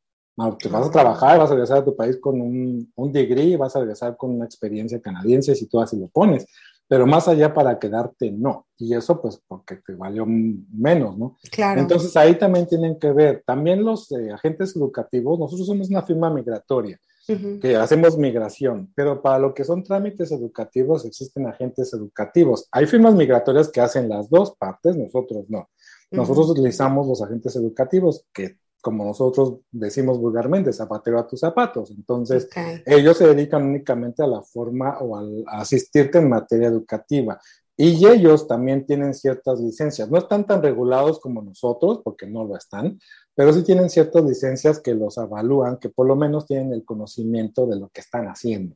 Te 0.60 0.68
vas 0.68 0.88
a 0.88 0.90
trabajar, 0.90 1.38
vas 1.38 1.50
a 1.50 1.54
regresar 1.54 1.78
a 1.78 1.84
tu 1.84 1.94
país 1.94 2.16
con 2.20 2.40
un, 2.40 2.92
un 2.96 3.12
degree, 3.12 3.56
vas 3.56 3.76
a 3.76 3.80
regresar 3.80 4.16
con 4.16 4.32
una 4.32 4.44
experiencia 4.44 5.00
canadiense 5.00 5.54
si 5.54 5.68
tú 5.68 5.80
así 5.80 5.96
lo 5.96 6.08
pones. 6.08 6.44
Pero 6.88 7.06
más 7.06 7.28
allá 7.28 7.52
para 7.52 7.78
quedarte, 7.78 8.30
no. 8.32 8.66
Y 8.78 8.94
eso 8.94 9.20
pues 9.20 9.40
porque 9.46 9.76
te 9.76 9.94
valió 9.94 10.24
menos, 10.26 11.18
¿no? 11.18 11.36
Claro. 11.50 11.80
Entonces 11.80 12.16
ahí 12.16 12.38
también 12.38 12.66
tienen 12.66 12.98
que 12.98 13.12
ver, 13.12 13.42
también 13.46 13.84
los 13.84 14.10
eh, 14.12 14.32
agentes 14.32 14.74
educativos, 14.74 15.38
nosotros 15.38 15.66
somos 15.66 15.90
una 15.90 16.02
firma 16.02 16.30
migratoria 16.30 16.98
Ujú. 17.28 17.60
que 17.60 17.76
hacemos 17.76 18.16
migración, 18.16 18.90
pero 18.94 19.20
para 19.20 19.38
lo 19.38 19.52
que 19.52 19.64
son 19.64 19.82
trámites 19.82 20.32
educativos 20.32 21.04
existen 21.04 21.46
agentes 21.46 21.92
educativos. 21.92 22.66
Hay 22.72 22.86
firmas 22.86 23.14
migratorias 23.14 23.70
que 23.70 23.82
hacen 23.82 24.08
las 24.08 24.30
dos 24.30 24.56
partes, 24.56 24.96
nosotros 24.96 25.44
no. 25.48 25.68
Nosotros 26.10 26.46
Ujú. 26.46 26.52
utilizamos 26.52 27.06
los 27.06 27.20
agentes 27.20 27.54
educativos 27.56 28.24
que, 28.32 28.56
como 28.80 29.04
nosotros 29.04 29.58
decimos 29.70 30.18
vulgarmente, 30.18 30.72
zapatero 30.72 31.18
a 31.18 31.26
tus 31.26 31.40
zapatos. 31.40 31.90
Entonces, 31.90 32.48
ellos 32.86 33.16
se 33.16 33.26
dedican 33.26 33.64
únicamente 33.64 34.22
a 34.22 34.26
la 34.26 34.42
forma 34.42 34.98
o 34.98 35.16
al- 35.16 35.44
a 35.48 35.60
asistirte 35.62 36.18
en 36.18 36.28
materia 36.28 36.68
educativa. 36.68 37.40
Y 37.76 38.04
ellos 38.06 38.48
también 38.48 38.84
tienen 38.86 39.14
ciertas 39.14 39.60
licencias. 39.60 40.10
No 40.10 40.18
están 40.18 40.44
tan 40.46 40.60
regulados 40.62 41.20
como 41.20 41.42
nosotros, 41.42 42.00
porque 42.02 42.26
no 42.26 42.44
lo 42.44 42.56
están, 42.56 42.98
pero 43.36 43.52
sí 43.52 43.62
tienen 43.62 43.88
ciertas 43.88 44.24
licencias 44.24 44.80
que 44.80 44.94
los 44.94 45.16
avalúan, 45.16 45.76
que 45.78 45.88
por 45.88 46.06
lo 46.06 46.16
menos 46.16 46.46
tienen 46.46 46.72
el 46.72 46.84
conocimiento 46.84 47.66
de 47.66 47.78
lo 47.78 47.88
que 47.88 48.00
están 48.00 48.26
haciendo. 48.26 48.74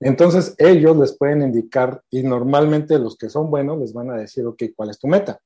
Entonces, 0.00 0.54
ellos 0.56 0.96
les 0.96 1.12
pueden 1.16 1.42
indicar, 1.42 2.02
y 2.10 2.22
normalmente 2.22 2.98
los 2.98 3.18
que 3.18 3.28
son 3.28 3.50
buenos 3.50 3.78
les 3.78 3.92
van 3.92 4.10
a 4.10 4.16
decir, 4.16 4.46
ok, 4.46 4.62
¿cuál 4.74 4.88
es 4.88 4.98
tu 4.98 5.06
meta? 5.06 5.38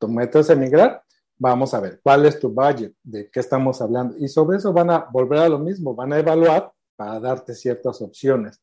Tu 0.00 0.08
meta 0.08 0.40
es 0.40 0.50
emigrar, 0.50 1.04
vamos 1.40 1.72
a 1.74 1.80
ver, 1.80 2.00
¿cuál 2.04 2.26
es 2.26 2.38
tu 2.38 2.50
budget? 2.50 2.92
¿De 3.02 3.30
qué 3.30 3.40
estamos 3.40 3.80
hablando? 3.80 4.14
Y 4.18 4.28
sobre 4.28 4.58
eso 4.58 4.72
van 4.72 4.90
a 4.90 5.06
volver 5.10 5.38
a 5.40 5.48
lo 5.48 5.58
mismo, 5.58 5.94
van 5.94 6.12
a 6.12 6.18
evaluar 6.18 6.70
para 6.96 7.18
darte 7.18 7.54
ciertas 7.54 8.00
opciones. 8.02 8.60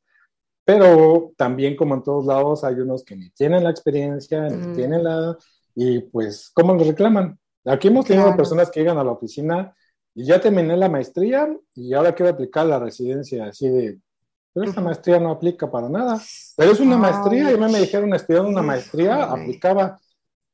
Pero 0.63 1.31
también, 1.37 1.75
como 1.75 1.95
en 1.95 2.03
todos 2.03 2.25
lados, 2.25 2.63
hay 2.63 2.75
unos 2.75 3.03
que 3.03 3.15
ni 3.15 3.29
tienen 3.31 3.63
la 3.63 3.71
experiencia, 3.71 4.47
ni 4.49 4.67
Mm. 4.67 4.73
tienen 4.73 5.03
la... 5.03 5.37
Y 5.75 5.99
pues, 6.01 6.51
¿cómo 6.53 6.75
les 6.75 6.87
reclaman? 6.87 7.39
Aquí 7.65 7.87
hemos 7.87 8.05
tenido 8.05 8.25
Claro. 8.25 8.37
personas 8.37 8.69
que 8.69 8.81
llegan 8.81 8.97
a 8.97 9.03
la 9.03 9.11
oficina 9.11 9.73
y 10.13 10.25
ya 10.25 10.39
terminé 10.41 10.75
la 10.77 10.89
maestría 10.89 11.47
y 11.75 11.93
ahora 11.93 12.13
quiero 12.13 12.31
aplicar 12.31 12.65
la 12.65 12.79
residencia, 12.79 13.45
así 13.47 13.69
de, 13.69 13.99
pero 14.53 14.67
esta 14.69 14.81
maestría 14.81 15.19
no 15.19 15.31
aplica 15.31 15.69
para 15.69 15.87
nada. 15.89 16.19
Pero 16.57 16.71
es 16.71 16.79
una 16.79 16.95
Ay. 16.95 17.01
maestría, 17.01 17.51
y 17.51 17.53
a 17.53 17.57
mí 17.57 17.71
me 17.71 17.79
dijeron, 17.79 18.13
estudiando 18.13 18.49
una 18.49 18.61
maestría, 18.63 19.19
Híjole. 19.21 19.41
aplicaba. 19.43 19.99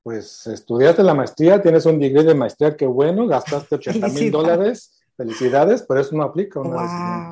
Pues 0.04 0.46
estudiaste 0.48 1.02
la 1.02 1.14
maestría, 1.14 1.62
tienes 1.62 1.86
un 1.86 2.00
degree 2.00 2.24
de 2.24 2.36
maestría, 2.36 2.76
qué 2.76 2.86
bueno, 2.86 3.26
gastaste 3.26 3.76
80 3.76 4.08
mil 4.10 4.32
dólares, 4.32 5.02
felicidades, 5.16 5.84
pero 5.88 6.02
eso 6.02 6.16
no 6.16 6.24
aplica 6.24 6.60
una. 6.60 6.70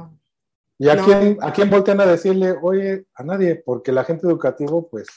Wow. 0.07 0.17
¿Y 0.79 0.89
a, 0.89 0.95
No. 0.95 1.05
quién, 1.05 1.37
a 1.41 1.51
quién 1.53 1.69
voltean 1.69 2.01
a 2.01 2.05
decirle, 2.05 2.55
oye, 2.61 3.05
a 3.13 3.23
nadie? 3.23 3.55
Porque 3.55 3.91
el 3.91 3.97
agente 3.97 4.25
educativo, 4.25 4.87
pues, 4.89 5.07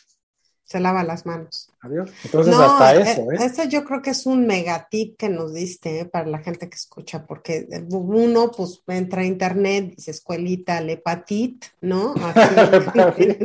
se 0.64 0.80
lava 0.80 1.04
las 1.04 1.26
manos. 1.26 1.70
Adiós. 1.80 2.10
Entonces, 2.24 2.54
hasta 2.54 2.94
eso, 2.94 3.30
¿eh? 3.32 3.36
Este 3.40 3.68
yo 3.68 3.84
creo 3.84 4.00
que 4.00 4.10
es 4.10 4.24
un 4.24 4.46
megatip 4.46 5.16
que 5.18 5.28
nos 5.28 5.52
diste 5.52 6.00
¿eh? 6.00 6.04
para 6.06 6.26
la 6.26 6.38
gente 6.38 6.68
que 6.70 6.74
escucha, 6.74 7.26
porque 7.26 7.66
uno, 7.90 8.50
pues, 8.50 8.82
entra 8.86 9.22
a 9.22 9.26
internet, 9.26 9.94
dice 9.94 10.10
escuelita 10.10 10.80
Lepatit, 10.80 11.66
¿no? 11.82 12.14
Aquí, 12.22 13.28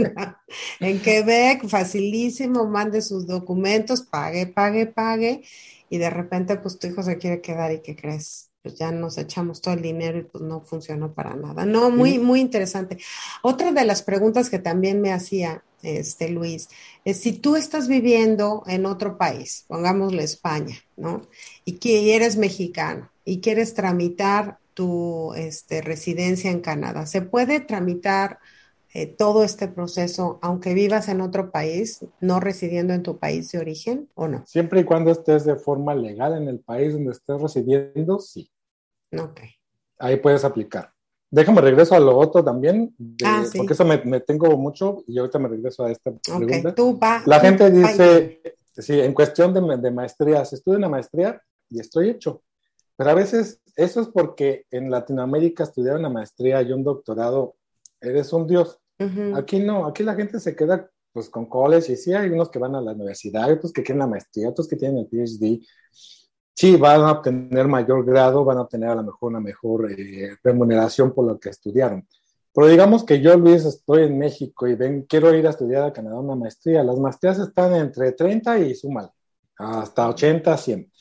en 0.79 1.01
Quebec, 1.01 1.67
facilísimo, 1.67 2.65
mande 2.65 3.01
sus 3.01 3.27
documentos, 3.27 4.01
pague, 4.01 4.47
pague, 4.47 4.85
pague, 4.85 5.43
y 5.89 5.97
de 5.97 6.09
repente, 6.09 6.55
pues, 6.55 6.79
tu 6.79 6.87
hijo 6.87 7.03
se 7.03 7.17
quiere 7.17 7.41
quedar 7.41 7.73
y 7.73 7.81
¿qué 7.81 7.95
crees? 7.95 8.49
pues 8.61 8.75
ya 8.75 8.91
nos 8.91 9.17
echamos 9.17 9.61
todo 9.61 9.73
el 9.73 9.81
dinero 9.81 10.17
y 10.17 10.23
pues 10.23 10.43
no 10.43 10.59
funcionó 10.59 11.13
para 11.13 11.33
nada. 11.33 11.65
No, 11.65 11.89
muy, 11.91 12.19
muy 12.19 12.41
interesante. 12.41 12.97
Otra 13.41 13.71
de 13.71 13.85
las 13.85 14.03
preguntas 14.03 14.49
que 14.49 14.59
también 14.59 14.99
me 14.99 15.13
hacía 15.13 15.63
este 15.81 16.29
Luis, 16.29 16.69
es 17.05 17.19
si 17.19 17.33
tú 17.33 17.55
estás 17.55 17.87
viviendo 17.87 18.63
en 18.67 18.85
otro 18.85 19.17
país, 19.17 19.65
pongámosle 19.67 20.23
España, 20.23 20.77
¿no? 20.97 21.21
Y 21.65 21.73
que 21.73 22.15
eres 22.15 22.37
mexicano 22.37 23.09
y 23.25 23.41
quieres 23.41 23.73
tramitar 23.73 24.59
tu 24.73 25.33
este, 25.33 25.81
residencia 25.81 26.51
en 26.51 26.61
Canadá, 26.61 27.05
¿se 27.05 27.21
puede 27.21 27.59
tramitar 27.59 28.39
eh, 28.93 29.07
todo 29.07 29.43
este 29.43 29.67
proceso 29.67 30.39
aunque 30.41 30.73
vivas 30.73 31.09
en 31.09 31.21
otro 31.21 31.51
país, 31.51 32.05
no 32.21 32.39
residiendo 32.39 32.93
en 32.93 33.03
tu 33.03 33.17
país 33.17 33.51
de 33.51 33.59
origen 33.59 34.09
o 34.15 34.27
no? 34.27 34.45
Siempre 34.47 34.81
y 34.81 34.83
cuando 34.83 35.11
estés 35.11 35.45
de 35.45 35.55
forma 35.55 35.93
legal 35.95 36.35
en 36.35 36.47
el 36.47 36.59
país 36.59 36.93
donde 36.93 37.11
estés 37.11 37.41
residiendo, 37.41 38.19
sí. 38.19 38.51
Ok. 39.17 39.41
Ahí 39.99 40.17
puedes 40.17 40.43
aplicar. 40.45 40.93
Déjame 41.31 41.61
regreso 41.61 41.93
a 41.95 41.99
lo 41.99 42.17
otro 42.17 42.43
también, 42.43 42.95
Ah, 43.23 43.43
porque 43.55 43.73
eso 43.73 43.85
me, 43.85 44.03
me, 44.03 44.19
tengo 44.19 44.57
mucho 44.57 45.03
y 45.07 45.19
ahorita 45.19 45.37
me 45.37 45.47
regreso 45.47 45.85
a 45.85 45.91
esta 45.91 46.11
pregunta. 46.11 46.69
Ok, 46.69 46.75
tú 46.75 46.99
va. 46.99 47.21
La 47.25 47.39
tú 47.39 47.45
gente 47.45 47.63
va- 47.65 47.69
dice, 47.69 48.41
sí, 48.75 48.99
en 48.99 49.13
cuestión 49.13 49.53
de, 49.53 49.77
de 49.77 49.91
maestrías, 49.91 50.51
estudio 50.53 50.79
una 50.79 50.89
maestría 50.89 51.39
y 51.69 51.79
estoy 51.79 52.09
hecho. 52.09 52.41
Pero 52.97 53.11
a 53.11 53.13
veces 53.13 53.61
eso 53.75 54.01
es 54.01 54.07
porque 54.07 54.65
en 54.71 54.89
Latinoamérica 54.89 55.63
estudiar 55.63 55.97
una 55.97 56.09
maestría 56.09 56.61
y 56.63 56.71
un 56.71 56.83
doctorado, 56.83 57.55
eres 58.01 58.33
un 58.33 58.47
dios. 58.47 58.79
Aquí 59.35 59.59
no, 59.59 59.85
aquí 59.85 60.03
la 60.03 60.15
gente 60.15 60.39
se 60.39 60.55
queda 60.55 60.89
pues 61.13 61.29
con 61.29 61.45
college 61.47 61.93
y 61.93 61.95
sí 61.95 62.13
hay 62.13 62.29
unos 62.29 62.49
que 62.49 62.59
van 62.59 62.75
a 62.75 62.81
la 62.81 62.91
universidad, 62.91 63.51
otros 63.51 63.71
que 63.71 63.83
quieren 63.83 63.99
la 63.99 64.07
maestría, 64.07 64.49
otros 64.49 64.67
que 64.67 64.75
tienen 64.75 64.97
el 64.99 65.07
PhD. 65.07 65.63
Sí, 66.59 66.75
van 66.75 67.01
a 67.03 67.13
obtener 67.13 67.69
mayor 67.69 68.03
grado, 68.03 68.43
van 68.43 68.57
a 68.57 68.61
obtener 68.63 68.89
a 68.89 68.95
lo 68.95 69.03
mejor 69.03 69.29
una 69.29 69.39
mejor 69.39 69.89
eh, 69.93 70.35
remuneración 70.43 71.13
por 71.13 71.25
lo 71.25 71.39
que 71.39 71.47
estudiaron. 71.51 72.05
Pero 72.53 72.67
digamos 72.67 73.05
que 73.05 73.21
yo, 73.21 73.37
Luis, 73.37 73.63
estoy 73.63 74.03
en 74.03 74.17
México 74.17 74.67
y 74.67 74.75
ven, 74.75 75.03
quiero 75.03 75.33
ir 75.33 75.47
a 75.47 75.51
estudiar 75.51 75.83
a 75.85 75.93
Canadá 75.93 76.19
una 76.19 76.35
maestría. 76.35 76.83
Las 76.83 76.99
maestrías 76.99 77.39
están 77.39 77.75
entre 77.75 78.11
30 78.11 78.59
y 78.59 78.75
súmale, 78.75 79.07
hasta 79.57 80.09
80, 80.09 80.57
100. 80.57 80.91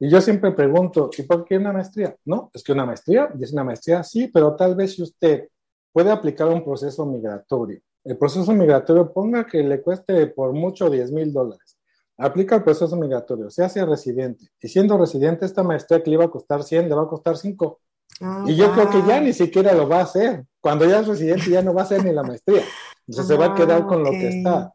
Y 0.00 0.10
yo 0.10 0.20
siempre 0.20 0.52
pregunto, 0.52 1.08
¿y 1.16 1.22
por 1.22 1.46
qué 1.46 1.56
una 1.56 1.72
maestría? 1.72 2.14
No, 2.26 2.50
es 2.52 2.62
que 2.62 2.72
una 2.72 2.84
maestría, 2.84 3.30
y 3.38 3.44
es 3.44 3.52
una 3.54 3.64
maestría, 3.64 4.04
sí, 4.04 4.28
pero 4.28 4.56
tal 4.56 4.76
vez 4.76 4.94
si 4.94 5.02
usted 5.02 5.48
puede 5.90 6.10
aplicar 6.10 6.48
un 6.48 6.62
proceso 6.62 7.06
migratorio. 7.06 7.80
El 8.04 8.18
proceso 8.18 8.52
migratorio, 8.52 9.10
ponga 9.10 9.46
que 9.46 9.62
le 9.62 9.80
cueste 9.80 10.26
por 10.26 10.52
mucho 10.52 10.90
10 10.90 11.12
mil 11.12 11.32
dólares. 11.32 11.77
Aplica 12.18 12.56
el 12.56 12.64
proceso 12.64 12.96
migratorio, 12.96 13.48
se 13.48 13.62
hace 13.64 13.84
residente. 13.86 14.48
Y 14.60 14.68
siendo 14.68 14.98
residente, 14.98 15.46
esta 15.46 15.62
maestría 15.62 16.02
que 16.02 16.10
le 16.10 16.14
iba 16.14 16.24
a 16.24 16.30
costar 16.30 16.64
100, 16.64 16.88
le 16.88 16.94
va 16.94 17.02
a 17.02 17.08
costar 17.08 17.36
5. 17.36 17.80
Ah, 18.20 18.44
Y 18.46 18.56
yo 18.56 18.72
creo 18.72 18.90
que 18.90 19.02
ya 19.06 19.20
ni 19.20 19.32
siquiera 19.32 19.72
lo 19.72 19.88
va 19.88 20.00
a 20.00 20.02
hacer. 20.02 20.44
Cuando 20.60 20.84
ya 20.84 21.00
es 21.00 21.06
residente, 21.06 21.50
ya 21.50 21.62
no 21.62 21.72
va 21.72 21.82
a 21.82 21.84
hacer 21.84 22.04
ni 22.04 22.12
la 22.12 22.24
maestría. 22.24 22.62
Entonces 23.06 23.26
se 23.28 23.36
va 23.36 23.46
a 23.46 23.54
quedar 23.54 23.86
con 23.86 24.02
lo 24.02 24.08
Ah, 24.08 24.12
que 24.12 24.28
está. 24.28 24.72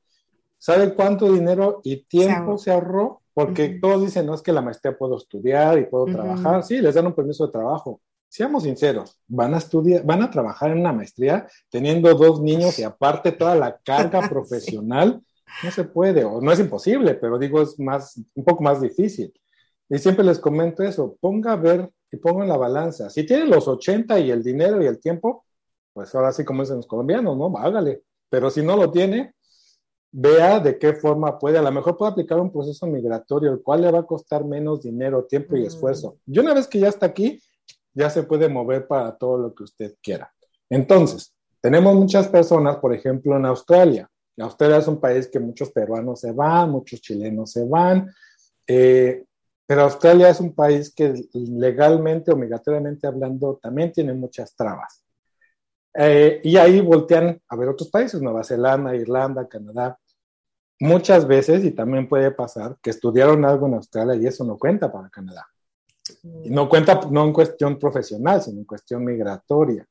¿Sabe 0.58 0.94
cuánto 0.94 1.30
dinero 1.32 1.82
y 1.84 2.06
tiempo 2.06 2.58
Se 2.58 2.66
se 2.66 2.72
ahorró? 2.72 3.22
Porque 3.34 3.80
todos 3.82 4.02
dicen, 4.02 4.26
no 4.26 4.36
es 4.36 4.42
que 4.42 4.54
la 4.54 4.62
maestría 4.62 4.98
puedo 4.98 5.18
estudiar 5.18 5.78
y 5.80 5.86
puedo 5.86 6.06
trabajar. 6.06 6.64
Sí, 6.64 6.80
les 6.80 6.96
dan 6.96 7.08
un 7.08 7.14
permiso 7.14 7.46
de 7.48 7.52
trabajo. 7.52 8.00
Seamos 8.30 8.64
sinceros, 8.64 9.20
van 9.28 9.54
a 9.54 9.58
estudiar, 9.58 10.04
van 10.06 10.24
a 10.24 10.32
trabajar 10.32 10.72
en 10.72 10.80
una 10.80 10.94
maestría 10.94 11.48
teniendo 11.70 12.14
dos 12.14 12.42
niños 12.42 12.80
y 12.80 12.84
aparte 12.84 13.32
toda 13.32 13.56
la 13.56 13.78
carga 13.84 14.22
Sí. 14.30 14.78
No 15.62 15.72
se 15.72 15.84
puede, 15.86 16.24
o 16.24 16.42
no 16.42 16.52
es 16.52 16.60
imposible, 16.60 17.16
pero 17.16 17.38
digo, 17.38 17.62
es 17.62 17.80
más, 17.80 18.20
un 18.36 18.44
poco 18.44 18.64
más 18.64 18.82
difícil. 18.82 19.34
Y 19.90 19.98
siempre 19.98 20.26
les 20.26 20.40
comento 20.40 20.84
eso, 20.84 21.16
ponga 21.20 21.54
a 21.54 21.56
ver 21.56 21.90
y 22.12 22.18
ponga 22.18 22.44
en 22.44 22.50
la 22.50 22.58
balanza. 22.58 23.10
Si 23.10 23.26
tiene 23.26 23.46
los 23.46 23.68
80 23.68 24.20
y 24.20 24.32
el 24.32 24.44
dinero 24.44 24.82
y 24.82 24.88
el 24.88 25.00
tiempo, 25.00 25.46
pues 25.94 26.14
ahora 26.16 26.32
sí 26.32 26.44
como 26.44 26.64
dicen 26.64 26.78
los 26.78 26.88
colombianos, 26.88 27.38
¿no? 27.38 27.54
Hágale. 27.58 28.04
Pero 28.30 28.50
si 28.50 28.64
no 28.64 28.76
lo 28.76 28.92
tiene, 28.92 29.34
vea 30.12 30.60
de 30.60 30.78
qué 30.78 30.94
forma 30.94 31.38
puede. 31.38 31.58
A 31.58 31.62
lo 31.62 31.72
mejor 31.72 31.98
puede 31.98 32.12
aplicar 32.12 32.40
un 32.40 32.52
proceso 32.52 32.88
migratorio, 32.88 33.52
el 33.52 33.62
cual 33.62 33.82
le 33.82 33.92
va 33.92 34.00
a 34.00 34.06
costar 34.06 34.44
menos 34.46 34.82
dinero, 34.82 35.26
tiempo 35.26 35.56
y 35.56 35.62
Mm. 35.62 35.66
esfuerzo. 35.66 36.18
Y 36.26 36.40
una 36.40 36.54
vez 36.54 36.68
que 36.68 36.80
ya 36.80 36.88
está 36.90 37.06
aquí, 37.08 37.40
ya 37.94 38.10
se 38.10 38.24
puede 38.24 38.50
mover 38.50 38.88
para 38.88 39.16
todo 39.18 39.38
lo 39.38 39.54
que 39.54 39.64
usted 39.64 39.96
quiera. 40.02 40.32
Entonces, 40.70 41.34
tenemos 41.62 41.94
muchas 41.96 42.28
personas, 42.28 42.78
por 42.78 42.94
ejemplo, 42.94 43.38
en 43.38 43.46
Australia. 43.46 44.10
Australia 44.38 44.78
es 44.78 44.88
un 44.88 45.00
país 45.00 45.28
que 45.28 45.40
muchos 45.40 45.72
peruanos 45.72 46.20
se 46.20 46.32
van, 46.32 46.72
muchos 46.72 47.02
chilenos 47.02 47.52
se 47.52 47.66
van, 47.66 48.12
eh, 48.68 49.24
pero 49.66 49.84
Australia 49.84 50.30
es 50.30 50.40
un 50.40 50.54
país 50.54 50.94
que 50.94 51.14
legalmente 51.34 52.32
o 52.32 52.36
migratoriamente 52.36 53.08
hablando 53.08 53.60
también 53.62 53.92
tiene 53.92 54.14
muchas 54.14 54.56
trabas. 54.56 55.04
Eh, 55.96 56.42
y 56.44 56.58
ahí 56.58 56.82
voltean 56.82 57.40
a 57.48 57.56
ver 57.56 57.70
otros 57.70 57.90
países, 57.90 58.22
Nueva 58.22 58.44
Zelanda, 58.44 58.96
Irlanda, 58.96 59.48
Canadá. 59.48 60.00
Muchas 60.80 61.28
veces, 61.28 61.64
y 61.64 61.72
también 61.72 62.10
puede 62.10 62.32
pasar, 62.32 62.78
que 62.82 62.90
estudiaron 62.90 63.46
algo 63.46 63.68
en 63.68 63.76
Australia 63.76 64.16
y 64.16 64.26
eso 64.26 64.44
no 64.44 64.58
cuenta 64.58 64.92
para 64.92 65.10
Canadá. 65.10 65.48
Y 66.44 66.50
no 66.50 66.68
cuenta 66.68 67.00
no 67.10 67.24
en 67.24 67.32
cuestión 67.32 67.80
profesional, 67.80 68.42
sino 68.42 68.60
en 68.60 68.66
cuestión 68.66 69.06
migratoria. 69.06 69.88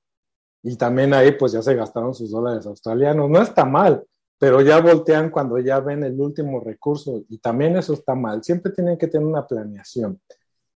Y 0.62 0.76
también 0.76 1.14
ahí 1.14 1.32
pues 1.32 1.52
ya 1.52 1.62
se 1.62 1.74
gastaron 1.74 2.14
sus 2.14 2.30
dólares 2.30 2.66
australianos. 2.66 3.30
No 3.30 3.40
está 3.40 3.64
mal, 3.64 4.04
pero 4.42 4.60
ya 4.60 4.80
voltean 4.80 5.30
cuando 5.30 5.56
ya 5.60 5.78
ven 5.78 6.02
el 6.02 6.20
último 6.20 6.58
recurso 6.58 7.22
y 7.28 7.38
también 7.38 7.76
eso 7.76 7.92
está 7.92 8.16
mal. 8.16 8.42
Siempre 8.42 8.72
tienen 8.72 8.98
que 8.98 9.06
tener 9.06 9.24
una 9.24 9.46
planeación. 9.46 10.20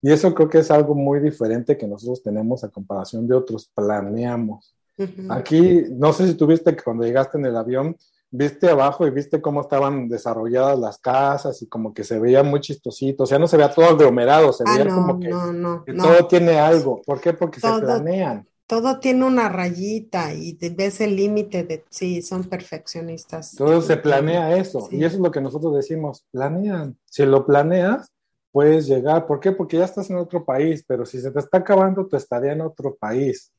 Y 0.01 0.13
eso 0.13 0.33
creo 0.33 0.49
que 0.49 0.59
es 0.59 0.71
algo 0.71 0.95
muy 0.95 1.19
diferente 1.19 1.77
que 1.77 1.89
nosotros 1.89 2.23
tenemos 2.23 2.63
a 2.63 2.69
comparación 2.69 3.27
de 3.27 3.35
otros. 3.35 3.69
Planeamos. 3.75 4.73
Ujú. 4.97 5.33
Aquí, 5.33 5.85
no 5.91 6.13
sé 6.13 6.29
si 6.29 6.35
tuviste 6.35 6.77
que 6.77 6.85
cuando 6.85 7.03
llegaste 7.05 7.39
en 7.39 7.47
el 7.47 7.57
avión, 7.57 7.97
viste 8.31 8.71
abajo 8.71 9.05
y 9.05 9.11
viste 9.11 9.43
cómo 9.43 9.63
estaban 9.63 10.09
desarrolladas 10.09 10.79
las 10.79 10.99
casas 10.99 11.61
y 11.61 11.67
como 11.67 11.93
que 11.93 12.05
se 12.05 12.21
veía 12.21 12.45
muy 12.45 12.61
chistosito. 12.61 13.25
O 13.25 13.27
sea, 13.27 13.41
no 13.41 13.49
se 13.49 13.57
veía 13.57 13.73
todo 13.75 13.87
aglomerado, 13.87 14.53
se 14.53 14.63
Ah, 14.65 14.75
veía 14.75 14.85
no, 14.85 14.95
como 14.95 15.19
que, 15.19 15.29
no, 15.29 15.53
no, 15.53 15.85
que 15.85 15.93
no. 15.93 16.05
todo 16.05 16.29
tiene 16.29 16.57
algo. 16.61 17.03
¿Por 17.05 17.21
qué? 17.21 17.33
Porque 17.33 17.59
se 17.59 17.67
Todo- 17.67 17.81
planean. 17.81 18.47
Todo 18.67 18.99
tiene 18.99 19.25
una 19.25 19.49
rayita 19.49 20.35
y 20.35 20.59
ves 20.75 21.01
el 21.01 21.15
límite 21.15 21.63
de, 21.63 21.85
sí, 21.89 22.21
son 22.23 22.45
perfeccionistas. 22.45 23.55
Todo 23.55 23.81
se 23.81 23.97
planea 23.97 24.57
eso. 24.57 24.89
Sí. 24.91 24.97
Y 24.97 25.05
eso 25.05 25.17
es 25.17 25.23
lo 25.23 25.31
que 25.31 25.41
nosotros 25.41 25.75
decimos, 25.75 26.27
planean. 26.33 26.99
Si 27.05 27.25
lo 27.25 27.47
planeas, 27.47 28.13
puedes 28.51 28.87
llegar. 28.87 29.27
¿Por 29.27 29.39
qué? 29.39 29.53
Porque 29.53 29.77
ya 29.77 29.85
estás 29.85 30.11
en 30.11 30.17
otro 30.17 30.45
país, 30.45 30.85
pero 30.89 31.07
si 31.07 31.21
se 31.21 31.31
te 31.31 31.39
está 31.39 31.59
acabando 31.59 32.07
tu 32.07 32.17
estadía 32.17 32.53
en 32.53 32.63
otro 32.63 32.97
país 32.97 33.53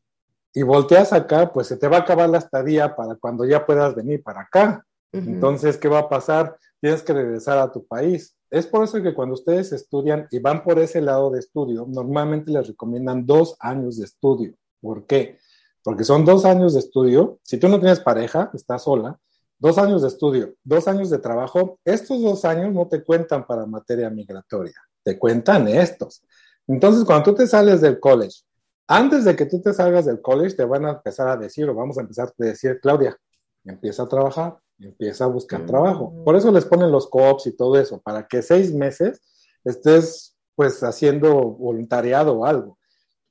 y 0.54 0.64
volteas 0.64 1.14
acá, 1.14 1.54
pues 1.54 1.68
se 1.68 1.78
te 1.78 1.88
va 1.88 1.98
a 1.98 2.00
acabar 2.02 2.28
la 2.30 2.40
estadía 2.40 2.96
para 2.96 3.16
cuando 3.16 3.46
ya 3.46 3.66
puedas 3.66 3.94
venir 3.94 4.24
para 4.24 4.42
acá. 4.42 4.84
Entonces, 5.12 5.78
¿qué 5.78 5.88
va 5.88 6.00
a 6.00 6.10
pasar? 6.10 6.58
Tienes 6.82 7.02
que 7.02 7.14
regresar 7.14 7.58
a 7.60 7.72
tu 7.72 7.86
país. 7.86 8.36
Es 8.50 8.66
por 8.66 8.84
eso 8.84 9.02
que 9.02 9.14
cuando 9.14 9.36
ustedes 9.36 9.72
estudian 9.72 10.28
y 10.32 10.40
van 10.40 10.64
por 10.64 10.80
ese 10.80 11.00
lado 11.00 11.30
de 11.30 11.40
estudio, 11.40 11.86
normalmente 11.88 12.52
les 12.52 12.68
recomiendan 12.68 13.26
dos 13.26 13.56
años 13.60 13.98
de 13.98 14.06
estudio. 14.06 14.54
¿Por 14.82 15.06
qué? 15.06 15.38
Porque 15.84 16.04
son 16.04 16.26
dos 16.26 16.46
años 16.46 16.74
de 16.74 16.80
estudio. 16.80 17.40
Si 17.44 17.58
tú 17.58 17.68
no 17.68 17.80
tienes 17.80 18.00
pareja, 18.00 18.52
estás 18.54 18.84
sola, 18.84 19.20
dos 19.60 19.78
años 19.78 20.02
de 20.02 20.10
estudio, 20.10 20.54
dos 20.64 20.88
años 20.88 21.10
de 21.10 21.20
trabajo. 21.20 21.80
Estos 21.86 22.22
dos 22.22 22.46
años 22.46 22.74
no 22.74 22.88
te 22.88 23.04
cuentan 23.04 23.46
para 23.46 23.66
materia 23.66 24.10
migratoria, 24.10 24.76
te 25.04 25.18
cuentan 25.18 25.68
estos. 25.68 26.24
Entonces, 26.68 27.06
cuando 27.06 27.32
tú 27.32 27.36
te 27.36 27.48
sales 27.48 27.82
del 27.82 28.00
college, 28.00 28.42
antes 28.88 29.26
de 29.26 29.36
que 29.36 29.46
tú 29.46 29.62
te 29.62 29.74
salgas 29.74 30.06
del 30.06 30.22
college, 30.22 30.56
te 30.56 30.66
van 30.66 30.86
a 30.86 30.92
empezar 30.92 31.28
a 31.28 31.38
decir, 31.38 31.68
o 31.70 31.74
vamos 31.74 31.98
a 31.98 32.02
empezar 32.02 32.30
a 32.30 32.44
decir, 32.44 32.80
Claudia, 32.82 33.18
empieza 33.66 34.04
a 34.04 34.08
trabajar, 34.08 34.58
empieza 34.80 35.26
a 35.26 35.28
buscar 35.28 35.66
trabajo. 35.66 36.14
Por 36.24 36.36
eso 36.36 36.52
les 36.52 36.66
ponen 36.66 36.92
los 36.92 37.08
co-ops 37.08 37.48
y 37.48 37.56
todo 37.56 37.78
eso, 37.78 38.00
para 38.02 38.28
que 38.28 38.42
seis 38.42 38.74
meses 38.74 39.22
estés 39.64 40.36
pues 40.56 40.82
haciendo 40.84 41.34
voluntariado 41.52 42.40
o 42.40 42.46
algo. 42.46 42.77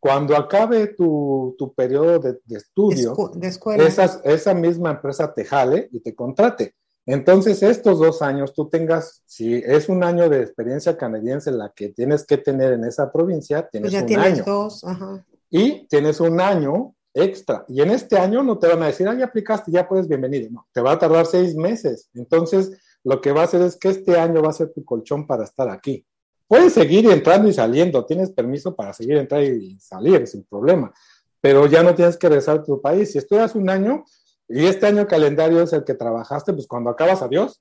Cuando 0.01 0.37
acabe 0.37 0.89
tu, 0.89 1.55
tu 1.59 1.73
periodo 1.75 2.19
de, 2.19 2.39
de 2.45 2.57
estudio, 2.57 3.15
Escu- 3.15 3.33
de 3.35 3.49
escuela. 3.49 3.85
esas- 3.85 4.21
esa 4.25 4.55
misma 4.55 4.91
empresa 4.91 5.33
te 5.33 5.45
jale 5.45 5.89
y 5.93 6.01
te 6.01 6.15
contrate. 6.15 6.75
Entonces, 7.07 7.63
estos 7.63 7.99
dos 8.01 8.21
años 8.21 8.53
tú 8.53 8.69
tengas, 8.69 9.23
si 9.27 9.55
es 9.55 9.89
un 9.89 10.03
año 10.03 10.29
de 10.29 10.41
experiencia 10.43 10.97
canadiense 10.97 11.53
la 11.53 11.73
que 11.75 11.91
tienes 11.91 12.27
que 12.27 12.37
tener 12.39 12.73
en 12.73 12.85
esa 12.85 13.11
provincia, 13.13 13.69
tienes 13.69 13.87
Pues 13.87 13.93
ya 13.93 14.01
un 14.01 14.07
tienes 14.07 14.27
año 14.27 14.45
dos, 14.45 14.85
ajá. 14.85 15.25
y 15.49 15.87
tienes 15.87 16.19
un 16.21 16.41
año 16.41 16.95
extra. 17.15 17.65
Y 17.69 17.81
en 17.81 17.91
este 17.91 18.19
año 18.19 18.43
no 18.43 18.59
te 18.59 18.67
van 18.69 18.83
a 18.83 18.87
decir, 18.89 19.09
ah, 19.09 19.15
ya 19.15 19.27
aplicaste, 19.27 19.71
ya 19.71 19.89
puedes, 19.89 20.09
bienvenido. 20.09 20.51
No, 20.51 20.67
te 20.73 20.81
va 20.81 20.93
a 20.93 20.99
tardar 20.99 21.27
seis 21.27 21.55
meses. 21.55 22.11
Entonces, 22.15 22.77
lo 23.05 23.21
que 23.21 23.31
va 23.33 23.43
a 23.43 23.45
hacer 23.45 23.63
es 23.63 23.77
que 23.77 23.89
este 23.89 24.19
año 24.19 24.43
va 24.43 24.51
a 24.51 24.53
ser 24.53 24.73
tu 24.73 24.85
colchón 24.85 25.27
para 25.29 25.45
estar 25.45 25.69
aquí. 25.71 26.05
Puedes 26.49 26.73
seguir 26.73 27.11
entrando 27.11 27.49
y 27.49 27.53
saliendo, 27.53 28.05
tienes 28.05 28.31
permiso 28.31 28.75
para 28.75 28.93
seguir 28.93 29.17
entrando 29.17 29.49
y 29.49 29.79
salir 29.81 30.27
sin 30.27 30.45
problema, 30.45 30.93
pero 31.41 31.67
ya 31.67 31.83
no 31.83 31.95
tienes 31.95 32.17
que 32.17 32.29
regresar 32.29 32.59
a 32.59 32.63
tu 32.63 32.81
país. 32.81 33.13
Si 33.13 33.19
estudias 33.19 33.55
un 33.55 33.69
año 33.69 34.05
y 34.49 34.67
este 34.67 34.87
año 34.87 35.07
calendario 35.07 35.63
es 35.63 35.73
el 35.73 35.85
que 35.85 35.95
trabajaste, 35.95 36.53
pues 36.53 36.67
cuando 36.67 36.91
acabas, 36.91 37.23
adiós. 37.23 37.61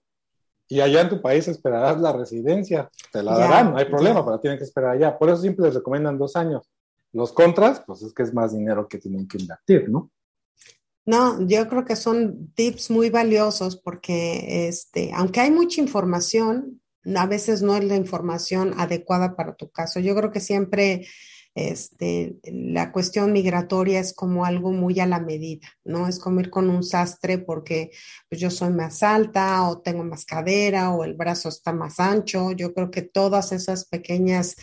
Y 0.68 0.82
allá 0.82 1.02
en 1.02 1.10
tu 1.10 1.22
país 1.22 1.48
esperarás 1.48 2.00
la 2.00 2.12
residencia, 2.12 2.90
te 3.12 3.22
la 3.22 3.38
darán, 3.38 3.72
no 3.72 3.78
hay 3.78 3.86
problema, 3.86 4.26
pero 4.26 4.40
tienen 4.40 4.58
que 4.58 4.64
esperar 4.64 4.92
allá. 4.92 5.18
Por 5.18 5.30
eso 5.30 5.42
siempre 5.42 5.66
les 5.66 5.76
recomiendan 5.76 6.18
dos 6.18 6.36
años. 6.36 6.72
Los 7.14 7.32
contras, 7.32 7.82
pues 7.86 8.02
es 8.02 8.14
que 8.14 8.24
es 8.24 8.34
más 8.34 8.52
dinero 8.52 8.88
que 8.88 8.98
tienen 8.98 9.28
que 9.28 9.38
invertir, 9.38 9.90
¿no? 9.90 10.12
No, 11.06 11.40
yo 11.48 11.68
creo 11.70 11.86
que 11.86 11.96
son 11.96 12.52
tips 12.56 12.90
muy 12.90 13.12
valiosos 13.12 13.78
porque, 13.78 14.68
este, 14.68 15.12
aunque 15.14 15.40
hay 15.40 15.52
mucha 15.52 15.80
información, 15.80 16.82
a 17.16 17.26
veces 17.26 17.62
no 17.62 17.76
es 17.76 17.84
la 17.84 17.96
información 17.96 18.74
adecuada 18.78 19.36
para 19.36 19.56
tu 19.56 19.70
caso. 19.70 20.00
Yo 20.00 20.16
creo 20.16 20.32
que 20.32 20.40
siempre 20.40 21.08
este, 21.56 22.36
la 22.44 22.92
cuestión 22.92 23.32
migratoria 23.32 24.02
es 24.02 24.14
como 24.14 24.44
algo 24.44 24.74
muy 24.74 25.00
a 25.00 25.06
la 25.06 25.22
medida, 25.22 25.68
¿no? 25.86 26.08
Es 26.08 26.20
como 26.20 26.42
ir 26.42 26.50
con 26.50 26.70
un 26.70 26.84
sastre 26.84 27.38
porque 27.38 27.92
pues, 28.28 28.42
yo 28.42 28.52
soy 28.52 28.72
más 28.72 29.04
alta 29.04 29.64
o 29.70 29.80
tengo 29.80 30.04
más 30.04 30.26
cadera 30.26 30.92
o 30.92 31.06
el 31.06 31.14
brazo 31.14 31.48
está 31.48 31.72
más 31.72 32.00
ancho. 32.02 32.52
Yo 32.52 32.74
creo 32.74 32.92
que 32.92 33.04
todas 33.04 33.54
esas 33.54 33.86
pequeñas 33.86 34.58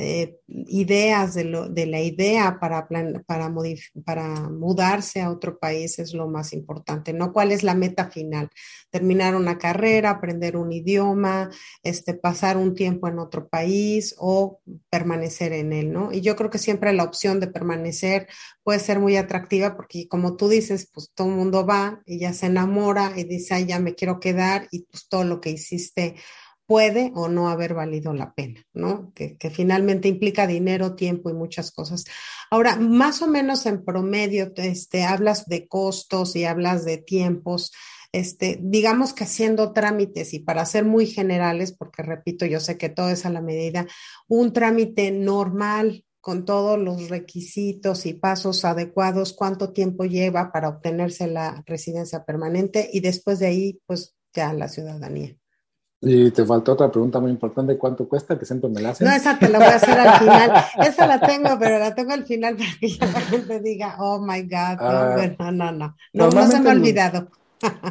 eh, 0.00 0.38
ideas 0.46 1.34
de, 1.34 1.42
lo, 1.42 1.68
de, 1.68 1.86
la 1.86 2.00
idea 2.00 2.60
para, 2.60 2.86
plan, 2.86 3.24
para, 3.26 3.48
mudarse 3.48 5.20
a 5.20 5.30
otro 5.30 5.58
país 5.58 5.98
es 5.98 6.14
lo 6.14 6.28
más 6.28 6.52
importante, 6.52 7.12
¿no? 7.12 7.32
¿Cuál 7.32 7.50
es 7.50 7.64
la 7.64 7.74
meta 7.74 8.08
final? 8.08 8.48
Terminar 8.90 9.34
una 9.34 9.58
carrera, 9.58 10.10
aprender 10.10 10.56
un 10.56 10.70
idioma, 10.72 11.50
este, 11.82 12.14
pasar 12.14 12.56
un 12.56 12.76
tiempo 12.76 13.08
en 13.08 13.18
otro 13.18 13.48
país 13.48 14.14
o 14.18 14.60
permanecer 14.88 15.52
en 15.52 15.72
él, 15.72 15.92
¿no? 15.92 16.12
Y 16.12 16.20
yo 16.20 16.36
creo 16.36 16.48
que 16.48 16.58
siempre 16.58 16.92
la 16.92 17.02
opción 17.02 17.40
de 17.40 17.48
permanecer 17.48 18.28
puede 18.62 18.78
ser 18.78 19.00
muy 19.00 19.16
atractiva 19.16 19.74
porque 19.74 20.06
como 20.06 20.36
tú 20.36 20.48
dices, 20.48 20.88
pues 20.94 21.10
todo 21.12 21.26
el 21.26 21.34
mundo 21.34 21.66
va 21.66 22.02
y 22.06 22.20
ya 22.20 22.32
se 22.32 22.46
enamora 22.46 23.14
y 23.16 23.24
dice, 23.24 23.54
ay, 23.54 23.66
ya 23.66 23.80
me 23.80 23.96
quiero 23.96 24.20
quedar 24.20 24.68
y 24.70 24.82
pues 24.84 25.08
todo 25.08 25.24
lo 25.24 25.40
que 25.40 25.50
hiciste 25.50 26.14
puede 26.68 27.12
o 27.14 27.28
no 27.28 27.48
haber 27.48 27.72
valido 27.72 28.12
la 28.12 28.34
pena, 28.34 28.62
¿no? 28.74 29.10
Que, 29.14 29.38
finalmente 29.50 30.06
implica 30.06 30.46
dinero, 30.46 30.96
tiempo 30.96 31.30
y 31.30 31.32
muchas 31.32 31.70
cosas. 31.70 32.04
Ahora, 32.50 32.76
más 32.76 33.22
o 33.22 33.26
menos 33.26 33.64
en 33.64 33.86
promedio, 33.86 34.52
este, 34.54 35.02
hablas 35.02 35.46
de 35.46 35.66
costos 35.66 36.36
y 36.36 36.44
hablas 36.44 36.84
de 36.84 36.98
tiempos. 36.98 37.72
Este, 38.12 38.58
digamos 38.62 39.14
que 39.14 39.24
haciendo 39.24 39.72
trámites 39.72 40.34
y 40.34 40.40
para 40.40 40.66
ser 40.66 40.84
muy 40.84 41.06
generales, 41.06 41.72
porque 41.72 42.02
repito, 42.02 42.44
yo 42.44 42.60
sé 42.60 42.76
que 42.76 42.90
todo 42.90 43.08
es 43.08 43.24
a 43.24 43.30
la 43.30 43.40
medida, 43.40 43.86
un 44.28 44.52
trámite 44.52 45.10
normal 45.10 46.04
con 46.20 46.44
todos 46.44 46.78
los 46.78 47.08
requisitos 47.08 48.04
y 48.04 48.12
pasos 48.12 48.66
adecuados, 48.66 49.32
cuánto 49.32 49.72
tiempo 49.72 50.04
lleva 50.04 50.52
para 50.52 50.68
obtenerse 50.68 51.28
la 51.28 51.62
residencia 51.64 52.26
permanente 52.26 52.90
y 52.92 53.00
después 53.00 53.38
de 53.38 53.46
ahí, 53.46 53.80
pues 53.86 54.18
ya 54.34 54.52
la 54.52 54.68
ciudadanía. 54.68 55.34
Y 56.00 56.30
te 56.30 56.44
faltó 56.44 56.72
otra 56.74 56.90
pregunta 56.92 57.18
muy 57.18 57.30
importante, 57.30 57.76
¿cuánto 57.76 58.08
cuesta? 58.08 58.38
Que 58.38 58.44
siempre 58.44 58.70
me 58.70 58.80
la 58.80 58.90
hacen. 58.90 59.08
No, 59.08 59.12
esa 59.12 59.36
te 59.36 59.48
la 59.48 59.58
voy 59.58 59.66
a 59.66 59.76
hacer 59.76 59.98
al 59.98 60.18
final. 60.18 60.52
Esa 60.86 61.06
la 61.06 61.20
tengo, 61.20 61.58
pero 61.58 61.78
la 61.78 61.94
tengo 61.94 62.12
al 62.12 62.24
final 62.24 62.56
para 62.56 62.70
que 62.78 62.88
ya 62.88 63.06
la 63.06 63.20
gente 63.20 63.60
diga, 63.60 63.96
oh 63.98 64.20
my 64.20 64.42
God, 64.42 64.78
no, 64.78 64.86
ah, 64.86 65.16
no, 65.16 65.52
no, 65.52 65.72
no, 65.72 65.96
no, 66.12 66.30
no 66.30 66.46
se 66.46 66.60
me 66.60 66.70
ha 66.70 66.72
olvidado. 66.72 67.28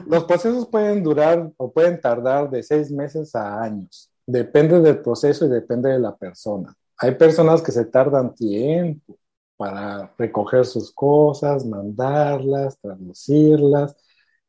Los 0.07 0.23
procesos 0.23 0.67
pueden 0.67 1.03
durar 1.03 1.51
o 1.57 1.69
pueden 1.69 1.99
tardar 1.99 2.49
de 2.49 2.63
seis 2.63 2.89
meses 2.91 3.35
a 3.35 3.61
años. 3.61 4.09
Depende 4.25 4.79
del 4.79 4.99
proceso 4.99 5.45
y 5.45 5.49
depende 5.49 5.89
de 5.89 5.99
la 5.99 6.15
persona. 6.15 6.73
Hay 6.99 7.15
personas 7.15 7.61
que 7.61 7.73
se 7.73 7.83
tardan 7.85 8.33
tiempo 8.33 9.17
para 9.57 10.13
recoger 10.17 10.65
sus 10.65 10.93
cosas, 10.93 11.65
mandarlas, 11.65 12.79
traducirlas 12.79 13.95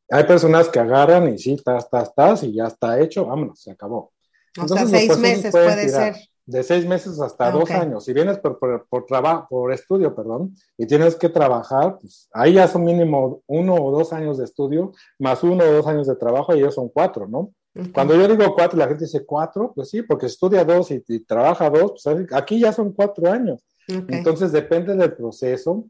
hay 0.09 0.23
personas 0.23 0.69
que 0.69 0.79
agarran 0.79 1.33
y 1.33 1.37
sí, 1.37 1.53
estás, 1.53 1.85
estás, 1.85 2.09
estás, 2.09 2.43
y 2.43 2.53
ya 2.53 2.67
está 2.67 2.99
hecho, 2.99 3.25
vámonos, 3.25 3.61
se 3.61 3.71
acabó. 3.71 4.11
Hasta 4.57 4.85
seis 4.85 5.17
meses 5.17 5.51
puede 5.51 5.89
ser. 5.89 6.15
De 6.45 6.63
seis 6.63 6.83
meses 6.83 7.21
hasta 7.21 7.51
dos 7.51 7.69
años. 7.69 8.03
Si 8.05 8.11
vienes 8.11 8.39
por, 8.39 8.57
por, 8.89 9.05
trabajo, 9.05 9.45
por 9.49 9.71
estudio, 9.71 10.15
perdón, 10.15 10.55
y 10.79 10.87
tienes 10.87 11.15
que 11.15 11.29
trabajar, 11.29 11.99
pues 12.01 12.27
ahí 12.33 12.53
ya 12.53 12.67
son 12.67 12.85
mínimo 12.85 13.43
uno 13.45 13.75
o 13.75 13.91
dos 13.91 14.11
años 14.13 14.39
de 14.39 14.45
estudio, 14.45 14.91
más 15.19 15.43
uno 15.43 15.63
o 15.63 15.71
dos 15.73 15.85
años 15.85 16.07
de 16.07 16.15
trabajo, 16.15 16.55
y 16.55 16.61
ya 16.61 16.71
son 16.71 16.89
cuatro, 16.89 17.27
¿no? 17.27 17.53
Cuando 17.93 18.15
yo 18.15 18.27
digo 18.27 18.55
cuatro, 18.55 18.79
la 18.79 18.87
gente 18.87 19.05
dice 19.05 19.25
cuatro, 19.25 19.71
pues 19.75 19.89
sí, 19.89 20.01
porque 20.01 20.25
estudia 20.25 20.65
dos 20.65 20.89
y, 20.89 21.01
trabaja 21.19 21.69
dos, 21.69 22.01
pues 22.03 22.27
aquí 22.33 22.59
ya 22.59 22.73
son 22.73 22.93
cuatro 22.93 23.31
años. 23.31 23.63
Entonces 23.87 24.51
depende 24.51 24.95
del 24.95 25.13
proceso, 25.13 25.85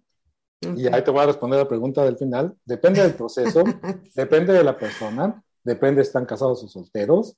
y 0.62 0.88
ahí 0.88 1.04
te 1.04 1.12
voy 1.12 1.22
a 1.22 1.28
responder 1.28 1.60
la 1.60 1.68
pregunta 1.68 2.04
del 2.04 2.18
final. 2.18 2.56
Depende 2.66 3.02
del 3.02 3.14
proceso, 3.14 3.64
depende 4.16 4.54
de 4.54 4.64
la 4.64 4.78
persona, 4.78 5.44
depende 5.64 6.04
si 6.04 6.08
están 6.08 6.26
casados 6.26 6.64
o 6.64 6.68
solteros. 6.68 7.38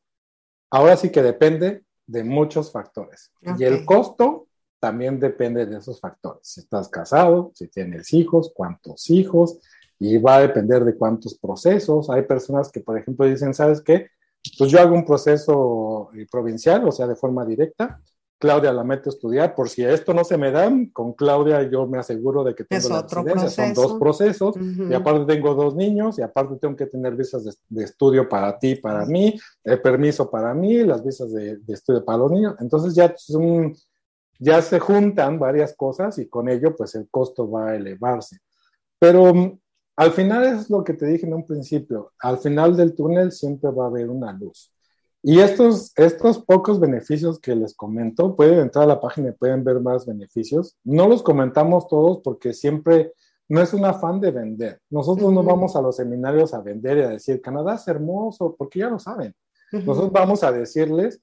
Ahora 0.69 0.95
sí 0.97 1.09
que 1.09 1.22
depende 1.22 1.84
de 2.07 2.24
muchos 2.24 2.72
factores. 2.72 3.32
Y 3.57 3.63
el 3.63 3.86
costo 3.86 4.47
también 4.80 5.19
depende 5.19 5.65
de 5.65 5.78
esos 5.78 5.99
factores. 5.99 6.41
Si 6.47 6.61
estás 6.61 6.89
casado, 6.89 7.51
si 7.53 7.67
tienes 7.67 8.13
hijos, 8.13 8.51
cuántos 8.53 9.09
hijos, 9.09 9.59
y 9.99 10.17
va 10.17 10.38
a 10.38 10.41
depender 10.41 10.84
de 10.84 10.95
cuántos 10.95 11.38
procesos. 11.38 12.09
Hay 12.09 12.24
personas 12.24 12.72
que, 12.72 12.80
por 12.80 12.97
ejemplo, 12.97 13.26
dicen, 13.28 13.53
¿sabes 13.53 13.82
qué? 13.82 14.07
Pues 14.57 14.72
yo 14.72 14.80
hago 14.80 14.95
un 14.95 15.05
proceso 15.05 16.09
eh, 16.15 16.26
provincial, 16.30 16.88
o 16.88 16.91
sea, 16.91 17.05
de 17.05 17.15
forma 17.15 17.45
directa, 17.45 18.01
Claudia 18.41 18.73
la 18.73 18.83
meto 18.83 19.09
a 19.09 19.13
estudiar, 19.13 19.53
por 19.53 19.69
si 19.69 19.83
esto 19.83 20.15
no 20.15 20.23
se 20.23 20.35
me 20.35 20.51
da, 20.51 20.67
con 20.91 21.13
Claudia 21.13 21.61
yo 21.69 21.85
me 21.85 21.99
aseguro 21.99 22.43
de 22.43 22.55
que 22.55 22.63
tengo 22.63 22.89
la 22.89 23.03
residencia, 23.03 23.49
son 23.49 23.73
dos 23.73 23.99
procesos, 23.99 24.55
y 24.57 24.93
aparte 24.93 25.31
tengo 25.31 25.53
dos 25.53 25.75
niños, 25.75 26.17
y 26.17 26.23
aparte 26.23 26.55
tengo 26.55 26.75
que 26.75 26.87
tener 26.87 27.15
visas 27.15 27.59
de, 27.69 27.83
estudio 27.83 28.27
para 28.27 28.57
ti, 28.57 28.75
para 28.75 29.05
mí, 29.05 29.39
el 29.63 29.79
permiso 29.79 30.29
para 30.29 30.55
mí, 30.55 30.83
las 30.83 31.05
visas 31.05 31.31
de, 31.31 31.59
estudio 31.67 32.03
para 32.03 32.17
los 32.17 32.31
niños, 32.31 32.55
entonces 32.59 32.95
ya, 32.95 33.13
ya 34.39 34.61
se 34.63 34.79
juntan 34.79 35.37
varias 35.37 35.75
cosas 35.75 36.17
y 36.17 36.27
con 36.27 36.49
ello 36.49 36.75
pues 36.75 36.95
el 36.95 37.07
costo 37.09 37.49
va 37.49 37.69
a 37.69 37.75
elevarse. 37.75 38.39
Pero 38.97 39.33
mm, 39.33 39.59
al 39.97 40.11
final 40.13 40.43
es 40.45 40.67
lo 40.67 40.83
que 40.83 40.95
te 40.95 41.05
dije 41.05 41.27
en 41.27 41.35
un 41.35 41.45
principio, 41.45 42.11
al 42.19 42.39
final 42.39 42.75
del 42.75 42.95
túnel 42.95 43.31
siempre 43.31 43.69
va 43.69 43.85
a 43.85 43.87
haber 43.87 44.09
una 44.09 44.33
luz. 44.33 44.73
Y 45.24 45.39
estos, 45.39 45.93
estos 45.97 46.39
pocos 46.39 46.80
beneficios 46.80 47.39
que 47.39 47.55
les 47.55 47.76
comento, 47.76 48.36
pueden 48.36 48.59
entrar 48.59 48.86
a 48.86 48.88
la 48.88 48.99
página 48.99 49.30
y 49.30 49.34
pueden 49.34 49.63
ver 49.63 49.80
más 49.80 50.05
beneficios. 50.05 50.78
No 50.84 51.07
los 51.07 51.22
comentamos 51.22 51.88
todos 51.88 52.22
porque 52.24 52.53
siempre 52.53 53.13
no 53.47 53.61
es 53.61 53.74
un 53.74 53.86
afán 53.86 54.19
de 54.19 54.32
vender. 54.32 54.80
Nosotros 54.89 55.32
no 55.32 55.43
vamos 55.43 55.76
a 55.76 55.82
los 55.82 55.97
seminarios 55.97 56.53
a 56.53 56.61
vender 56.61 56.97
y 56.97 57.01
a 57.01 57.09
decir, 57.09 57.41
Canadá 57.41 57.76
es 57.76 57.88
hermoso, 57.88 58.55
porque 58.57 58.80
ya 58.80 58.89
lo 58.89 58.97
saben. 58.97 59.36
Nosotros 59.72 60.11
vamos 60.11 60.43
a 60.43 60.51
decirles, 60.51 61.22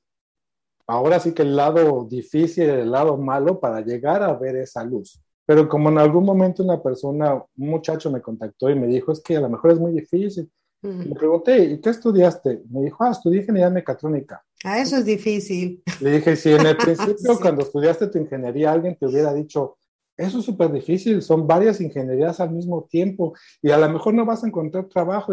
ahora 0.87 1.19
sí 1.21 1.33
que 1.33 1.43
el 1.43 1.57
lado 1.57 2.05
difícil, 2.05 2.69
el 2.69 2.91
lado 2.91 3.17
malo 3.17 3.59
para 3.59 3.81
llegar 3.81 4.23
a 4.23 4.35
ver 4.35 4.57
esa 4.57 4.85
luz. 4.85 5.21
Pero 5.45 5.69
como 5.69 5.89
en 5.89 5.99
algún 5.99 6.25
momento 6.25 6.63
una 6.63 6.83
persona, 6.83 7.35
un 7.35 7.69
muchacho 7.71 8.11
me 8.11 8.21
contactó 8.21 8.69
y 8.69 8.79
me 8.79 8.87
dijo, 8.87 9.11
es 9.11 9.21
que 9.21 9.37
a 9.37 9.41
lo 9.41 9.49
mejor 9.49 9.73
es 9.73 9.81
muy 9.81 9.93
difícil. 9.93 10.51
Le 10.83 11.15
pregunté, 11.15 11.65
¿y 11.65 11.81
qué 11.81 11.91
estudiaste? 11.91 12.63
Me 12.71 12.83
dijo, 12.83 13.03
ah, 13.03 13.11
estudié 13.11 13.41
ingeniería 13.41 13.71
mecatrónica. 13.71 14.45
Ah, 14.65 14.81
eso 14.81 14.97
es 14.97 15.05
difícil. 15.05 15.83
Le 16.01 16.13
dije, 16.13 16.37
si 16.37 16.53
en 16.53 16.67
el 16.67 16.77
principio, 16.77 17.39
cuando 17.41 17.63
estudiaste 17.63 18.07
tu 18.09 18.19
ingeniería, 18.19 18.73
alguien 18.73 18.97
te 18.97 19.07
hubiera 19.07 19.33
dicho, 19.35 19.77
eso 20.17 20.39
es 20.39 20.45
súper 20.45 20.73
difícil, 20.73 21.23
son 21.23 21.47
varias 21.47 21.81
ingenierías 21.81 22.41
al 22.41 22.51
mismo 22.51 22.85
tiempo 22.91 23.35
y 23.63 23.71
a 23.71 23.79
lo 23.79 23.89
mejor 23.89 24.15
no 24.15 24.25
vas 24.25 24.43
a 24.43 24.49
encontrar 24.49 24.87
trabajo. 24.87 25.33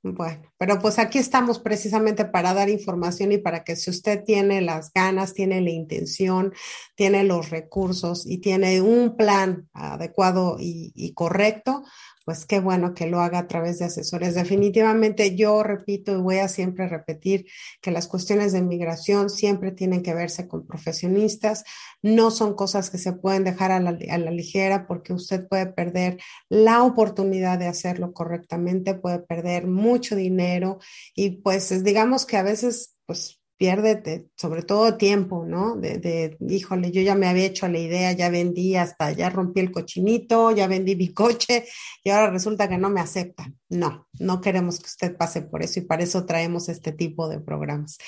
Bueno, 0.00 0.42
pero 0.56 0.78
pues 0.78 0.98
aquí 1.00 1.18
estamos 1.18 1.58
precisamente 1.58 2.24
para 2.24 2.54
dar 2.54 2.68
información 2.68 3.32
y 3.32 3.38
para 3.38 3.64
que 3.64 3.74
si 3.74 3.90
usted 3.90 4.22
tiene 4.22 4.60
las 4.60 4.92
ganas, 4.92 5.34
tiene 5.34 5.60
la 5.60 5.70
intención, 5.70 6.54
tiene 6.94 7.24
los 7.24 7.50
recursos 7.50 8.24
y 8.24 8.38
tiene 8.38 8.80
un 8.80 9.16
plan 9.16 9.68
adecuado 9.72 10.56
y, 10.60 10.92
y 10.94 11.14
correcto, 11.14 11.82
pues 12.28 12.44
qué 12.44 12.60
bueno 12.60 12.92
que 12.92 13.06
lo 13.06 13.22
haga 13.22 13.38
a 13.38 13.48
través 13.48 13.78
de 13.78 13.86
asesores. 13.86 14.34
Definitivamente 14.34 15.34
yo 15.34 15.62
repito 15.62 16.12
y 16.12 16.20
voy 16.20 16.36
a 16.36 16.48
siempre 16.48 16.86
repetir 16.86 17.46
que 17.80 17.90
las 17.90 18.06
cuestiones 18.06 18.52
de 18.52 18.60
migración 18.60 19.30
siempre 19.30 19.72
tienen 19.72 20.02
que 20.02 20.12
verse 20.12 20.46
con 20.46 20.66
profesionistas, 20.66 21.64
no 22.02 22.30
son 22.30 22.52
cosas 22.52 22.90
que 22.90 22.98
se 22.98 23.14
pueden 23.14 23.44
dejar 23.44 23.72
a 23.72 23.80
la, 23.80 23.96
a 24.10 24.18
la 24.18 24.30
ligera 24.30 24.86
porque 24.86 25.14
usted 25.14 25.48
puede 25.48 25.68
perder 25.68 26.18
la 26.50 26.82
oportunidad 26.82 27.58
de 27.58 27.68
hacerlo 27.68 28.12
correctamente, 28.12 28.92
puede 28.92 29.20
perder 29.20 29.66
mucho 29.66 30.14
dinero 30.14 30.80
y 31.14 31.40
pues 31.40 31.82
digamos 31.82 32.26
que 32.26 32.36
a 32.36 32.42
veces 32.42 32.94
pues 33.06 33.37
pierde 33.58 34.28
sobre 34.36 34.62
todo 34.62 34.96
tiempo, 34.96 35.44
¿no? 35.44 35.74
De, 35.74 35.98
de, 35.98 36.36
híjole, 36.48 36.92
yo 36.92 37.02
ya 37.02 37.16
me 37.16 37.26
había 37.26 37.46
hecho 37.46 37.66
la 37.66 37.78
idea, 37.78 38.12
ya 38.12 38.30
vendí 38.30 38.76
hasta, 38.76 39.10
ya 39.12 39.30
rompí 39.30 39.60
el 39.60 39.72
cochinito, 39.72 40.52
ya 40.52 40.68
vendí 40.68 40.94
mi 40.94 41.08
coche 41.12 41.66
y 42.04 42.10
ahora 42.10 42.30
resulta 42.30 42.68
que 42.68 42.78
no 42.78 42.88
me 42.88 43.00
aceptan. 43.00 43.58
No, 43.68 44.06
no 44.18 44.40
queremos 44.40 44.78
que 44.78 44.86
usted 44.86 45.16
pase 45.16 45.42
por 45.42 45.62
eso 45.62 45.80
y 45.80 45.82
para 45.82 46.04
eso 46.04 46.24
traemos 46.24 46.68
este 46.68 46.92
tipo 46.92 47.28
de 47.28 47.40
programas. 47.40 47.98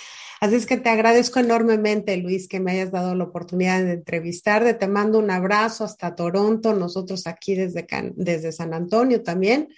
Así 0.41 0.55
es 0.55 0.65
que 0.65 0.79
te 0.79 0.89
agradezco 0.89 1.41
enormemente, 1.41 2.17
Luis, 2.17 2.49
que 2.49 2.61
me 2.61 2.73
hayas 2.73 2.93
dado 2.93 3.15
la 3.15 3.25
oportunidad 3.25 3.83
de 3.83 3.93
entrevistarte. 3.93 4.73
Te 4.73 4.89
mando 4.89 5.19
un 5.19 5.31
abrazo 5.31 5.85
hasta 5.85 6.15
Toronto, 6.15 6.73
nosotros 6.73 7.27
aquí 7.27 7.57
desde, 7.57 7.87
desde 8.15 8.53
San 8.53 8.73
Antonio 8.73 9.23
también. 9.23 9.69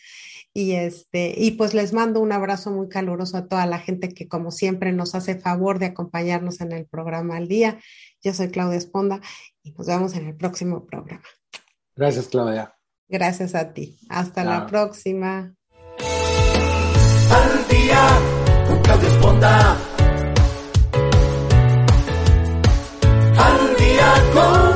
Y, 0.54 0.72
este, 0.72 1.34
y 1.36 1.52
pues 1.52 1.72
les 1.72 1.94
mando 1.94 2.20
un 2.20 2.32
abrazo 2.32 2.70
muy 2.70 2.88
caluroso 2.88 3.38
a 3.38 3.46
toda 3.46 3.64
la 3.66 3.78
gente 3.78 4.10
que 4.10 4.28
como 4.28 4.50
siempre 4.50 4.92
nos 4.92 5.14
hace 5.14 5.38
favor 5.38 5.78
de 5.78 5.86
acompañarnos 5.86 6.60
en 6.60 6.72
el 6.72 6.86
programa 6.86 7.36
al 7.38 7.48
día. 7.48 7.78
Yo 8.22 8.34
soy 8.34 8.48
Claudia 8.48 8.76
Esponda 8.76 9.20
y 9.62 9.72
nos 9.72 9.86
vemos 9.86 10.14
en 10.14 10.26
el 10.26 10.36
próximo 10.36 10.84
programa. 10.84 11.24
Gracias, 11.96 12.28
Claudia. 12.28 12.74
Gracias 13.08 13.54
a 13.54 13.72
ti. 13.72 13.98
Hasta 14.08 14.44
la 14.44 14.66
próxima. 14.66 15.54
Al 17.30 17.68
día 17.68 18.08
con 18.66 18.82
Claudia 18.82 19.08
Esponda. 19.08 19.76
Al 23.38 23.76
día 23.76 24.14
con 24.34 24.71